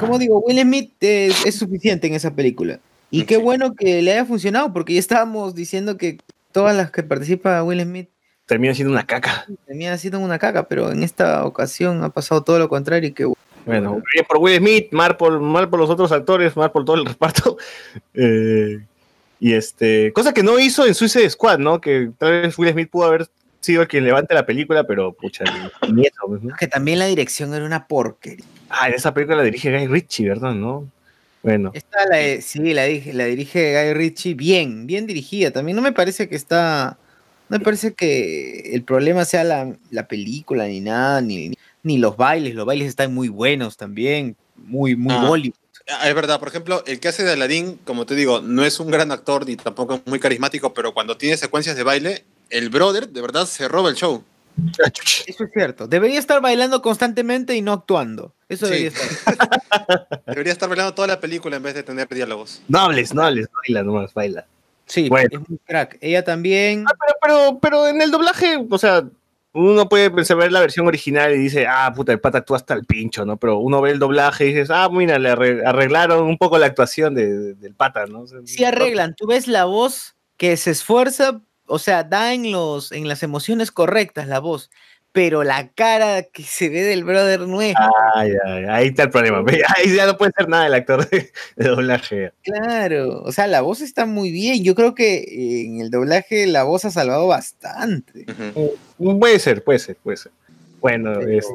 [0.00, 2.80] Como digo, Will Smith es, es suficiente en esa película.
[3.10, 6.18] Y qué bueno que le haya funcionado, porque ya estábamos diciendo que
[6.52, 8.08] todas las que participa Will Smith
[8.46, 9.46] Termina siendo una caca.
[9.66, 13.24] terminan siendo una caca, pero en esta ocasión ha pasado todo lo contrario y que
[13.64, 16.96] Bueno, bien por Will Smith, mal por, mal por los otros actores, mal por todo
[16.96, 17.56] el reparto.
[18.14, 18.80] Eh,
[19.40, 21.80] y este, cosa que no hizo en Suicide Squad, ¿no?
[21.80, 23.28] Que tal vez Will Smith pudo haber
[23.60, 25.44] sido el que levante la película, pero pucha,
[25.90, 26.54] ni- eso, pues, ¿no?
[26.56, 28.44] que también la dirección era una porquería.
[28.68, 30.52] Ah, en esa película la dirige Guy Ritchie, ¿verdad?
[30.54, 30.86] ¿No?
[31.42, 35.50] Bueno, Esta la, sí, la dirige Guy Ritchie bien, bien dirigida.
[35.50, 36.98] También no me parece que está.
[37.54, 41.52] No me parece que el problema sea la, la película ni nada, ni,
[41.84, 42.56] ni los bailes.
[42.56, 45.28] Los bailes están muy buenos también, muy, muy Ah.
[45.28, 45.54] Bollywood.
[45.88, 48.80] Ah, Es verdad, por ejemplo, el que hace de Aladdin, como te digo, no es
[48.80, 52.70] un gran actor ni tampoco es muy carismático, pero cuando tiene secuencias de baile, el
[52.70, 54.24] brother de verdad se roba el show.
[55.28, 55.86] Eso es cierto.
[55.86, 58.34] Debería estar bailando constantemente y no actuando.
[58.48, 58.72] Eso Sí.
[58.72, 60.22] debería estar.
[60.26, 62.62] Debería estar bailando toda la película en vez de tener diálogos.
[62.66, 64.44] no hables, no hables, baila nomás, baila.
[64.86, 65.28] Sí, Bueno.
[65.42, 65.98] es muy crack.
[66.00, 66.84] Ella también.
[66.88, 69.02] Ah, pero, pero, pero en el doblaje, o sea,
[69.52, 72.74] uno puede pensar, ver la versión original y dice, ah, puta, el pata actúa hasta
[72.74, 73.36] el pincho, ¿no?
[73.36, 76.66] Pero uno ve el doblaje y dices, ah, mira, le arre- arreglaron un poco la
[76.66, 78.22] actuación de- de- del pata, ¿no?
[78.22, 79.14] O sea, Sí arreglan.
[79.14, 83.70] Tú ves la voz que se esfuerza, o sea, da en, los, en las emociones
[83.70, 84.70] correctas la voz,
[85.14, 87.72] pero la cara que se ve del brother no es.
[88.16, 89.44] Ay, ay, ahí está el problema.
[89.76, 92.32] Ahí ya no puede ser nada el actor de, de doblaje.
[92.42, 94.64] Claro, o sea, la voz está muy bien.
[94.64, 98.26] Yo creo que eh, en el doblaje la voz ha salvado bastante.
[98.98, 100.32] Puede ser, puede ser, puede ser.
[100.80, 101.46] Bueno, es-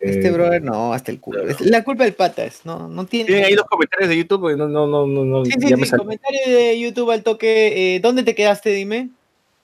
[0.00, 1.44] Este eh, brother no, hasta el culo.
[1.60, 3.26] La culpa del pata es, no, no tiene.
[3.28, 5.84] Tienen ahí los comentarios de YouTube, porque no, no, no, no, no, Sí, ya sí,
[5.84, 7.94] sí, comentario de YouTube al toque.
[7.94, 9.10] eh, ¿Dónde te quedaste, dime?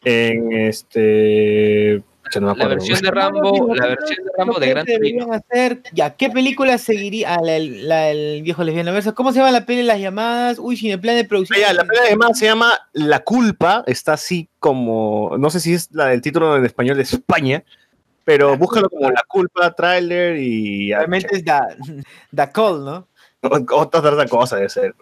[0.05, 2.01] En este.
[2.39, 5.32] No me La versión de Rambo, la versión de Rambo de Gran Torino.
[5.32, 5.82] hacer.
[5.93, 7.35] Ya, ¿qué película seguiría?
[7.35, 9.15] Ah, la, la- el viejo lesbiano verso.
[9.15, 10.59] ¿Cómo se llama la peli Las llamadas?
[10.61, 11.59] Uy, sin el plan de producción.
[11.59, 15.73] Ah, ya, la película además se llama La culpa, está así como, no sé si
[15.74, 17.65] es la del título en español de España,
[18.24, 21.66] pero búscalo como La culpa, trailer y Realmente es Da,
[22.31, 23.09] da Call, ¿no?
[23.43, 24.94] otra, otra cosa debe ser.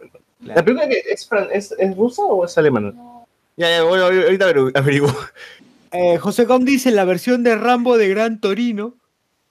[0.44, 2.94] ¿La película que es, es, es rusa o es alemana?
[3.56, 5.12] Ya, ya, bueno, ahorita averigu- averiguo.
[5.92, 8.94] Eh, José Gómez dice la versión de Rambo de Gran Torino.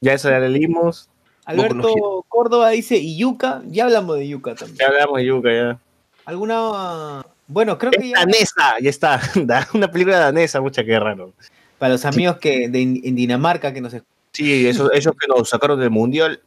[0.02, 1.10] Ya esa ya la leímos.
[1.46, 4.78] Alberto Córdoba dice, y Yuka, ya hablamos de Yuka también.
[4.80, 5.80] Ya hablamos de Yuka, ya.
[6.26, 7.26] ¿Alguna...?
[7.48, 8.20] Bueno, creo que Es ya...
[8.20, 9.22] danesa, ya está.
[9.36, 11.32] Da- Una película danesa, mucha que raro.
[11.80, 14.14] Para los amigos que de, en Dinamarca que nos escuchan.
[14.34, 16.42] Sí, esos, ellos que nos sacaron del mundial,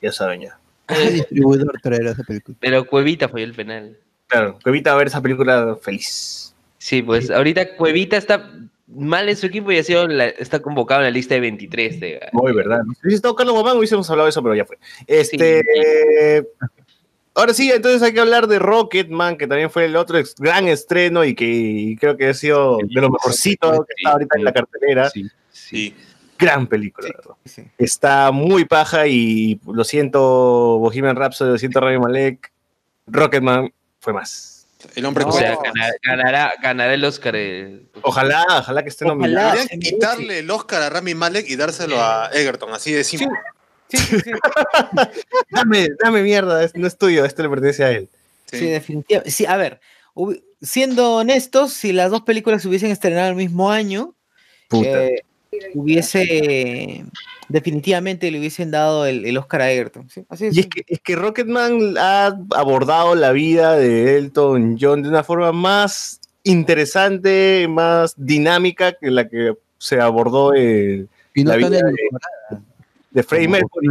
[0.00, 0.58] ya saben ya.
[0.86, 2.56] ¿Qué distribuidor traerá esa película?
[2.60, 3.98] Pero Cuevita fue el penal.
[4.28, 6.54] Claro, que evita ver esa película feliz.
[6.78, 8.50] Sí, pues ahorita Cuevita está
[8.94, 12.00] mal en su equipo y ha sido la- está convocado en la lista de 23.
[12.00, 12.80] De, Muy verdad.
[12.84, 14.78] Si hubiese estado Carlos Guamán, hubiésemos hablado de eso, pero ya fue.
[15.06, 15.60] Este.
[16.38, 16.46] eh,
[17.36, 20.68] Ahora sí, entonces hay que hablar de Rocketman, que también fue el otro ex- gran
[20.68, 24.44] estreno y que y creo que ha sido de lo mejorcito que está ahorita en
[24.44, 25.10] la cartelera.
[25.50, 25.94] Sí.
[26.38, 27.72] Gran película, la verdad.
[27.76, 32.52] Está muy paja y lo siento, Bohemian Rhapsody, lo siento, Rami Malek.
[33.08, 34.53] Rocketman fue más.
[34.94, 37.34] El hombre o sea, gana- ganará, ganará el Oscar.
[37.36, 37.82] eh.
[38.02, 39.52] Ojalá, ojalá que esté nominado.
[39.56, 43.28] Deberían quitarle el Oscar a Rami Malek y dárselo a Egerton, así de simple.
[45.50, 48.08] Dame, dame mierda, es- no es tuyo, este le pertenece a él.
[48.50, 49.30] Sí, definitivamente.
[49.30, 49.80] Sí, a ver,
[50.62, 54.14] siendo honestos, si las dos películas se hubiesen estrenado el mismo año,
[54.68, 55.04] Puta.
[55.04, 55.22] eh,
[55.74, 57.04] hubiese
[57.48, 60.08] definitivamente le hubiesen dado el, el Oscar a Egerton.
[60.08, 60.24] ¿sí?
[60.28, 60.56] Así es.
[60.56, 65.22] Y es que, es que Rocketman ha abordado la vida de Elton John de una
[65.24, 71.78] forma más interesante, más dinámica que la que se abordó eh, Y no la vida
[71.80, 72.58] en- de,
[73.10, 73.88] de Freddie Mercury.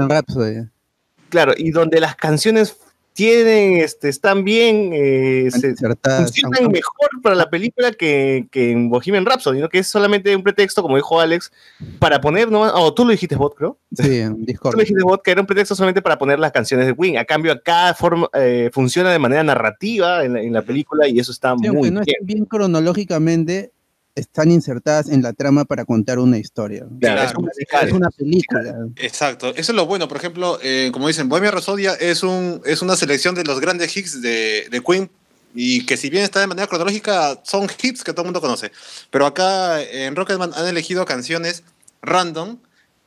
[1.30, 2.77] Claro, y donde las canciones
[3.14, 9.26] tienen, este, están bien, eh, se- funcionan mejor para la película que, que en Bohemian
[9.26, 9.69] Rhapsody, ¿no?
[9.69, 11.52] que es solamente un pretexto, como dijo Alex,
[11.99, 12.61] para poner, ¿no?
[12.64, 13.77] Oh, tú lo dijiste, Bot, creo.
[13.95, 14.76] Sí, en Tú Discord.
[14.76, 17.18] lo dijiste, Bot, que era un pretexto solamente para poner las canciones de Queen.
[17.18, 21.19] A cambio, acá forma, eh, funciona de manera narrativa en la, en la película y
[21.19, 22.18] eso está Sí, muy no bien.
[22.22, 23.73] bien cronológicamente,
[24.15, 26.85] están insertadas en la trama para contar una historia.
[26.99, 27.88] Claro, es, una, musical.
[27.88, 28.88] es una película.
[28.98, 30.07] Exacto, eso es lo bueno.
[30.07, 33.95] Por ejemplo, eh, como dicen, Bohemia Rhapsody es, un, es una selección de los grandes
[33.95, 35.10] hits de, de Queen
[35.56, 38.72] y que si bien está de manera cronológica, son hits que todo el mundo conoce.
[39.10, 41.64] Pero acá en Rocketman han elegido canciones
[42.02, 42.57] random,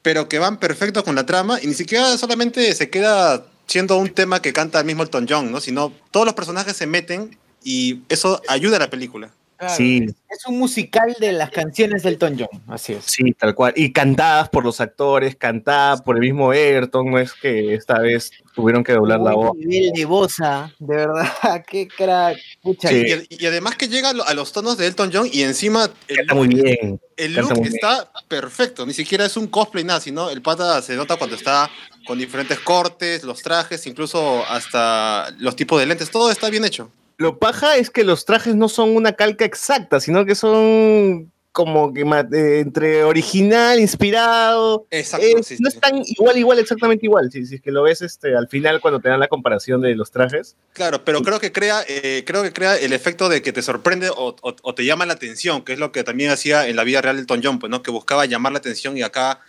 [0.02, 4.10] pero que van perfecto con la trama y ni siquiera solamente se queda siendo un
[4.10, 5.60] tema que canta el mismo Elton John, ¿no?
[5.60, 9.32] sino todos los personajes se meten y eso ayuda a la película.
[9.58, 10.04] Claro, Sí.
[10.28, 13.04] es, un musical de las canciones del Elton John, así es.
[13.04, 13.72] Sí, tal cual.
[13.76, 18.30] Y cantadas por los actores, cantadas por el mismo Ayrton, no es que esta vez
[18.54, 19.56] tuvieron que doblar la voz.
[19.56, 22.36] Nivel de bosa, de verdad, qué crack.
[22.62, 23.04] Pucha, Sí.
[23.30, 25.90] Y, y además que llega a lo- a los tonos de Elton John y encima
[26.08, 27.00] el Está muy bien.
[27.16, 27.74] El look muy bien.
[27.74, 31.70] está perfecto, ni siquiera es un cosplay nada, sino el pata se nota cuando está
[32.06, 36.90] con diferentes cortes, los trajes, incluso hasta los tipos de lentes, todo está bien hecho.
[37.18, 41.94] Lo paja es que los trajes no son una calca exacta, sino que son como
[41.94, 44.86] que eh, entre original, inspirado.
[44.90, 45.76] Exacto, sí, no sí.
[45.76, 47.32] están igual, igual, exactamente igual.
[47.32, 49.94] Si, si es que lo ves este, al final cuando te dan la comparación de
[49.94, 50.54] los trajes.
[50.74, 54.10] Claro, pero creo que crea, eh, creo que crea el efecto de que te sorprende
[54.10, 56.84] o, o- o te llama la atención, que es lo que también hacía en la
[56.84, 57.82] vida real Elton John, pues, ¿no?
[57.82, 59.40] Que buscaba llamar la atención y acá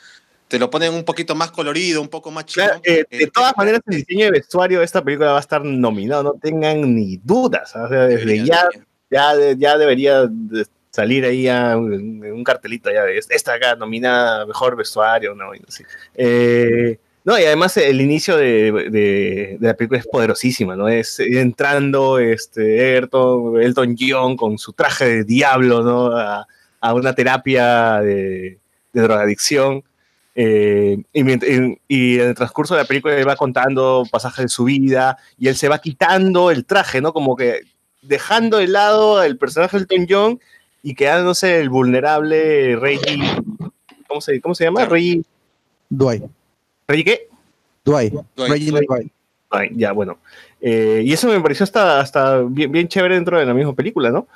[0.48, 2.66] te lo ponen un poquito más colorido, un poco más chido.
[2.68, 5.64] Claro, eh, de todas maneras, el diseño de vestuario de esta película va a estar
[5.64, 7.76] nominado, no tengan ni dudas.
[7.76, 7.84] ¿ah?
[7.84, 8.68] O sea, desde ya,
[9.10, 14.46] ya, de- ya debería de salir ahí un, un cartelito ya de esta acá nominada
[14.46, 15.52] mejor vestuario, no.
[16.16, 20.88] Eh, no, y además el inicio de, de- de la película es poderosísima, ¿no?
[20.88, 26.16] Es entrando este Elton, Elton John con su traje de diablo, ¿no?
[26.18, 26.48] A,
[26.80, 28.60] a una terapia de,
[28.94, 29.84] de drogadicción.
[30.40, 34.50] Eh, y, en- y en el transcurso de la película él va contando pasajes de
[34.50, 37.12] su vida y él se va quitando el traje, ¿no?
[37.12, 37.62] Como que
[38.04, 40.40] dejando de lado el personaje de Elton John
[40.84, 43.18] y quedándose el vulnerable Reggie.
[44.08, 44.86] ¿Cómo se, cómo se llama?
[44.86, 45.24] Reggie.
[45.90, 46.24] Dwight.
[46.88, 47.28] ¿Reggie qué?
[47.84, 48.14] Dwight.
[48.36, 48.52] Dwight.
[48.52, 49.12] Reginald Dwight.
[49.50, 50.20] Ay, ya, bueno.
[50.62, 54.12] Eh, y eso me pareció hasta, hasta bien, bien chévere dentro de la misma película,
[54.12, 54.28] ¿no?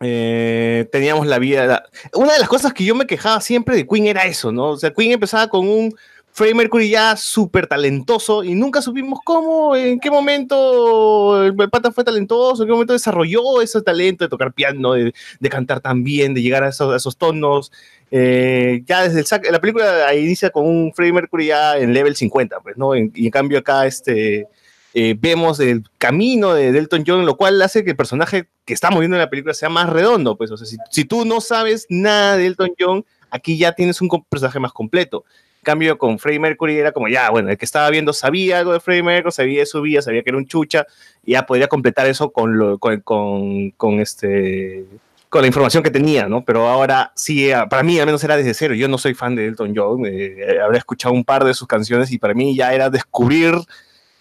[0.00, 1.84] Eh, teníamos la vida.
[2.14, 4.70] Una de las cosas que yo me quejaba siempre de Queen era eso, ¿no?
[4.70, 5.94] O sea, Queen empezaba con un
[6.32, 12.02] Freddie Mercury ya súper talentoso y nunca supimos cómo, en qué momento el pata fue
[12.02, 15.12] talentoso, en qué momento desarrolló ese talento de tocar piano, de,
[15.48, 17.70] cantar tan bien, de llegar a esos, tonos.
[18.10, 22.16] Eh, ya desde el sac- la película inicia con un Freddie Mercury ya en level
[22.16, 22.96] 50, pues, ¿no?
[22.96, 24.48] Y en cambio acá este,
[24.96, 29.00] eh, vemos el camino de Delton John, lo cual hace que el personaje que estamos
[29.00, 32.36] viendo en la película sea más redondo, pues, o sea, si, tú no sabes nada
[32.36, 35.24] de Elton John, aquí ya tienes un personaje más completo.
[35.58, 38.72] En cambio, con Freddie Mercury era como, ya, bueno, el que estaba viendo sabía algo
[38.72, 40.86] de Freddie Mercury, sabía de su vida, sabía que era un chucha,
[41.24, 44.84] ya podría completar eso con, lo, con, con, este
[45.28, 46.44] con la información que tenía, ¿no?
[46.44, 48.74] Pero ahora sí, eh, para mí al menos era desde cero.
[48.74, 52.12] Yo no soy fan de Elton John, eh, habré escuchado un par de sus canciones
[52.12, 53.54] y para mí ya era descubrir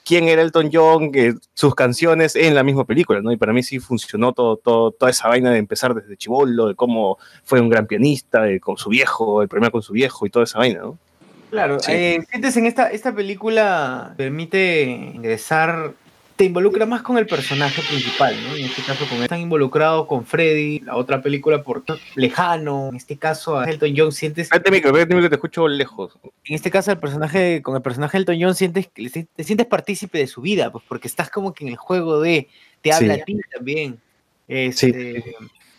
[0.06, 3.32] quién era Elton John, que sus canciones en la misma película, ¿no?
[3.32, 6.76] Y para mí sí funcionó todo, todo, toda esa vaina de empezar desde chivolo, de
[6.76, 10.30] cómo fue un gran pianista, de con su viejo, el problema con su viejo y
[10.30, 10.98] toda esa vaina, ¿no?
[11.50, 11.92] Claro, Sí.
[11.92, 15.94] eh, en esta, esta película permite ingresar,
[16.36, 18.56] te involucra más con el personaje principal, ¿no?
[18.56, 21.84] En este caso, con están involucrados con Freddy, la otra película por
[22.16, 26.14] lejano, en este caso a Elton John sientes, Vete micro, vete micro, te escucho lejos.
[26.46, 29.44] en este caso el personaje, con el personaje de Elton John sientes que le- te
[29.44, 32.48] sientes partícipe de su vida, pues porque estás como que en el juego de,
[32.82, 33.22] te habla Sí.
[33.22, 34.00] a ti también.
[34.48, 34.54] Sí.
[34.88, 35.24] Este,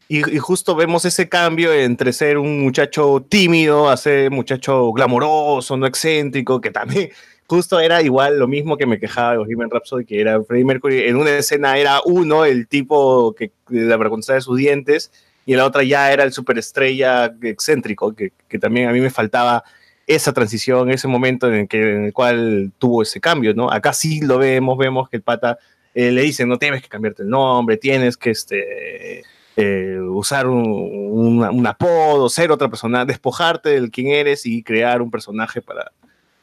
[0.07, 4.93] Y, y justo vemos ese cambio entre ser un muchacho tímido a ser un muchacho
[4.93, 7.09] glamoroso, no excéntrico, que también
[7.47, 11.01] justo era igual lo mismo que me quejaba de Bohemian Rhapsody, que era Freddie Mercury.
[11.03, 15.13] En una escena era uno, el tipo que la vergüenza de sus dientes,
[15.47, 19.11] y en la otra ya era el superestrella excéntrico, que, que también a mí me
[19.11, 19.63] faltaba
[20.07, 23.71] esa transición, ese momento en el, que, en el cual tuvo ese cambio, ¿no?
[23.71, 25.59] Acá sí lo vemos, vemos que el pata
[25.95, 29.23] eh, le dicen, no tienes que cambiarte el nombre, tienes que este,
[29.57, 35.01] eh, usar un, un- un apodo, ser otra persona, despojarte del quién eres y crear
[35.01, 35.93] un personaje para,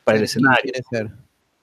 [0.03, 0.61] para el escenario.
[0.63, 1.09] Quiere ser.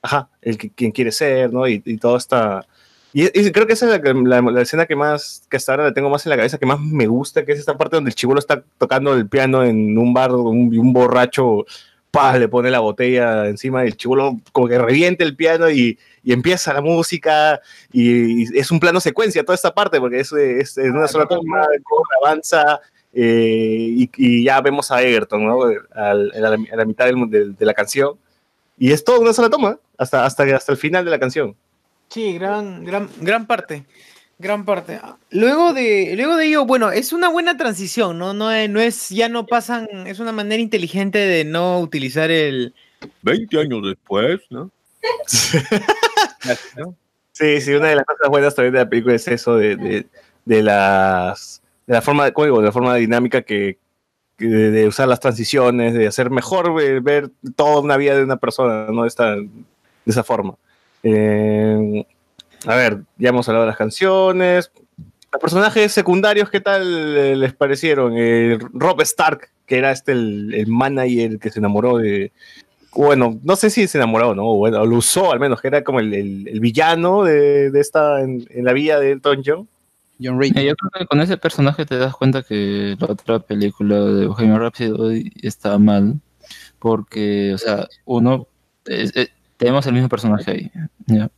[0.02, 1.66] Ajá, el que quien quiere ser, ¿no?
[1.66, 2.66] Y, y todo está...
[3.12, 5.84] Y, y creo que esa es la, la- la escena que más, que hasta ahora
[5.84, 8.10] la tengo más en la cabeza, que más me gusta, que es esta parte donde
[8.10, 11.64] el chivolo está tocando el piano en un bar, un, un borracho,
[12.10, 15.98] pa, le pone la botella encima y el chivolo como que reviente el piano y,
[16.22, 17.60] y empieza la música
[17.92, 21.26] y, y es un plano secuencia toda esta parte porque es, es en una sola
[21.26, 21.66] toma,
[22.22, 22.80] avanza
[23.14, 25.62] eh, y, ya vemos a Egerton, ¿no?
[25.94, 28.16] Al- a, la, a la mitad del- del- de la canción
[28.78, 31.56] y es todo una sola toma hasta, hasta, hasta el final de la canción.
[32.08, 33.84] Sí, gran, gran, gran parte.
[34.38, 35.00] Gran parte.
[35.30, 38.34] Luego de, luego de ello, bueno, es una buena transición, ¿no?
[38.34, 42.72] No es, no es, ya no pasan, es una manera inteligente de no utilizar el
[43.22, 44.70] 20 años después, ¿no?
[47.32, 50.06] Sí, sí, una de las cosas buenas también de la película es eso de, de,
[50.44, 53.78] de las de la forma de código, de la forma dinámica que
[54.38, 58.36] de, de usar las transiciones, de hacer mejor ver, ver toda una vida de una
[58.36, 59.04] persona, ¿no?
[59.04, 59.48] Esta, de
[60.06, 60.54] esa forma.
[61.02, 62.04] Eh,
[62.66, 64.70] a ver, ya hemos hablado de las canciones.
[65.32, 68.14] Los personajes secundarios, ¿qué tal eh, les parecieron?
[68.16, 72.32] Eh, Rob Stark, que era este el, el manager que se enamoró de,
[72.94, 74.54] bueno, no sé si se enamoró, ¿no?
[74.54, 78.22] Bueno, lo usó al menos, que era como el, el- el villano de, de esta
[78.22, 79.68] en, en la vida de Elton John.
[80.20, 84.26] John Yo creo que con ese personaje te das cuenta que la otra película de
[84.26, 86.20] Bohemian Rhapsody está mal,
[86.78, 88.46] porque, o sea, uno,
[88.86, 90.70] es- es- tenemos el mismo personaje ahí,
[91.06, 91.30] ¿ya?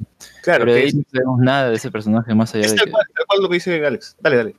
[0.43, 2.85] Claro, pero ahí es- no sabemos nada de ese personaje más allá Es de tal
[2.86, 4.16] que, cual, tal cual lo que dice Alex.
[4.20, 4.55] Dale, dale.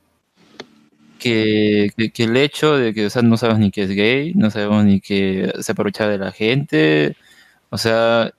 [1.18, 4.34] que, que- que el hecho de que, o sea, no sabemos ni que es gay,
[4.34, 7.16] no sabemos ni que se aprovecha de la gente,
[7.70, 8.32] o sea,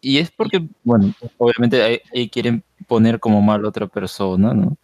[0.00, 4.76] y es porque, bueno, obviamente ahí, ahí quieren poner como mal a otra persona, ¿no?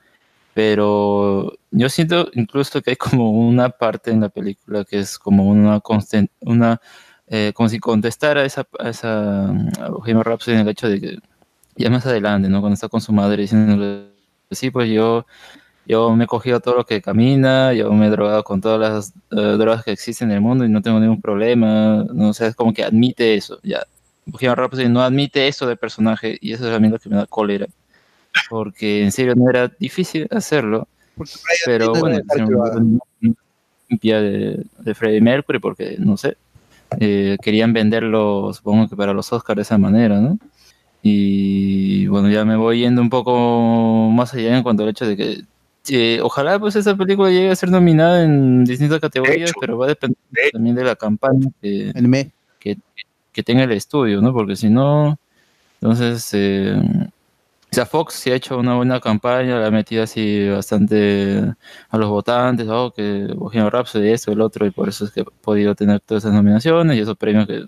[0.57, 5.45] Pero yo siento incluso que hay como una parte en la película que es como
[5.45, 6.81] una constant, una,
[7.27, 11.19] eh, como si contestara esa, esa a Bohemian en el hecho de que
[11.77, 12.61] ya más adelante, ¿no?
[12.61, 14.07] Cuando está con su madre diciéndole,
[14.51, 15.27] sí, pues yo,
[15.87, 19.13] yo me he cogido todo lo que camina, yo me he drogado con todas las
[19.33, 22.47] eh, drogas que existen en el mundo y no tengo ningún problema, no o sea,
[22.47, 23.83] es como que admite eso, ya.
[24.25, 27.17] Bohemian Rhapsody no admite eso de personaje y eso es a mí lo que me
[27.17, 27.67] da cólera,
[28.49, 30.89] porque en serio no era difícil hacerlo,
[31.65, 32.21] pero bueno,
[33.89, 36.37] limpia de, de Freddie Mercury porque, no sé,
[37.01, 40.39] eh, querían venderlo, supongo que para los Oscars de esa manera, ¿no?
[41.03, 45.17] Y bueno, ya me voy yendo un poco más allá en cuanto al hecho de
[45.17, 45.45] que
[45.89, 49.87] eh, ojalá pues esa película llegue a ser nominada en distintas categorías, hecho, pero va
[49.87, 50.17] a depender
[50.53, 51.93] también de la campaña que,
[52.59, 52.79] que,
[53.33, 54.33] que tenga el estudio, ¿no?
[54.33, 55.17] Porque si no,
[55.81, 56.81] entonces, eh,
[57.77, 61.55] sea, Fox sí ha hecho una buena campaña, la ha metido así bastante
[61.91, 65.21] a los votantes, oh, que Bohemian Rhapsody, esto, el otro, y por eso es que
[65.23, 67.67] ha podido tener todas esas nominaciones y esos premios que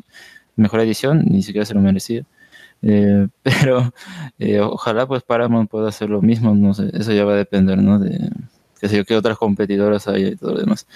[0.57, 2.25] mejor edición, ni siquiera se lo merecía.
[2.83, 3.93] Eh, pero
[4.39, 7.79] eh, ojalá pues Paramount pueda hacer lo mismo, no sé, eso ya va a depender,
[7.79, 7.99] ¿no?
[7.99, 8.31] De
[8.81, 10.87] qué otras competidoras hay y todo lo demás.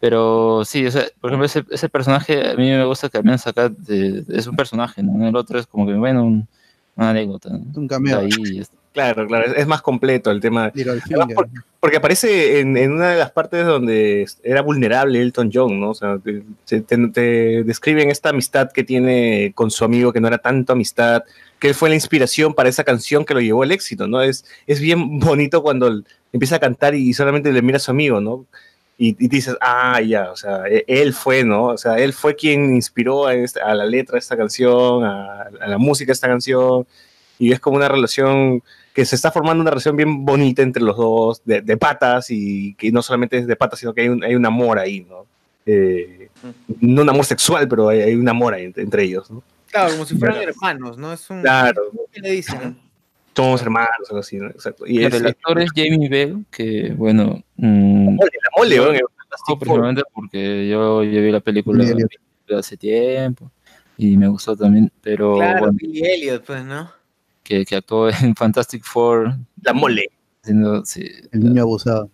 [0.00, 3.46] Pero sí, o sea, por ejemplo, ese, personaje a mí me gusta que al menos
[3.46, 5.26] acá de- es un personaje, ¿no?
[5.26, 6.48] El otro es como que, bueno, un-
[6.98, 7.50] anécdota.
[7.50, 7.64] ¿no?
[7.74, 8.20] Un cameo.
[8.20, 8.76] Ahí está.
[8.92, 10.72] Claro, claro, es, más completo el tema.
[11.34, 11.48] Por-
[11.78, 15.90] porque aparece en, en una de las partes donde era vulnerable Elton John, ¿no?
[15.90, 16.42] O sea, te,
[16.80, 21.22] te- te describen esta amistad que tiene con su amigo, que no era tanto amistad,
[21.60, 24.20] que él fue la inspiración para esa canción que lo llevó al éxito, ¿no?
[24.20, 27.92] Es, es bien bonito cuando él empieza a cantar y solamente le mira a su
[27.92, 28.46] amigo, ¿no?
[29.00, 31.66] Y, y dices, ah, ya, o sea, e- él fue, ¿no?
[31.66, 35.42] O sea, él fue quien inspiró a, esta- a la letra de esta canción, a,
[35.60, 36.84] a la música de esta canción,
[37.38, 38.60] y es como una relación
[38.92, 42.74] que se está formando una relación bien bonita entre los dos, de, de patas, y
[42.74, 45.26] que no solamente es de patas, sino que hay un, hay un amor ahí, ¿no?
[45.64, 46.28] Eh,
[46.80, 49.42] no un amor sexual, pero hay, hay un amor ahí entre, entre ellos, ¿no?
[49.70, 50.50] Claro, como si fueran Claro.
[50.50, 51.12] hermanos, ¿no?
[51.12, 51.42] Es un.
[51.42, 51.82] Claro.
[52.10, 52.76] ¿Qué le dicen?
[53.44, 54.48] Somos hermanos, algo así, ¿no?
[54.48, 54.84] Exacto.
[54.86, 57.42] Y Claro, es, el actor es Jamie Bell, que bueno.
[57.56, 59.00] mm, mole, la mole,
[59.46, 59.58] Four.
[59.58, 61.84] personalmente porque yo, yo vi la película
[62.58, 63.50] hace tiempo
[63.96, 66.90] y me gustó también, pero Claro, bueno, Billy Elliot, pues, ¿no?
[67.42, 69.34] que, que actuó en Fantastic Four.
[69.62, 70.10] La mole.
[70.84, 72.10] sí, El niño abusado.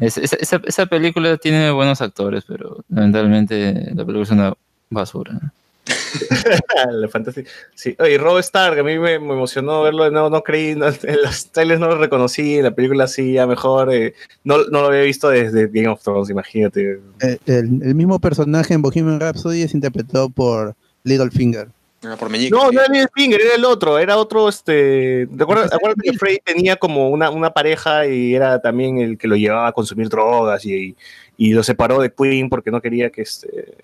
[0.00, 4.54] Es- esa, esa, esa película tiene buenos actores, pero lamentablemente la película es una
[4.88, 5.32] basura.
[5.34, 5.52] ¿no?
[6.90, 7.08] la.
[7.74, 7.96] Sí.
[7.98, 11.22] Oye, Rob Stark, a mí me, me emocionó verlo de nuevo, no creí, no- en
[11.22, 13.92] los trailers no lo reconocí, en la película sí, ya mejor.
[13.92, 17.00] eh, no, no lo había visto desde Game of Thrones, imagínate.
[17.20, 20.74] Eh, El, el mismo personaje en Bohemian Rhapsody es interpretado por
[21.04, 21.68] Littlefinger.
[22.02, 22.50] Ah, Por meñique.
[22.50, 26.16] No, no era Neil Finger, era el otro, era otro, este, ¿te acuerdas, acuérdate que
[26.16, 30.08] Frey tenía como una, una pareja y era también el que lo llevaba a consumir
[30.08, 30.96] drogas y,
[31.36, 33.74] y lo separó de Queen porque no quería que este...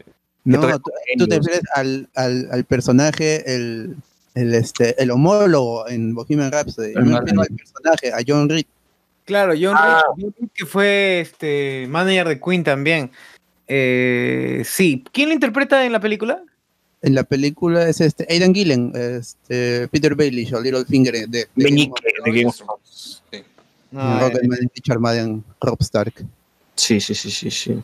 [0.47, 3.97] No, tú, tú te refieres al, al, al personaje, el,
[4.35, 6.95] el, este, el homólogo en Bohemian Rhapsody.
[6.95, 8.65] Yo me refiero al personaje, a John Reed.
[9.25, 10.03] Claro, John Ah.
[10.17, 13.11] Reed, John Reed, que fue este manager de Queen también.
[13.67, 16.41] Eh, sí, ¿quién lo interpreta en la película?
[17.03, 21.71] En la película es este Aidan Gillen, este, Peter Baelish o Littlefinger de, de Game
[21.71, 23.23] Meñique of de Game of Thrones.
[23.91, 26.25] No, Rocketman, Richard Madden, Rob Stark.
[26.75, 27.83] Sí, sí, sí, sí, sí.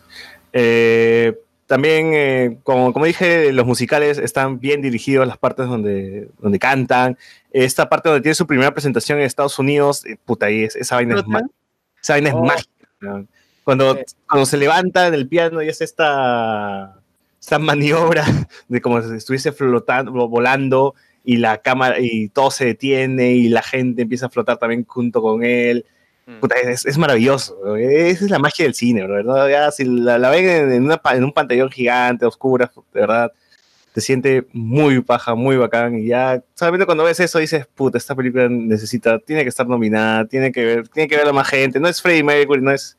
[0.53, 1.33] Eh,
[1.73, 7.17] también, eh, como, como dije, los musicales están bien dirigidos, las partes donde, donde cantan.
[7.51, 10.97] Esta parte donde tiene su primera presentación en Estados Unidos, eh, puta, ahí es, esa
[10.97, 11.25] vaina es,
[12.03, 12.45] esa vaina es Oh.
[12.45, 12.69] mágica.
[13.01, 13.27] ¿no?
[13.65, 14.03] Cuando, Sí.
[14.29, 17.01] cuando se levanta en el piano y es esta,
[17.41, 18.27] esta maniobra
[18.69, 20.95] de como si estuviese flotando, volando
[21.25, 25.23] y la cámara y todo se detiene y la gente empieza a flotar también junto
[25.23, 25.87] con él.
[26.27, 26.41] Mm.
[26.41, 27.57] Puta, es, es maravilloso.
[27.61, 27.77] bro.
[27.77, 29.49] Esa es la magia del cine, bro, ¿verdad?
[29.49, 33.33] Ya, si la, la ven en, una en un pantallón gigante, oscura, de verdad,
[33.93, 35.99] te siente muy paja, muy bacán.
[35.99, 40.25] Y ya, solamente cuando ves eso dices, puta, esta película necesita, tiene que estar nominada,
[40.25, 41.79] tiene que ver, tiene que verla más gente.
[41.79, 42.97] No es Freddie Mercury, no es.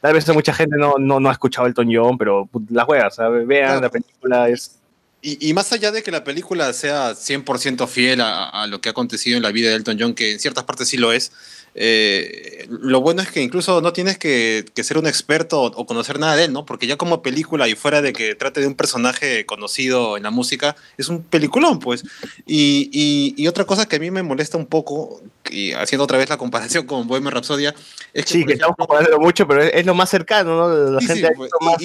[0.00, 3.10] Tal vez mucha gente no, no, no ha escuchado Elton John, pero put, la juega,
[3.10, 3.46] ¿sabes?
[3.46, 4.78] Vean la película, es.
[5.26, 8.90] Y, y más allá de que la película sea 100% fiel a, a lo que
[8.90, 11.32] ha acontecido en la vida de Elton John, que en ciertas partes sí lo es,
[11.74, 15.86] eh, lo bueno es que incluso no tienes que, que ser un experto o, o
[15.86, 16.66] conocer nada de él, ¿no?
[16.66, 20.30] Porque ya como película y fuera de que trate de un personaje conocido en la
[20.30, 22.04] música, es un peliculón, pues.
[22.46, 26.18] Y, y- y otra cosa que a mí me molesta un poco, y haciendo otra
[26.18, 27.66] vez la comparación con Bohemian Rhapsody,
[28.12, 30.90] es que, Sí, que estamos comparándolo mucho, pero es, es lo más cercano, ¿no?
[30.92, 31.76] La sí, gente sí, pues, más-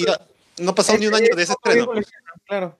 [0.58, 1.90] no ha pasado ni un año de ese estreno.
[2.46, 2.78] Claro.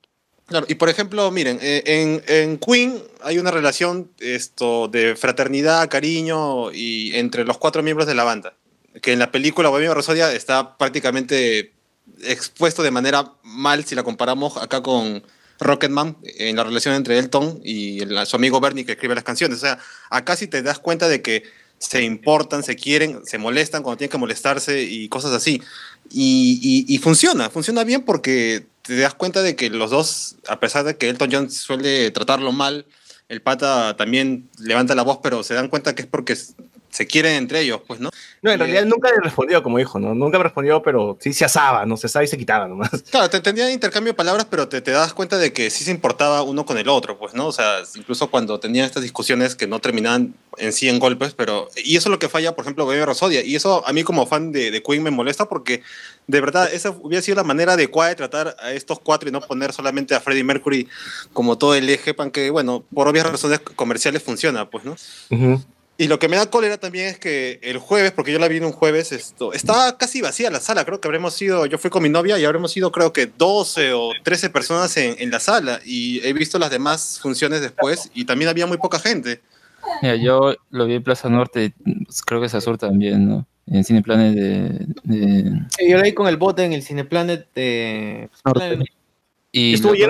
[0.51, 5.89] Claro, y por ejemplo, miren, eh, en, en Queen hay una relación esto, de fraternidad,
[5.89, 8.55] cariño y entre los cuatro miembros de la banda,
[9.01, 11.73] que en la película Bohemian Rhapsody está prácticamente
[12.25, 15.23] expuesto de manera mal si la comparamos acá con
[15.61, 19.59] Rocketman en la relación entre Elton y el- su amigo Bernie que escribe las canciones.
[19.59, 19.79] O sea,
[20.11, 21.45] acá sí te das cuenta de que
[21.79, 25.63] se importan, se quieren, se molestan cuando tienen que molestarse y cosas así.
[26.11, 26.59] Y,
[26.89, 30.85] y- y funciona, funciona bien porque te das cuenta de que los dos, a pesar
[30.85, 32.87] de que Elton John suele tratarlo mal,
[33.29, 36.37] el pata también levanta la voz, pero se dan cuenta que es porque
[36.91, 38.11] se quieren entre ellos, pues, ¿no?
[38.43, 40.15] No, en Y, realidad eh, nunca le respondió, como dijo, ¿no?
[40.15, 41.97] Nunca me respondió, pero sí se asaba, ¿no?
[41.97, 42.91] Se asaba y se quitaba nomás.
[43.11, 45.91] Claro, te tenían intercambio de palabras, pero te, te das cuenta de que sí se
[45.91, 47.47] importaba uno con el otro, pues, ¿no?
[47.47, 51.69] O sea, incluso cuando tenían estas discusiones que no terminaban en sí en golpes, pero...
[51.77, 53.39] Y eso es lo que falla, por ejemplo, Bohemian Rhapsody.
[53.39, 55.83] Y eso a mí como fan de, de Queen me molesta porque,
[56.27, 59.41] de verdad, esa hubiera sido la manera adecuada de tratar a estos cuatro y no
[59.41, 60.89] poner solamente a Freddie Mercury
[61.33, 64.97] como todo el eje, para que, bueno, por obvias razones comerciales funciona, pues, ¿no?
[65.31, 65.63] Ujú.
[66.03, 68.57] Y lo que me da cólera también es que el jueves, porque yo la vi
[68.57, 71.91] en un jueves, esto, estaba casi vacía la sala, creo que habremos sido, yo fui
[71.91, 75.41] con mi novia y habremos sido creo que 12 o 13 personas en, en la
[75.41, 79.43] sala y he visto las demás funciones después y también había muy poca gente.
[80.01, 81.75] Mira, yo lo vi en Plaza Norte,
[82.25, 83.47] creo que es Azur también, ¿no?
[83.67, 88.31] En Cineplanet de, de- Sí, yo la vi con el bote en el Cineplanet de...
[88.47, 88.79] Norte.
[89.53, 90.07] y ¿Estuvo y-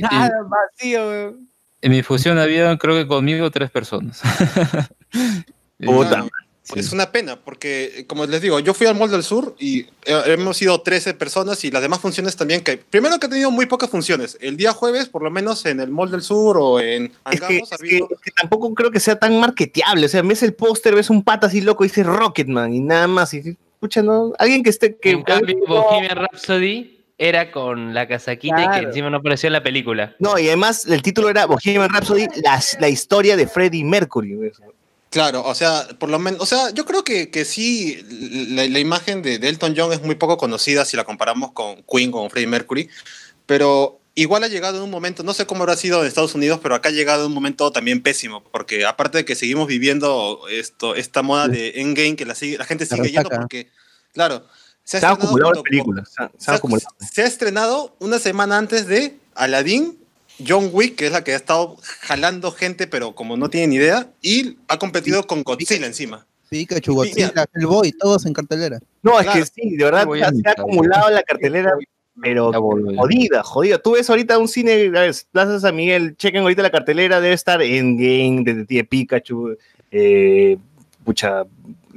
[0.00, 1.48] Nada, vacío, weón.
[1.82, 4.20] En mi fusión había, creo que conmigo, tres personas.
[5.78, 6.26] Puta.
[6.74, 10.22] Es una pena, porque, como les digo, yo fui al Mall del Sur y eh,
[10.26, 13.66] hemos sido 13 personas y las demás funciones también, que primero que ha tenido muy
[13.66, 14.36] pocas funciones.
[14.40, 17.44] El día jueves, por lo menos en el Mall del Sur o en Es que,
[17.46, 20.06] Angamos, es que- es que tampoco creo que sea tan marketeable.
[20.06, 23.06] O sea, ves el póster, ves un pata así loco y dice Rocketman y nada
[23.06, 23.32] más.
[23.32, 24.32] Y escucha, ¿no?
[24.40, 24.96] Alguien que esté.
[24.96, 28.88] Que, En cambio, Bohemian Rhapsody era con la casaquita y que Claro.
[28.88, 30.14] encima no apareció en la película.
[30.18, 34.52] No, y además el título era Bohemian Rhapsody, la, la historia de Freddie Mercury.
[35.08, 38.04] Claro, o sea, por lo menos, o sea, yo creo que, que sí,
[38.50, 41.82] la, la imagen de, de Elton John es muy poco conocida si la comparamos con
[41.90, 42.90] Queen, con Freddie Mercury,
[43.46, 46.58] pero igual ha llegado en un momento, no sé cómo habrá sido en Estados Unidos,
[46.62, 50.40] pero acá ha llegado en un momento también pésimo, porque aparte de que seguimos viviendo
[50.50, 53.70] esto, esta moda de Endgame, que la, sigue, la gente La sigue yendo porque,
[54.12, 54.46] claro,
[54.86, 56.12] se ha Se han acumulado junto las películas.
[56.38, 56.88] Se ha, acumulado.
[57.12, 59.98] se ha estrenado una semana antes de Aladdin,
[60.46, 64.08] John Wick, que es la que ha estado jalando gente, pero como no tienen idea,
[64.22, 66.24] y ha competido con Godzilla encima.
[66.48, 68.78] Pikachu, Godzilla, Hellboy, todos en cartelera.
[69.02, 69.40] No, es Claro.
[69.40, 71.72] que sí, de verdad se ha, se ha acumulado la cartelera,
[72.22, 73.78] pero jodida, jodida.
[73.78, 77.34] Tú ves ahorita un cine, a ver, Plaza San Miguel, chequen ahorita la cartelera, debe
[77.34, 79.56] estar en Game, Detective Pikachu,
[79.90, 80.56] eh,
[81.04, 81.44] pucha,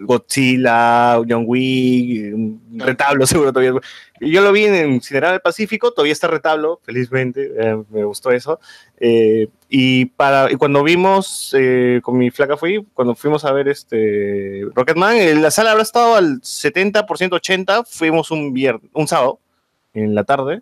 [0.06, 3.80] Godzilla, John Wick, un retablo seguro todavía.
[4.22, 8.60] Yo lo vi en Cinerama del Pacífico, todavía está retablo, felizmente, eh, me gustó eso.
[9.00, 13.70] Eh, y, para, y cuando vimos, eh, con mi flaca fui, cuando fuimos a ver
[13.70, 19.40] este Rocketman, eh, la sala habrá estado al 70%, 80%, fuimos un viernes, un sábado,
[19.94, 20.62] en la tarde,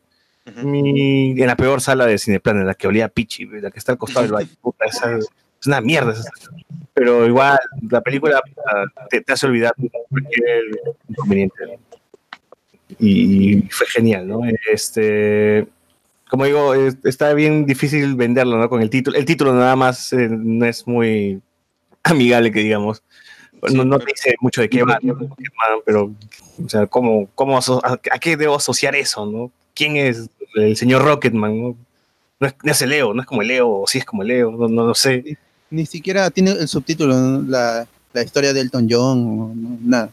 [0.64, 3.80] y en la peor sala de Cineplan, en la que olía a pichi, la que
[3.80, 4.48] está al costado del baño.
[4.62, 5.20] Puta, esa-
[5.60, 6.30] es una mierda esa.
[6.94, 7.60] Pero igual,
[7.90, 8.42] la película
[8.74, 9.74] ah, te, te hace olvidar
[10.10, 10.64] cualquier
[11.10, 11.80] inconveniente.
[13.00, 14.40] Y, y fue genial, ¿no?
[14.72, 15.68] Este,
[16.30, 18.70] como digo, es- está bien difícil venderlo, ¿no?
[18.70, 19.18] Con el título.
[19.18, 21.42] El título nada más eh, no es muy
[22.04, 23.04] amigable, que digamos.
[23.74, 25.18] No, no te dice mucho de qué va, ¿no?
[25.86, 26.12] Pero,
[26.64, 27.62] o sea, ¿cómo, cómo a,
[28.12, 29.52] a qué debo asociar eso, no?
[29.74, 31.76] ¿Quién es el señor Rocketman, no?
[32.40, 34.22] No es, no es el Leo, no es como el Leo, o sí es como
[34.22, 35.38] el Leo, no, no lo sé.
[35.70, 37.42] Ni siquiera tiene el subtítulo, ¿no?
[37.50, 40.10] la, la historia de Elton John, no, nada.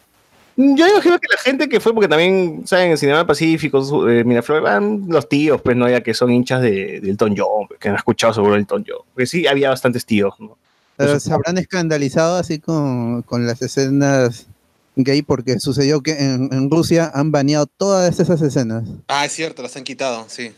[0.57, 2.87] Yo imagino que la gente que fue, porque también, ¿saben?
[2.87, 5.89] En el Cinema Pacífico, eh, Miraflores, van los tíos, pues, ¿no?
[5.89, 9.01] Ya que son hinchas de, de Elton John, que han escuchado sobre Elton John.
[9.13, 10.57] Porque sí, había bastantes tíos, ¿no?
[10.97, 14.47] Pero se habrán escandalizado así con, con las escenas
[14.95, 18.85] gay porque sucedió que en, en Rusia han baneado todas esas escenas.
[19.09, 20.53] Ah, es cierto, las han quitado, sí.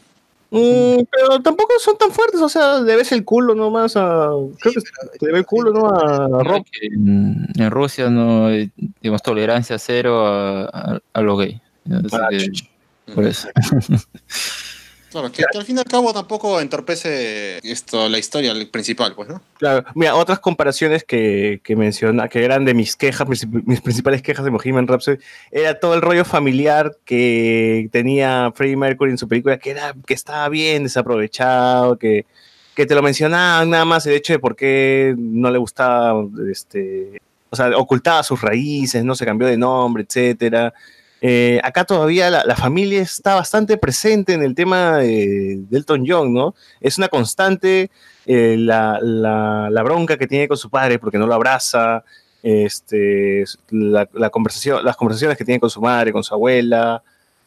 [0.51, 4.29] Mm, pero tampoco son tan fuertes, o sea, le ves el culo nomás a.
[4.61, 5.89] Creo que le ve el culo, ¿no?
[5.89, 6.67] A Rock.
[6.83, 8.71] En, en Rusia no hay,
[9.01, 11.61] digamos, tolerancia cero a, a, a lo gay.
[11.91, 13.49] Así Ah, que, por eso.
[15.17, 19.41] Claro, que, al fin y al cabo tampoco entorpece esto, la historia principal, pues, ¿no?
[19.59, 24.21] Claro, mira, otras comparaciones que, que menciona, que eran de mis quejas, mis, mis principales
[24.21, 25.17] quejas de Bohemian Rhapsody,
[25.51, 30.13] era todo el rollo familiar que tenía Freddie Mercury en su película, que era, que
[30.13, 32.27] estaba bien desaprovechado, que,
[32.75, 37.23] que te lo mencionaban nada más el hecho de por qué no le gustaba, este,
[37.49, 40.75] o sea, ocultaba sus raíces, no se cambió de nombre, etcétera.
[41.23, 46.05] Eh, acá todavía la, la familia está bastante presente en el tema de, de Elton
[46.07, 46.55] John, ¿no?
[46.81, 47.91] Es una constante
[48.27, 52.05] eh, la, la- la bronca que tiene con su padre porque no lo abraza,
[52.43, 57.03] este, la, conversación, las conversaciones que tiene con su madre, con su abuela.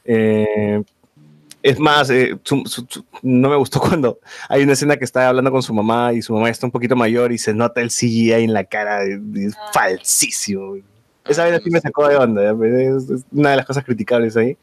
[0.05, 0.81] eh,
[1.61, 5.27] es más, eh, su- su- su- no me gustó cuando hay una escena que está
[5.27, 7.89] hablando con su mamá y su mamá está un poquito mayor y se nota el
[7.91, 10.77] CGI en la cara, es falsísimo.
[11.29, 14.35] Esa vez sí me sacó de onda, ya, es, es una de las cosas criticables
[14.35, 14.57] ahí.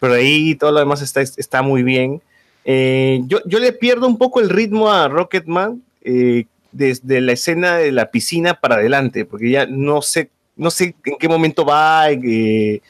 [0.00, 2.20] Pero ahí todo lo demás está, está muy bien.
[2.64, 7.76] Eh, yo, yo le pierdo un poco el ritmo a Rocketman eh, desde la escena
[7.76, 12.10] de la piscina para adelante, porque ya no sé, no sé en qué momento va,
[12.10, 12.80] eh,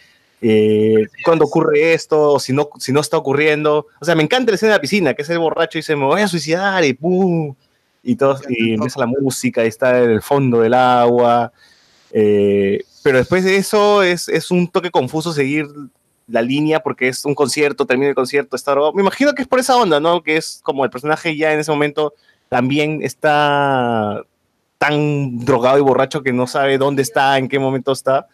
[0.43, 3.87] eh, cuándo ocurre esto, o si no, si no está ocurriendo.
[4.01, 5.97] O sea, me encanta la escena de la piscina, que es el borracho y dice,
[5.97, 7.55] me voy a suicidar, y ¡pum!
[8.03, 11.53] Y, todo, y empieza la música, y está en el fondo del agua.
[12.13, 15.67] eh, pero después de eso es, es un toque confuso seguir
[16.29, 18.75] la línea porque es un concierto, termina el concierto, está.
[18.95, 20.23] Me imagino que es por esa onda, ¿no?
[20.23, 22.15] Que es como el personaje ya en ese momento
[22.49, 24.23] también está
[24.79, 28.27] tan drogado y borracho que no sabe dónde está, en qué momento está.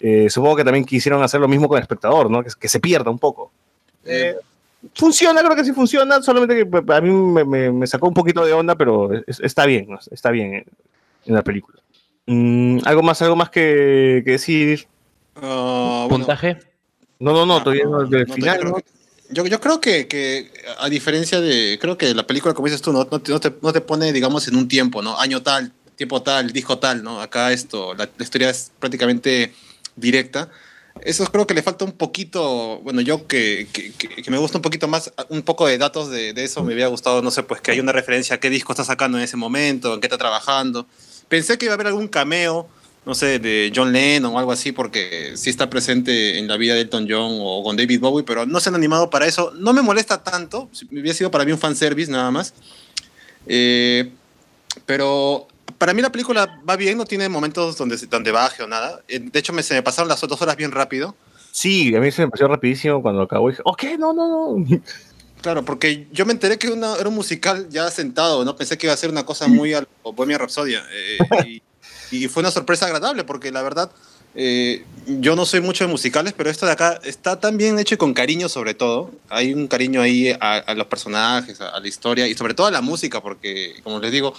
[0.00, 2.42] Eh, supongo que también quisieron hacer lo mismo con el espectador, ¿no?
[2.42, 3.50] Que, que se pierda un poco.
[4.04, 4.34] Eh,
[4.94, 8.14] funciona, creo que sí funciona, solamente que pues, a mí me, me- me sacó un
[8.14, 9.98] poquito de onda, pero es- está bien, ¿no?
[10.10, 10.64] está bien en,
[11.26, 11.78] en la película.
[12.26, 14.86] Mm, ¿Algo más, algo más que, que decir?
[16.08, 16.56] ¿Puntaje?
[17.18, 18.70] No, no, no, todavía no, del no, final, yo, ¿no?
[18.72, 18.90] creo que,
[19.34, 22.92] yo, yo creo que, que, a diferencia de, creo que la película, como dices tú,
[22.92, 25.18] no, no, te, no te- no te pone, digamos, en un tiempo, ¿no?
[25.18, 27.20] Año tal, tiempo tal, dijo tal, ¿no?
[27.20, 29.52] Acá esto, la, la historia es prácticamente
[29.94, 30.50] directa.
[31.02, 34.58] Eso creo que le falta un poquito, bueno, yo que, que, que- que me gusta
[34.58, 37.42] un poquito más, un poco de datos de, de eso, me hubiera gustado, no sé,
[37.42, 40.06] pues que hay una referencia a qué disco está sacando en ese momento, en qué
[40.06, 40.86] está trabajando.
[41.28, 42.68] Pensé que iba a haber algún cameo,
[43.04, 46.74] no sé, de John Lennon o algo así, porque sí está presente en la vida
[46.74, 49.52] de Elton John o con David Bowie, pero no se han animado para eso.
[49.56, 52.54] No me molesta tanto, hubiera sido para mí un fanservice nada más.
[53.46, 54.10] Eh,
[54.84, 55.46] pero
[55.78, 59.02] para mí la película va bien, no tiene momentos donde, donde baje o nada.
[59.08, 61.14] Eh, De hecho, me, se me pasaron las dos horas bien rápido.
[61.52, 64.66] Sí, a mí se me pasó rapidísimo cuando acabó dije, ok, no, no, no.
[65.46, 68.56] Claro, porque yo me enteré que una- era un musical ya sentado, ¿no?
[68.56, 70.82] Pensé que iba a ser una cosa muy a lo Bohemia Rhapsodia.
[70.92, 71.62] eh,
[72.10, 73.92] y, y fue una sorpresa agradable, porque la verdad,
[74.34, 77.94] eh, yo no soy mucho de musicales, pero esto de acá está tan bien hecho
[77.94, 79.12] y con cariño sobre todo.
[79.28, 82.66] Hay un cariño ahí a, a los personajes, a, a la historia y sobre todo
[82.66, 84.34] a la música, porque, como les digo,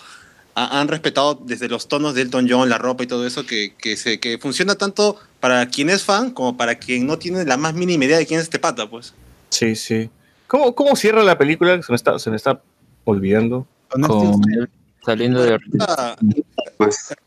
[0.55, 3.73] ha- han respetado desde los tonos de Elton John, la ropa y todo eso, que,
[3.77, 7.55] que, se, que funciona tanto para quien es fan como para quien no tiene la
[7.55, 9.13] más mínima idea de quién es este pata, pues.
[9.51, 10.09] Sí, sí.
[10.47, 11.81] ¿Cómo, cómo cierra la película?
[11.81, 12.61] Se me está, se me está
[13.03, 13.65] olvidando.
[13.89, 14.69] Con él
[15.05, 15.57] saliendo de...
[15.79, 16.15] Ah,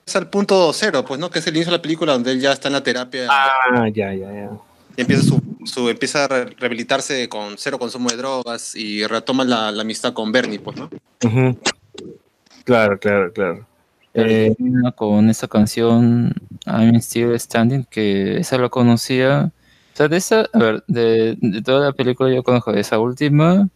[0.07, 1.31] Es al punto cero, pues, ¿no?
[1.31, 3.89] Que es el inicio de la película donde él ya está en la terapia Ah,
[3.89, 4.51] ya, ya, ya.
[4.97, 9.45] y empieza, su, su- empieza a re- rehabilitarse con cero consumo de drogas y retoma
[9.45, 10.91] la, la amistad con Bernie, pues, ¿no?
[12.65, 13.67] Claro, claro, claro.
[14.13, 16.35] Eh, termina con esa canción
[16.67, 19.53] I'm Still Standing, que esa la conocía.
[20.09, 23.69] De esa, a ver, de, de toda la película yo conozco esa última,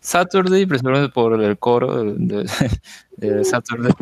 [0.00, 2.44] Saturday, principalmente por el coro de,
[3.16, 3.92] de- Saturday.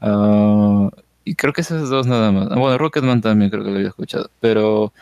[0.00, 0.88] Ah,
[1.24, 2.48] y creo que esas dos nada más.
[2.50, 4.92] Ah, Bueno, Rocketman también creo que lo había escuchado, pero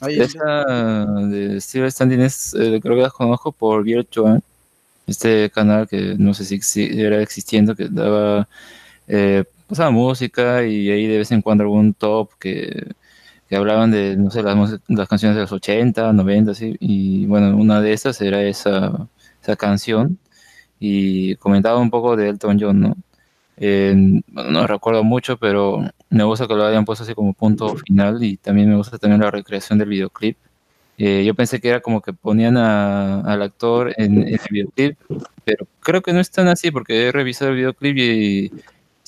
[0.00, 4.42] Ahí- esa de Still Standing es, eh, creo que la conozco por Virtual,
[5.06, 8.48] este canal que no sé si exi- era existiendo, que daba
[9.08, 12.88] eh, pasaba música y ahí de vez en cuando algún top que,
[13.48, 17.56] que hablaban de, no sé, las, las canciones de los 80, 90, así, y bueno,
[17.56, 19.08] una de esas era esa,
[19.42, 20.18] esa canción
[20.80, 22.96] y comentaba un poco de Elton John, ¿no?
[24.30, 28.36] No recuerdo mucho, pero me gusta que lo hayan puesto así como punto final y
[28.36, 30.36] también me gusta también la recreación del videoclip.
[30.98, 34.98] Eh, yo pensé que era como que ponían a- al actor en, en el videoclip,
[35.44, 38.52] pero creo que no es tan así porque he revisado el videoclip y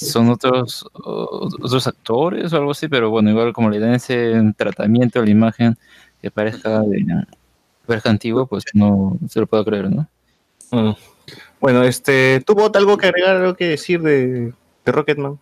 [0.06, 5.18] son otros otros actores o algo así, pero bueno, igual como le dan ese tratamiento
[5.20, 5.76] a la imagen
[6.22, 7.04] que parezca, de,
[7.86, 10.08] parezca antiguo, pues no se lo puedo creer, ¿no?
[10.70, 10.94] mm.
[11.60, 14.52] Bueno, este, ¿tú Bot, algo que agregar, algo que decir de,
[14.84, 15.38] de Rocketman?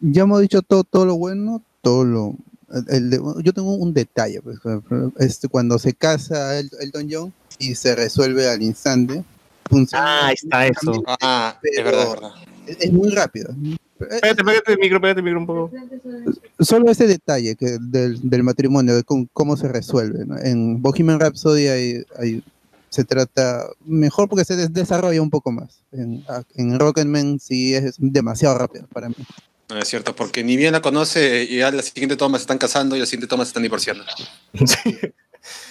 [0.00, 2.34] Ya hemos dicho todo, todo lo bueno, todo lo...
[2.72, 4.58] el- el de- yo tengo un detalle, pues,
[5.18, 9.22] este, cuando se casa El- Elton John y se resuelve al instante,
[9.70, 10.04] funciona.
[10.04, 11.02] Ah, ahí está eso.
[11.22, 12.30] Ah, es verdad, es verdad.
[12.66, 13.54] Es, es muy rápido.
[13.98, 15.70] Pégate, pégate el micro, pégate el micro un poco.
[16.60, 20.24] Solo ese detalle que del, del matrimonio, de cómo, cómo se resuelve.
[20.26, 20.38] ¿no?
[20.38, 22.42] En Bohemian Rhapsody hay- hay-
[22.90, 25.82] se trata mejor porque se des- desarrolla un poco más.
[25.92, 26.24] En,
[26.54, 29.14] en Rocketman sí es demasiado rápido para mí.
[29.68, 32.58] No, es cierto, porque ni bien la conoce y a la siguiente toma se están
[32.58, 34.04] casando y a la siguiente toma se están divorciando.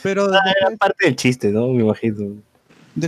[0.04, 1.68] Pero Ah, era parte del chiste, ¿no?
[1.70, 2.42] Me imagino.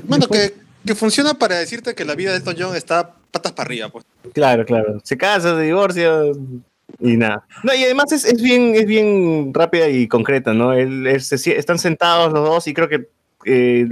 [0.05, 0.53] Bueno, que,
[0.88, 4.05] que funciona para decirte que la vida de Elton John está patas para arriba, pues.
[4.34, 4.99] Claro, claro.
[5.03, 6.11] Se casa, se divorcia
[6.99, 7.45] y nada.
[7.64, 10.73] No, y además es, es bien, es bien rápida y concreta, ¿no?
[10.73, 13.07] Él, sie- están sentados los dos y creo que
[13.45, 13.88] eh,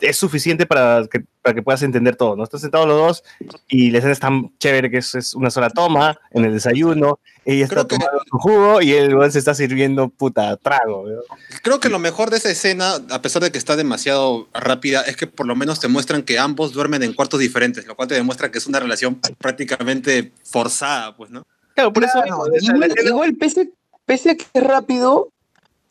[0.00, 2.44] es suficiente para que, para que puedas entender todo, ¿no?
[2.44, 3.24] Están sentados los dos
[3.68, 7.18] y la escena es tan chévere que es, es una sola toma en el desayuno.
[7.44, 11.08] Ella está tomando su jugo y él se está sirviendo puta trago.
[11.08, 11.20] ¿no?
[11.62, 15.16] Creo que lo mejor de esa escena, a pesar de que está demasiado rápida, es
[15.16, 18.14] que por lo menos te muestran que ambos duermen en cuartos diferentes, lo cual te
[18.14, 21.46] demuestra que es una relación prácticamente forzada, pues, ¿no?
[21.74, 23.70] Claro, por eso igual, igual pese,
[24.04, 25.32] pese a que es rápido,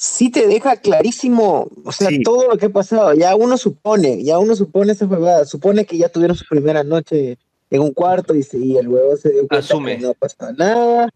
[0.01, 3.13] sí te deja clarísimo, o sea, todo lo que ha pasado.
[3.13, 7.37] Ya uno supone, ya uno supone esa huevada, supone que ya tuvieron su primera noche
[7.69, 9.97] en un cuarto y, y el huevo se dio cuenta Asume.
[9.97, 11.09] que no pasa nada.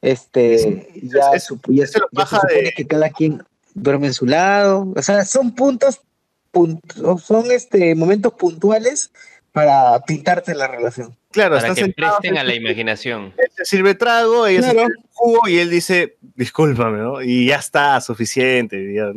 [0.00, 3.42] Este, ya, sup- ya, se, ya se supone que cada quien
[3.74, 4.92] duerme en su lado.
[4.96, 6.00] O sea, son puntos,
[6.50, 9.10] punt- son este momentos puntuales
[9.52, 11.14] para pintarte la relación.
[11.34, 13.32] Claro, Para están que presten a la imaginación.
[13.36, 14.88] él se sirve trago, ella se Claro.
[14.88, 17.20] sirve jugo y él dice, discúlpame, ¿no?
[17.22, 18.94] Y ya está, suficiente.
[18.94, 19.12] ya,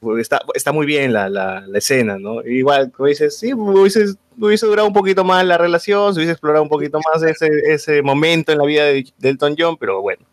[0.00, 2.42] pues, está, está muy bien la, la, la escena, ¿no?
[2.46, 4.06] Igual, como dices, sí, hubiese,
[4.38, 8.00] hubiese durado un poquito más la relación, se hubiese explorado un poquito más ese, ese
[8.02, 10.24] momento en la vida de, de Elton John, pero bueno,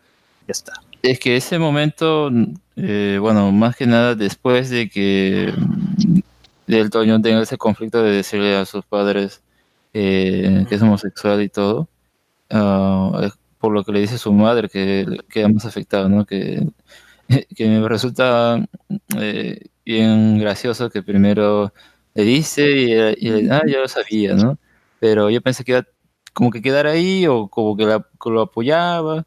[0.47, 0.73] ya está.
[1.03, 2.31] Es que ese momento,
[2.77, 5.53] eh, bueno, más que nada después de que
[6.67, 9.41] Elton John tenga ese conflicto de decirle a sus padres
[9.99, 11.89] eh, que es homosexual y todo,
[12.49, 16.23] eh, por lo que le dice su madre, que queda más afectado, ¿no?
[16.23, 16.67] Que,
[17.55, 18.63] que me resulta
[19.19, 21.73] eh, bien gracioso que primero
[22.13, 22.91] le dice y,
[23.27, 24.59] y ah, yo lo sabía, ¿no?
[24.99, 25.87] Pero yo pensé que iba
[26.31, 29.25] como que quedar ahí o como que lo apoyaba,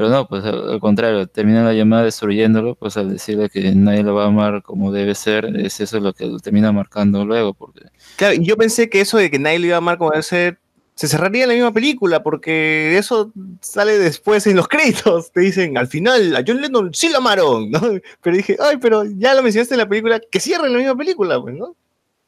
[0.00, 4.02] pero no, pues al, al contrario, termina la llamada destruyéndolo, pues al decirle que nadie
[4.02, 7.52] lo va a amar como debe ser, es eso lo que lo termina marcando luego,
[7.52, 7.82] porque
[8.16, 10.22] Claro, y yo pensé que eso de que nadie lo iba a amar como debe
[10.22, 10.58] ser,
[10.94, 15.32] se cerraría en la misma película, porque eso sale después en los créditos.
[15.32, 17.80] Te dicen, al final, a John Lennon sí lo amaron, ¿no?
[18.22, 20.96] Pero dije, ay, pero ya lo mencionaste en la película, que cierre en la misma
[20.96, 21.76] película, pues, ¿no?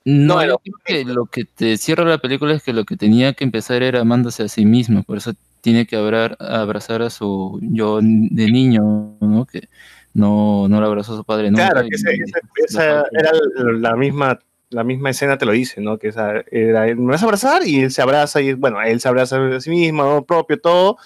[0.05, 3.45] No, creo que lo que te cierra la película es que lo que tenía que
[3.45, 5.33] empezar era amándose a sí mismo, por eso
[5.63, 9.47] tiene que abrar- abrazar a su yo de niño, ¿no?
[9.47, 9.69] Que
[10.13, 11.71] no, no lo abrazó a su padre nunca.
[11.71, 13.31] Claro, que ese- ese- esa era
[13.79, 15.99] la misma, la misma escena, te lo dice, ¿no?
[15.99, 17.67] Que esa era, ¿me vas a abrazar?
[17.67, 20.99] Y él se abraza, y bueno, él se abraza a sí mismo, amor propio, todo.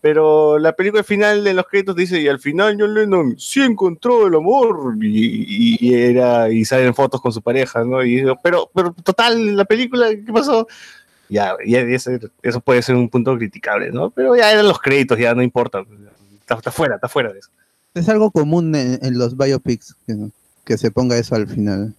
[0.00, 4.26] Pero la película final de los créditos dice, y al final John Lennon sí encontró
[4.26, 8.04] el amor, y, y- y era, y salen fotos con su pareja, ¿no?
[8.04, 10.66] Y pero, pero total, la película, ¿qué pasó?
[11.28, 14.10] Ya, ya ese- eso puede ser un punto criticable, ¿no?
[14.10, 15.82] Pero ya eran los créditos, ya no importa.
[16.40, 17.50] Está, está fuera, está fuera de eso.
[17.94, 20.16] Es algo común en, en los biopics que,
[20.64, 21.94] que se ponga eso al final.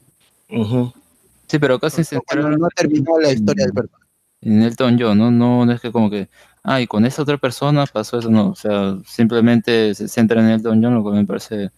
[1.47, 4.05] Sí, pero casi se Cuando no terminó la historia del personaje.
[4.41, 5.31] en Elton John, ¿no?
[5.31, 6.27] No, no es que como que,
[6.63, 10.49] ah, y con esa otra persona pasó eso, no, o sea, simplemente se centra en
[10.49, 11.69] Elton John, lo cual me parece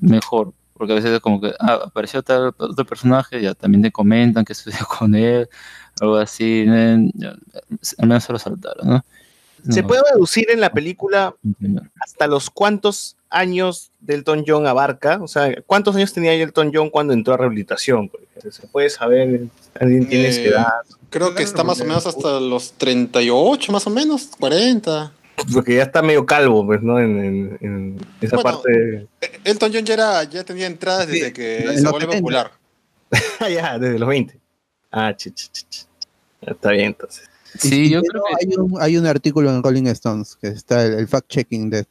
[0.00, 3.92] mejor, porque a veces es como que, ah, apareció tal otro personaje, ya también te
[3.92, 5.48] comentan que sucedió con él,
[6.00, 7.10] algo así, eh,
[7.98, 9.04] al menos se lo saltaron, ¿no?
[9.70, 11.36] ¿Se puede deducir en la película
[12.00, 15.20] hasta los cuántos años Elton John abarca?
[15.22, 18.10] O sea, ¿cuántos años tenía Elton John cuando entró a rehabilitación?
[18.50, 19.42] ¿Se puede saber?
[19.80, 20.66] ¿Alguien tiene Eh, edad?
[21.10, 25.12] Creo que está más o menos hasta los 38, más o menos, 40.
[25.52, 26.98] Porque ya está medio calvo, pues, ¿no?
[26.98, 29.06] En, en- en esa Bueno, parte.
[29.44, 32.06] Elton John ya, era, ya tenía entradas desde que se 70.
[32.16, 32.50] popular.
[33.48, 34.40] ya, desde los 20.
[34.92, 35.86] Ah, ch, ch, ch, ch.
[36.42, 37.28] Está bien, entonces.
[37.58, 40.94] Sí, yo creo que hay un, hay un artículo en Rolling Stones que está el,
[40.94, 41.86] el fact-checking de,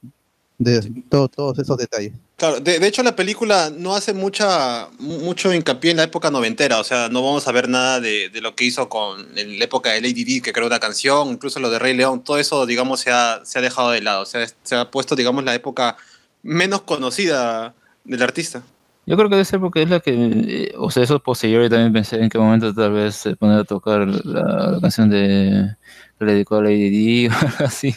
[0.57, 2.13] de todo- todos esos detalles.
[2.35, 6.31] Claro, de, de hecho la película no hace mucha mu- mucho hincapié en la época
[6.31, 9.59] noventera, o sea, no vamos a ver nada de, de lo que hizo con en
[9.59, 12.39] la época de Lady Di, que creó una canción, incluso lo de Rey León, todo
[12.39, 15.43] eso, digamos, se ha, se ha dejado de lado, o sea, se ha puesto, digamos,
[15.43, 15.95] la época
[16.41, 18.63] menos conocida del artista.
[19.07, 21.63] Yo creo que debe ser porque es la que, eh, o sea, eso es posterior
[21.63, 25.09] y también pensé en qué momento tal vez se poner a tocar la, la canción
[25.09, 25.75] de
[26.19, 27.95] que le dedicó a Lady Di o algo así,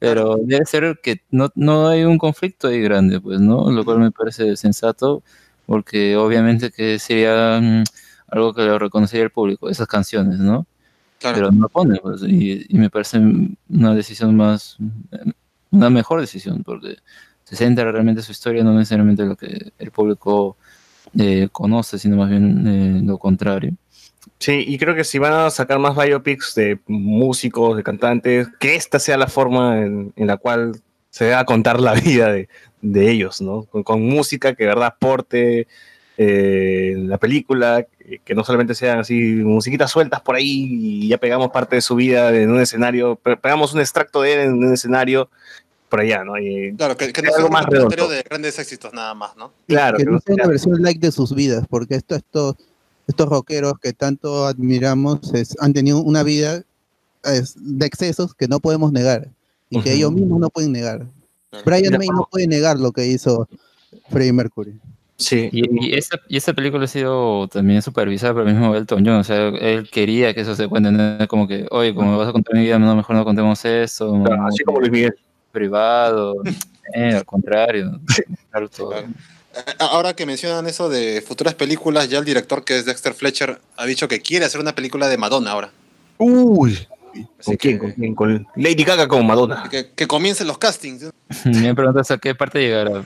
[0.00, 3.70] pero debe ser que no, no hay un conflicto ahí grande, pues, ¿no?
[3.70, 5.22] Lo cual me parece sensato,
[5.64, 7.84] porque obviamente que sería mm,
[8.28, 10.66] algo que lo reconocería el público, esas canciones, ¿no?
[11.20, 13.20] Pero no lo pone, pues, y, y me parece
[13.68, 14.76] una decisión más,
[15.70, 16.96] una mejor decisión, porque
[17.52, 20.56] se centra realmente en su historia, no necesariamente lo que el público
[21.18, 23.74] eh, conoce, sino más bien eh, lo contrario.
[24.38, 28.74] Sí, y creo que si van a sacar más biopics de músicos, de cantantes, que
[28.74, 30.80] esta sea la forma en, la cual
[31.10, 32.48] se va a contar la vida de,
[32.80, 33.64] de ellos, ¿no?
[33.64, 35.66] Con, música que verdad aporte
[36.16, 37.86] eh, la película,
[38.24, 41.96] que, no solamente sean así musiquitas sueltas por ahí y ya pegamos parte de su
[41.96, 45.30] vida en un escenario, pe- pegamos un extracto de él en un escenario
[45.92, 46.38] por allá, ¿no?
[46.38, 48.08] Y Claro, que, que no sea algo un más redondo.
[48.08, 49.52] de grandes éxitos nada más, ¿no?
[49.68, 52.56] Claro, que que no no sea una versión like de sus vidas, porque esto, esto,
[53.06, 56.62] estos rockeros que tanto admiramos es- han tenido una vida
[57.24, 59.28] es, de excesos que no podemos negar
[59.68, 61.04] y que ellos mismos no pueden negar.
[61.66, 63.46] Brian May no puede negar lo que hizo
[64.08, 64.72] Freddie Mercury.
[65.18, 65.50] Sí.
[65.52, 69.16] Y, y esa, y esa película ha sido también supervisada por el mismo Elton John,
[69.16, 72.28] o sea, él quería que eso se cuente, no como que, oye, como me vas
[72.30, 74.22] a contar mi vida, no, mejor no contemos eso.
[74.24, 75.14] Claro, así como Luis Miguel.
[75.52, 76.42] Privado,
[76.94, 78.00] eh, al contrario.
[78.50, 78.98] claro, todo.
[78.98, 79.06] Eh,
[79.78, 83.84] Ahora que mencionan eso de futuras películas, ya el director que es Dexter Fletcher ha
[83.84, 85.70] dicho que quiere hacer una película de Madonna ahora.
[86.16, 86.88] Uy,
[87.44, 87.78] ¿con quién?
[87.78, 88.14] ¿Con quién?
[88.14, 89.68] Con Lady Gaga como Madonna.
[89.70, 91.10] Que, que comiencen los castings.
[91.44, 93.04] Me preguntas a qué parte llegará.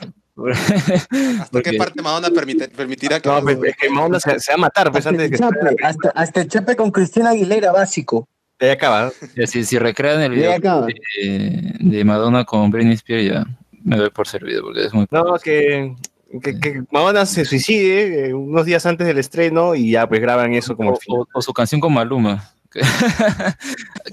[1.41, 3.27] ¿Hasta qué parte Madonna permite- permitirá que...
[3.27, 5.31] No, pues, es que Madonna se, se va a matar pues, Hasta antes de el,
[5.31, 8.25] que chape, hasta, hasta el chape con Cristina Aguilera básico.
[8.59, 9.11] Ya acaba.
[9.45, 13.45] Si, si recrean el video de, de Madonna con Britney Spears, ya
[13.83, 15.05] me doy por servido, porque es muy...
[15.11, 15.95] No, que,
[16.41, 20.53] que, que Madonna se suicide eh, unos días antes del estreno y ya pues graban
[20.53, 22.81] eso como o, o- o su canción con Maluma, que,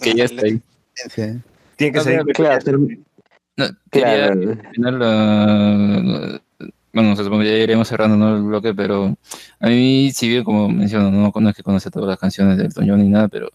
[0.03, 0.61] que ya está ahí.
[1.77, 2.25] Tiene que ser.
[2.27, 2.79] Claro, pero-
[3.57, 4.41] No, quería Claro.
[4.59, 6.41] terminar la-
[6.93, 8.37] Bueno, que ya iremos cerrando ¿no?
[8.37, 9.17] el bloque, pero
[9.59, 12.67] a mí, si bien, como menciono, no, no es que conoce todas las canciones de
[12.67, 13.49] Elton John ni nada, pero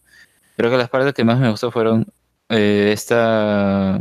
[0.59, 2.05] creo que las partes que más me gustó fueron
[2.49, 3.97] eh, esta,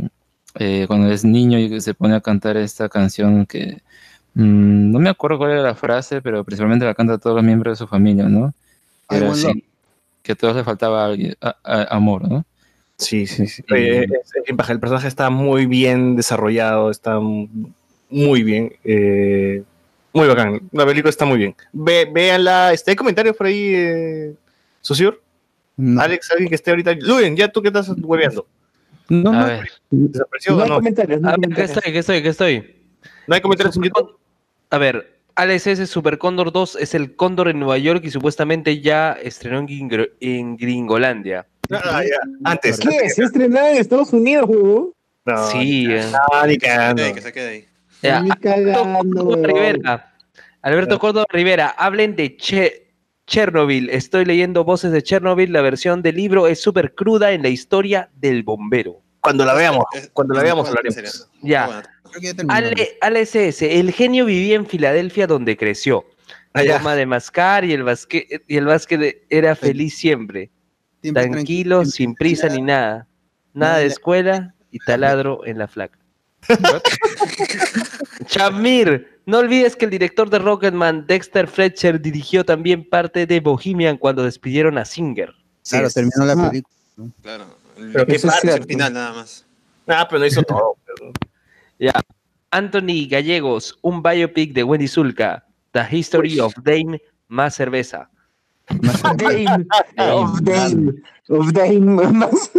[0.55, 3.77] eh, cuando es niño y que se pone a cantar esta canción que
[4.33, 7.45] mm, no me acuerdo cuál era la frase, pero principalmente la canta a todos los
[7.45, 8.53] miembros de su familia, ¿no?
[9.09, 9.63] Era así,
[10.21, 12.45] que a todos les faltaba alguien- a- a- amor, ¿no?
[12.97, 13.63] Sí, sí, sí.
[13.69, 14.09] Es-
[14.53, 18.73] baja, el personaje está muy bien desarrollado, está muy bien.
[18.83, 19.63] eh,
[20.11, 20.59] muy bacán.
[20.73, 21.55] La película está muy bien.
[21.71, 22.73] Ve, véanla.
[22.73, 24.33] Este, ¿Hay comentarios por ahí, eh,
[24.81, 25.21] Susur?
[25.81, 26.01] No.
[26.01, 26.93] Alex, alguien que esté ahorita.
[26.99, 28.45] Luen, ya tú que estás hueveando.
[29.07, 29.45] No, A no.
[29.47, 30.75] ver, ¿Desapareció No hay no?
[30.75, 31.77] comentarios, no A hay ver, ¿qué comentarios.
[31.77, 31.93] estoy?
[31.93, 32.21] ¿Qué estoy?
[32.21, 32.75] ¿Qué estoy?
[33.27, 34.17] ¿No hay comentarios en YouTube?
[34.69, 35.87] A ver, Alex S.
[35.87, 40.09] Super Cóndor 2 es el Cóndor en Nueva York y supuestamente ya estrenó en, Gringro-
[40.19, 41.47] en Gringolandia.
[41.71, 42.17] Ah, ya.
[42.43, 42.79] Antes.
[42.79, 43.09] ¿Qué?
[43.09, 44.91] ¿Se estrenaba en Estados Unidos, huevón?
[45.25, 45.85] No, Sí.
[45.89, 46.03] eh.
[46.11, 47.03] no, ni Que cagando.
[47.03, 47.65] se quede ahí, que se quede ahí.
[48.01, 49.47] Ya, Ni cagando, Alberto Córdoba.
[49.47, 50.13] Rivera.
[50.61, 52.88] Alberto Córdoba Rivera, hablen de Che-
[53.29, 53.89] Chernobyl.
[53.91, 55.53] Estoy leyendo voces de Chernobyl.
[55.53, 59.01] La versión del libro es súper cruda en la historia del bombero.
[59.21, 61.29] Cuando la veamos, cuando la veamos hablaremos.
[61.41, 61.65] Ya.
[61.67, 61.83] Buena.
[62.09, 62.53] Creo que ya terminó.
[62.53, 66.05] Ale, Ale SS, el genio vivía en Filadelfia donde creció.
[66.53, 66.63] Ah.
[66.65, 70.49] Toma de mascar y el básquet, y el básquet era feliz siempre.
[71.13, 73.07] Tranquilo, sin prisa ni nada.
[73.53, 75.98] Nada de escuela y taladro en la flaca.
[78.25, 83.97] Chamir, no olvides que el director de Rocketman, Dexter Fletcher, dirigió también parte de Bohemian
[83.97, 85.33] cuando despidieron a Singer.
[85.69, 86.49] Claro, Sí, terminó la Ah.
[86.49, 86.75] película.
[87.21, 87.45] Claro.
[87.77, 88.51] El, Pero es parte.
[88.53, 89.45] el final nada más.
[89.87, 90.77] Ah, pero no hizo todo.
[90.85, 91.11] pero-
[92.51, 98.09] Anthony Gallegos, un biopic de Wendy Zulka, The History of Dame, más cerveza.
[98.69, 99.45] Dame,
[99.97, 100.93] of Dame,
[101.29, 101.79] of Dame,
[102.11, 102.51] más.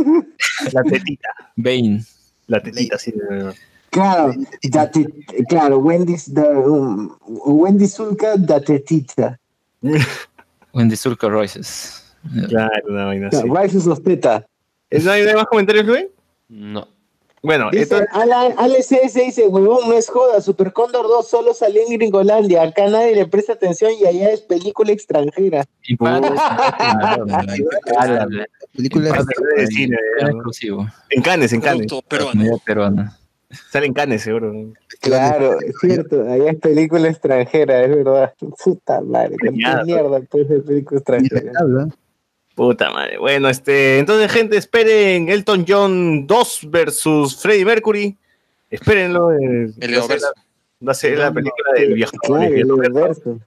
[0.72, 1.28] La tetita.
[1.56, 2.04] Bane.
[2.46, 3.10] La tetita, sí.
[3.12, 3.54] de verdad.
[3.90, 4.32] Claro,
[4.70, 5.06] da te-
[5.48, 9.38] claro, Wendy's, the, um, Wendy Zulka, da tetita.
[10.72, 12.04] Wendy Zulka Royces.
[12.48, 13.42] Claro, una vaina así.
[13.42, 14.46] Claro, Rises of Teta.
[14.90, 16.04] ¿No hay no hay más comentarios, Luis?
[16.48, 16.86] No.
[17.42, 21.54] Bueno, Dice, entonces, Alan, Alex CS dice, huevón, no es joda, Super Cóndor 2 solo
[21.54, 25.64] salió en Gringolandia, acá nadie le presta atención y allá es película extranjera.
[25.84, 25.96] Y
[28.76, 29.26] película Para es-
[29.56, 30.34] de cine, Era ¿no?
[30.36, 30.86] exclusivo.
[31.08, 31.60] En Cannes, en.
[31.62, 33.16] Comedia peruana.
[33.70, 34.52] Sale en Cannes, seguro.
[35.00, 38.32] Claro, es cierto, allá es película extranjera, es verdad.
[38.62, 41.52] Puta madre, qué mierda pues de película extranjera.
[41.60, 41.88] habla.
[42.54, 43.18] Puta madre.
[43.18, 48.16] Bueno, este, entonces, gente, esperen Elton John 2 versus Freddie Mercury.
[48.70, 49.32] Espérenlo.
[49.32, 50.32] eh, El va a ser la-
[50.86, 52.74] Va a ser la película del viejo Claro, el lesbiano.
[52.76, 53.38] universo.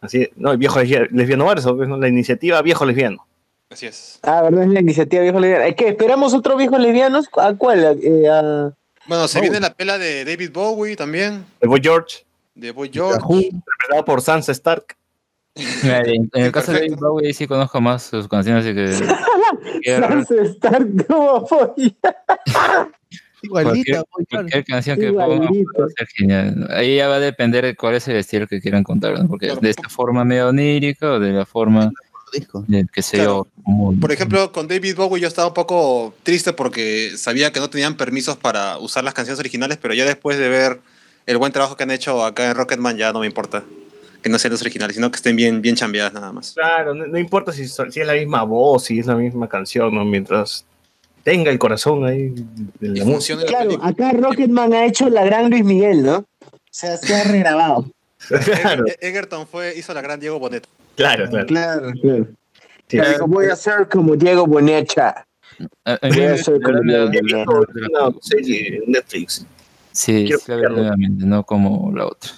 [0.00, 1.96] Así, no, el viejo lesbi- lesbiano verso, ¿no?
[1.96, 3.24] la iniciativa viejo lesbiano.
[3.70, 4.18] Así es.
[4.22, 5.74] Ah, verdad, es la iniciativa viejo lesbiano.
[5.76, 5.88] ¿Qué?
[5.88, 7.28] ¿Esperamos otro viejo lesbianos?
[7.36, 7.98] ¿A cuál?
[8.02, 8.72] Eh, a-
[9.06, 9.42] Bueno, se Oh.
[9.42, 12.24] viene la pela de David Bowie también, El Boy George,
[12.54, 13.18] de Boy George.
[13.34, 14.96] interpretado por Sansa Stark.
[15.82, 16.96] Mira, En, en el caso de David.
[16.96, 18.92] Bowie sí conozco más sus canciones, así que
[20.00, 21.92] Sansa Stark como polla.
[23.44, 25.72] Igualita, cualquier, cualquier canción que ponga Igualito.
[25.74, 26.68] puede ser genial.
[26.70, 29.26] Ahí ya va a depender de cuál es el estilo que quieran contar, ¿no?
[29.28, 29.60] porque Claro.
[29.60, 31.90] de esta forma medio onírica o de la forma
[32.32, 32.64] disco.
[32.66, 33.46] de que sé Claro.
[33.56, 33.62] yo.
[33.64, 37.70] como- Por ejemplo, con David Bowie yo estaba un poco triste porque sabía que no
[37.70, 40.80] tenían permisos para usar las canciones originales, pero ya después de ver
[41.26, 43.62] el buen trabajo que han hecho acá en Rocketman ya no me importa
[44.22, 46.52] que no sean los originales, sino que estén bien, bien chambeadas nada más.
[46.54, 50.04] Claro, no, no importa si, es la misma voz, si es la misma canción, ¿no?
[50.04, 50.64] mientras
[51.24, 52.28] tenga el corazón ahí
[52.80, 53.04] de la Y música.
[53.04, 53.88] funcione la Claro, película.
[53.90, 56.16] acá Rocketman ha hecho la gran Luis Miguel, ¿no?
[56.18, 56.26] O
[56.70, 57.86] sea, se ha regrabado.
[58.44, 60.68] Claro, Egerton fue, hizo la gran Diego Boneta.
[60.96, 61.46] Claro, claro.
[61.46, 62.26] Claro, claro.
[62.88, 62.98] Sí.
[63.00, 65.26] Digo, voy a ser como Diego Bonecha.
[65.84, 67.10] A- a mí Voy a da- como Diego
[68.84, 69.46] en Netflix.
[69.92, 72.30] Sí, Quiero sí, no como la otra.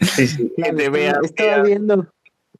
[0.00, 0.52] Sí, sí.
[0.56, 2.06] Claro, estaba, viendo,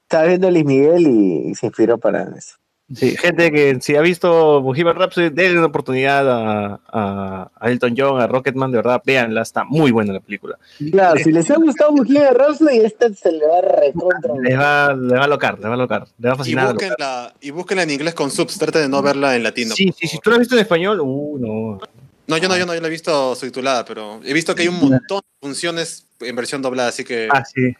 [0.03, 2.57] estaba viendo a Luis Miguel y, se inspiró para eso.
[2.95, 7.95] Sí, gente que si ha visto Bohemian Rhapsody, denle una oportunidad a, a, a Elton
[7.99, 10.57] John, a Rocketman, de verdad, véanla, está muy buena la película.
[10.93, 14.35] Claro, si les ha gustado Bohemian Rhapsody, esta se le va a recontra.
[14.41, 16.73] Les va, les va a locar, les va a locar, les va a Y fascinar.
[16.75, 19.75] búsquenla, y búsquenla en inglés con subs, traten de no verla en latino.
[19.75, 21.81] Sí, sí, si tú la has visto en español, uh, no.
[22.29, 24.69] No, yo no, yo no, yo la he visto subtitulada, pero he visto que hay
[24.69, 27.75] un montón de funciones en versión doblada, así que Ah, sí.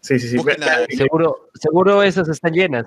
[0.00, 0.36] Sí, sí, sí.
[0.36, 0.86] Búsquenla.
[0.96, 2.86] Seguro, seguro esas están llenas.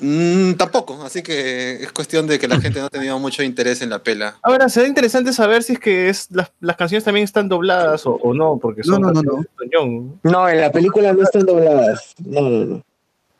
[0.00, 3.82] Mm, tampoco, así que es cuestión de que la gente no ha tenido mucho interés
[3.82, 4.36] en la pela.
[4.42, 8.14] Ahora, será interesante saber si es que es las, las canciones también están dobladas o,
[8.14, 10.20] o no, porque son No, no, no, John.
[10.22, 12.14] No, en la película no están dobladas.
[12.24, 12.84] No, no, no.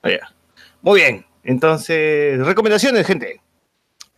[0.02, 0.32] Ah.
[0.82, 1.24] Muy bien.
[1.42, 3.40] Entonces, recomendaciones, gente.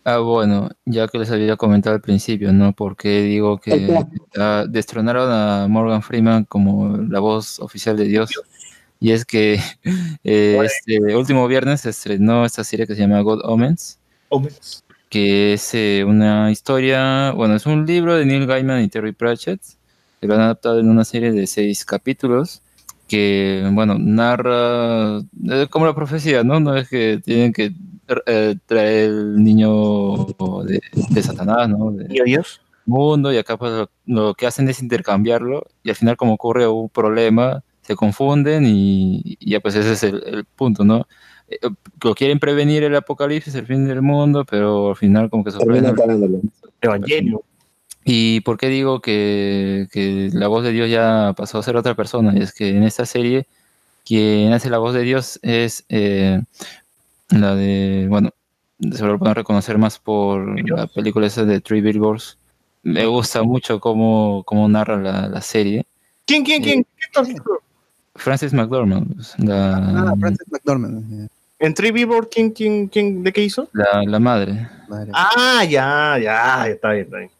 [0.04, 2.72] Ah, bueno, ya que les había comentado al principio, ¿no?
[2.72, 3.94] Porque digo que
[4.38, 8.30] ah, destronaron a Morgan Freeman como la voz oficial de Dios.
[9.00, 9.60] Y es que
[10.24, 13.98] eh, este último viernes se estrenó esta serie que se llama God Omens.
[15.08, 19.60] que es eh, una historia, bueno, es un libro de Neil Gaiman y Terry Pratchett,
[20.20, 22.62] que lo han adaptado en una serie de seis capítulos,
[23.06, 26.60] que, bueno, narra eh, como la profecía, ¿no?
[26.60, 27.72] No es que tienen que
[28.26, 30.26] eh, traer el niño
[30.64, 31.90] de, de Satanás, ¿no?
[31.92, 32.60] De, ¿Y Dios?
[32.88, 36.66] mundo y acá pues lo, lo que hacen es intercambiarlo y al final como ocurre
[36.66, 41.08] un problema se confunden y, y ya pues ese es el, el punto, ¿no?
[41.48, 41.56] Eh,
[42.04, 45.88] Lo quieren prevenir el apocalipsis, el fin del mundo, pero al final como que Termina
[45.88, 46.52] sorprenden.
[46.82, 47.42] Evangelio.
[48.04, 51.94] ¿Y por qué digo que, que la voz de Dios ya pasó a ser otra
[51.94, 52.34] persona?
[52.36, 53.46] Y es que en esta serie
[54.04, 56.42] quien hace la voz de Dios es eh,
[57.30, 58.32] la de, bueno,
[58.92, 62.36] se lo pueden reconocer más por la película esa de Three Billboards.
[62.82, 65.86] Me gusta mucho cómo, cómo narra la, la serie.
[66.26, 66.86] ¿Quién, quién, quién?
[67.24, 67.32] ¿Qué?
[68.18, 71.28] Frances McDormand, la, Ah, Frances McDormand.
[71.60, 73.68] En Three Billboard, ¿quién, quién, quién, de qué hizo?
[73.72, 74.68] la, la madre.
[74.88, 75.10] madre.
[75.14, 77.30] Ah, ya, ya, está bien, está bien.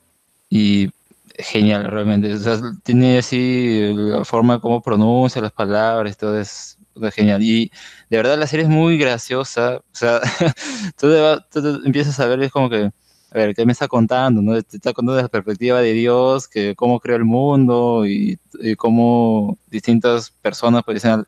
[0.51, 0.91] y
[1.39, 2.33] genial realmente.
[2.35, 7.41] O sea, tiene así la forma como pronuncia las palabras, todo es es genial.
[7.43, 7.71] Y
[8.11, 9.77] de verdad la serie es muy graciosa.
[9.77, 10.21] O sea,
[10.99, 12.91] tú, te va- tú te empiezas a ver, es como que,
[13.31, 14.43] a ver, ¿qué me está contando?
[14.43, 14.61] ¿no?
[14.63, 18.77] Te está contando desde la perspectiva de Dios, que cómo creó el mundo y, y
[18.77, 21.25] cómo distintas personas pues dicen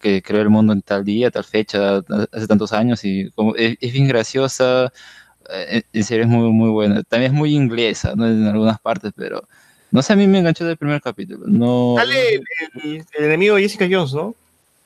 [0.00, 1.98] que creó el mundo en tal día, tal fecha,
[2.32, 4.92] hace tantos años y como, es, es bien graciosa
[5.50, 7.02] eh, en serio es muy, muy buena.
[7.04, 8.26] También es muy inglesa, ¿no?
[8.26, 9.48] En algunas partes, pero
[9.90, 11.46] no sé, a mí me enganchó del primer capítulo.
[11.46, 12.42] No, Sale el,
[12.84, 14.34] el- el enemigo de Jessica Jones, ¿no?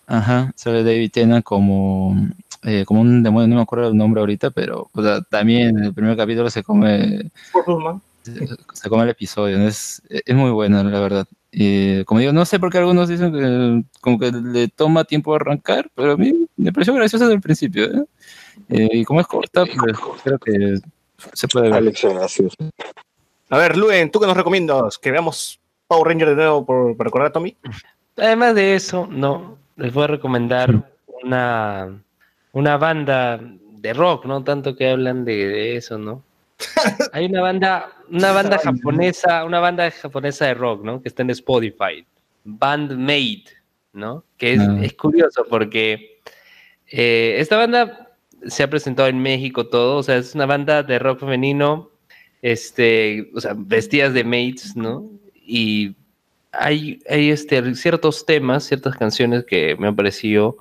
[0.06, 2.16] ajá, sale David Tennant como,
[2.62, 5.84] eh, como un demonio, no me acuerdo el nombre ahorita, pero o sea, también en
[5.84, 7.30] el primer capítulo se come,
[8.22, 9.66] se, se come el episodio, ¿no?
[9.66, 11.26] es, es muy bueno, la verdad.
[11.54, 15.34] Y, como digo, no sé por qué algunos dicen que como que le toma tiempo
[15.34, 17.84] arrancar, pero a mí me pareció gracioso desde el principio.
[17.84, 18.04] ¿eh?
[18.70, 20.78] Eh, y como es corta, pues creo que
[21.34, 21.74] se puede ver.
[21.74, 22.54] Alex, gracias.
[23.50, 24.96] A ver, Luen, ¿tú qué nos recomiendas?
[24.98, 27.54] ¿Que veamos Power Ranger de nuevo por, para recordar a Tommy?
[28.16, 30.90] Además de eso, no, les voy a recomendar
[31.22, 32.02] una,
[32.52, 33.40] una banda
[33.82, 34.44] de rock, ¿no?
[34.44, 36.22] Tanto que hablan de, de eso, ¿no?
[37.12, 41.02] Hay una banda, una banda japonesa, una banda japonesa de rock, ¿no?
[41.02, 42.06] Que está en Spotify,
[42.44, 43.44] Bandmate,
[43.92, 44.24] ¿no?
[44.36, 44.78] Que es, Ah.
[44.82, 46.20] es curioso porque
[46.90, 48.10] eh, esta banda
[48.46, 51.90] se ha presentado en México todo, o sea, es una banda de rock femenino,
[52.42, 55.08] este, o sea, vestidas de mates, ¿no?
[55.34, 55.94] Y
[56.52, 60.56] hay, hay este, ciertos temas, ciertas canciones que me han parecido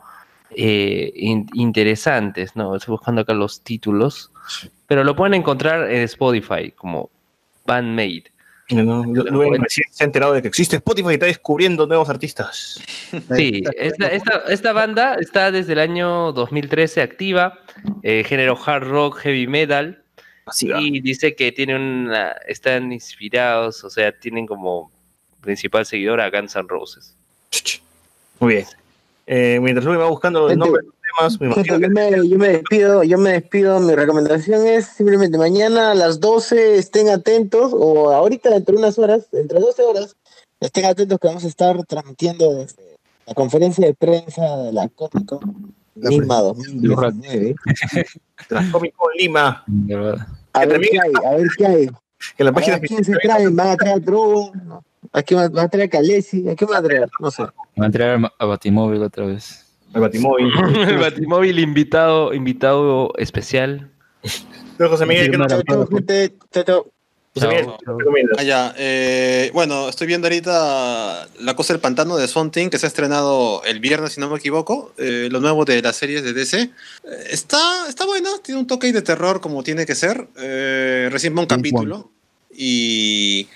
[0.55, 2.75] eh, in- interesantes, ¿no?
[2.75, 4.31] Estoy buscando acá los títulos,
[4.87, 7.09] pero lo pueden encontrar en Spotify como
[7.65, 8.25] Bandmate.
[8.69, 12.81] No, no, recién se ha enterado de que existe Spotify y está descubriendo nuevos artistas.
[13.35, 17.59] Sí, esta, esta, esta banda está desde el año 2013 activa,
[18.03, 20.01] eh, género hard rock, heavy metal,
[20.79, 24.89] y dice que tienen una- están inspirados, o sea, tienen como
[25.41, 27.17] principal seguidor a Guns N' Roses.
[28.39, 28.65] Muy bien.
[29.27, 31.89] Eh, mientras Luen va buscando el Gente, nombre de los temas, me imagino Gente, yo,
[31.89, 33.79] me, yo me despido, yo me despido.
[33.79, 38.97] Mi recomendación es simplemente mañana a las 12 estén atentos, o ahorita dentro de unas
[38.97, 40.15] horas, entre 12 horas,
[40.59, 45.25] estén atentos que vamos a estar transmitiendo desde la conferencia de prensa de la Comic
[45.25, 47.55] Con Lima 2019.
[48.49, 49.63] La Comic Con Lima.
[50.53, 51.89] A ver qué hay, a ver qué hay.
[52.37, 53.55] Que la A ver página ¿A quién se traen?
[53.55, 54.51] ¿Van a traer a Drogo?
[54.65, 54.83] ¿No?
[55.13, 56.47] ¿A quién van a traer Calesi?
[56.49, 57.09] ¿A quién van a traer?
[57.19, 57.43] No sé.
[57.43, 57.53] Va
[57.83, 59.65] a entrar a- Batimóvil otra vez.
[59.93, 60.47] El Batimóvil.
[60.87, 63.89] el Batimóvil invitado, invitado especial.
[64.77, 66.33] José Miguel, ¿qué nos Chao, chao, gente.
[66.51, 66.91] Chao, chao.
[67.33, 67.67] José Miguel.
[68.37, 68.73] Ah, ya.
[68.77, 73.63] eh, bueno, estoy viendo ahorita La Cosa del Pantano de Swanting, que se ha estrenado
[73.63, 74.93] el viernes, si no me equivoco.
[74.97, 76.61] eh, lo nuevo de las series de DC.
[76.61, 76.69] Eh,
[77.29, 80.27] está, está bueno, tiene un toque de terror como tiene que ser.
[80.37, 82.11] Eh, recién va un capítulo.
[82.53, 83.47] Y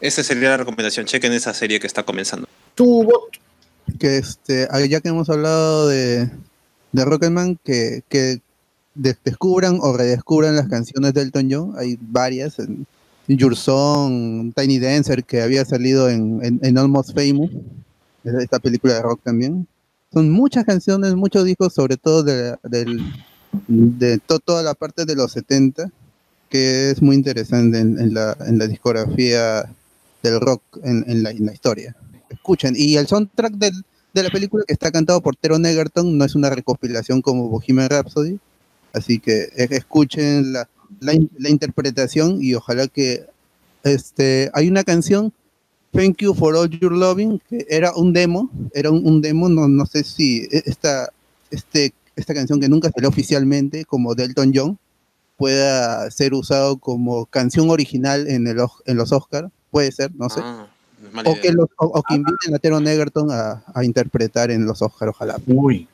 [0.00, 1.06] esa sería la recomendación.
[1.06, 2.46] Chequen esa serie que está comenzando.
[2.74, 3.38] Tu bot.
[3.98, 6.30] que este, ah, ya que hemos hablado de,
[6.92, 8.40] de Rocketman, que, que
[8.94, 12.86] de- descubran o redescubran las canciones de Elton John, hay varias, en
[13.28, 17.50] Your Song, Tiny Dancer, que había salido en, en, en Almost Famous,
[18.24, 19.66] es esta película de rock también.
[20.12, 23.02] Son muchas canciones, muchos discos, sobre todo de, del-
[23.66, 25.90] de to- toda la parte de los 70,
[26.50, 29.70] que es muy interesante en, en la, en la discografía
[30.22, 31.94] del rock en, en la, historia
[32.30, 32.74] escuchen.
[32.76, 33.84] Y el soundtrack del-
[34.14, 37.88] de la película que está cantado por Tero Egerton no es una recopilación como Bohemian
[37.90, 38.38] Rhapsody.
[38.92, 40.68] Así que escuchen la,
[41.00, 43.26] la in- la interpretación y ojalá que
[43.84, 45.32] este hay una canción
[45.92, 49.86] Thank You for All Your Loving que era un demo, era un, demo, no, no
[49.86, 51.10] sé si e- esta,
[51.50, 54.78] este, esta canción que nunca salió oficialmente como Delton John,
[55.36, 60.40] pueda ser usado como canción original en, el, en los Oscars, puede ser, no sé.
[60.42, 60.66] Ah,
[61.24, 64.82] o, que los- o- o que inviten a Teron Egerton a, a interpretar en los
[64.82, 65.36] Oscars, ojalá.
[65.46, 65.86] Uy.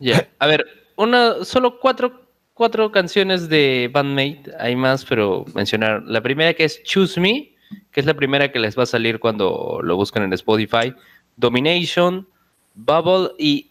[0.00, 0.64] Ya, a ver,
[0.96, 6.02] una, solo cuatro, cuatro canciones de Bandmate, hay más, pero mencionar.
[6.04, 7.52] La primera que es Choose Me,
[7.90, 10.94] que es la primera que les va a salir cuando lo buscan en Spotify.
[11.36, 12.26] Domination,
[12.74, 13.70] Bubble y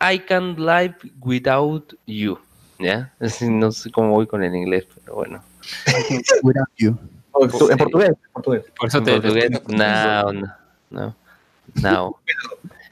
[0.00, 2.38] I Can't Live Without You.
[2.78, 3.12] ¿Ya?
[3.42, 5.42] No sé cómo voy con el inglés, pero bueno.
[6.42, 6.98] Without you.
[7.40, 8.64] En portugués, en portugués.
[8.78, 10.56] Por eso te portugués, no, no,
[10.90, 11.16] no.
[11.82, 12.16] no.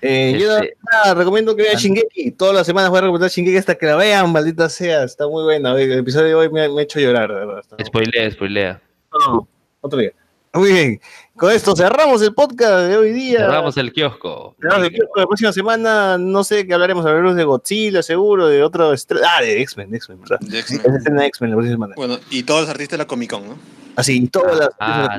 [0.06, 2.32] Eh, yo Este- nada, recomiendo que vean Shingeki.
[2.32, 5.02] Todas las semanas voy a recomendar Shingeki hasta que la vean, maldita sea.
[5.04, 5.72] Está muy buena.
[5.80, 7.62] El episodio de hoy me, ha- me ha hecho llorar, de verdad.
[7.82, 8.82] Spoilea, spoilea.
[9.18, 9.48] No,
[9.80, 10.12] otro día.
[10.54, 11.00] Muy bien.
[11.36, 13.40] Con esto cerramos el podcast de hoy día.
[13.40, 14.54] Cerramos el kiosco.
[14.60, 15.18] Cerramos el kiosco.
[15.20, 17.04] La próxima semana, no sé qué hablaremos.
[17.04, 18.92] Hablaremos de Godzilla, seguro, de otro.
[19.26, 20.38] Ah, de X-Men, de X-Men, ¿verdad?
[20.40, 21.50] De X-Men.
[21.50, 21.94] La próxima semana.
[21.96, 23.58] Bueno, y todos los artistas de la Comic Con, ¿no?
[23.96, 24.68] Así, todas las.
[24.78, 25.16] Ah,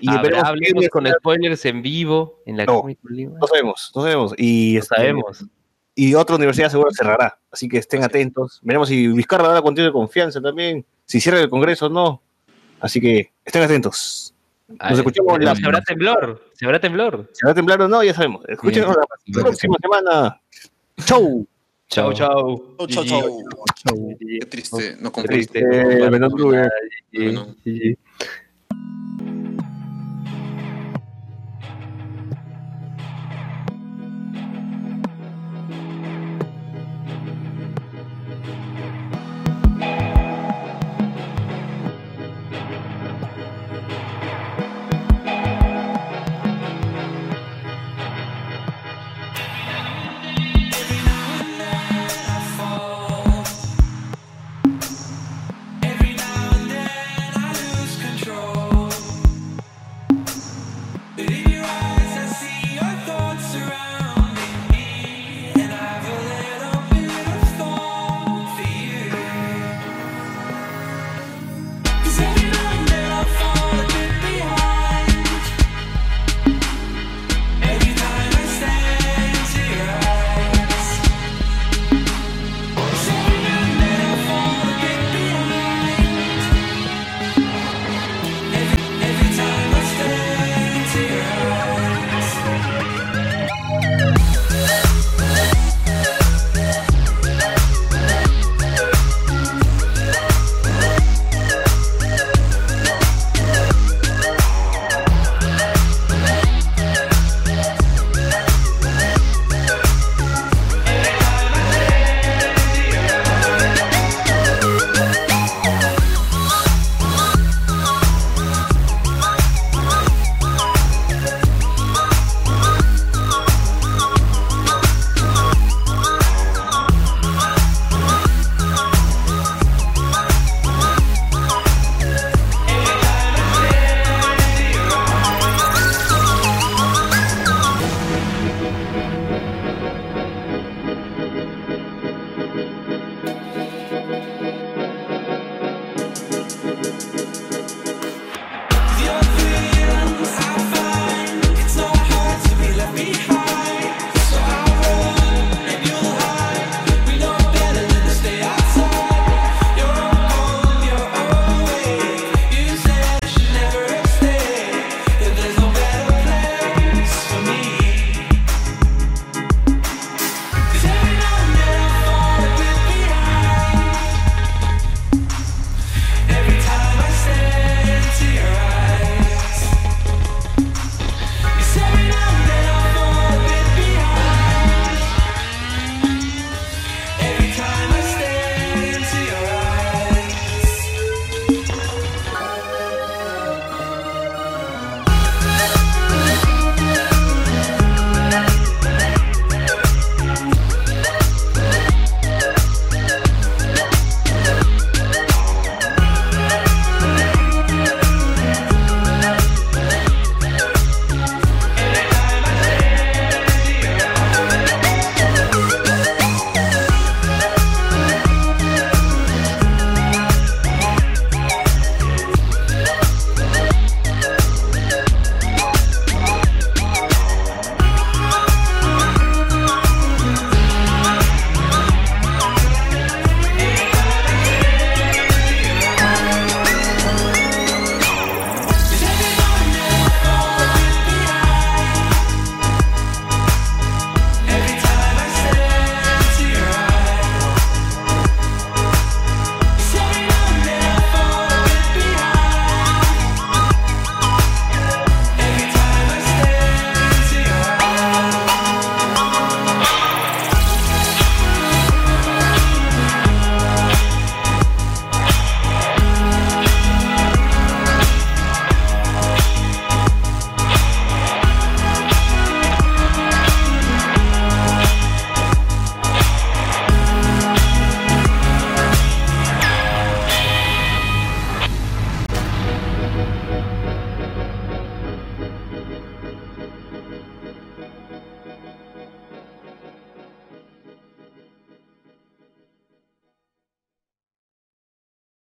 [0.00, 2.80] y Habrá- esperemos que hablemos Disney con sea- spoilers en vivo en la No.
[2.82, 3.38] Comic Con Lima.
[3.40, 4.34] No sabemos, no sabemos.
[4.38, 5.44] Y No este, sabemos.
[5.96, 7.40] Y otra universidad seguro cerrará.
[7.50, 8.60] Así que estén atentos.
[8.62, 10.86] Veremos si Vizcarra da la contigo de confianza también.
[11.06, 12.22] Si cierra el Congreso o no.
[12.80, 14.34] Así que estén atentos.
[14.78, 16.50] Ay, Nos escuchamos la ¿Se habrá temblor?
[16.52, 17.30] ¿Se habrá temblor?
[17.32, 18.44] Si va a temblar o no, ya sabemos.
[18.48, 20.40] Escúchenos la próxima semana.
[21.04, 21.46] Chau.
[21.88, 22.12] Chao.
[22.12, 24.16] Chau, chau, chau.
[24.18, 25.36] Qué triste, no Qué compré.
[25.46, 25.60] triste.
[27.12, 27.96] Eh,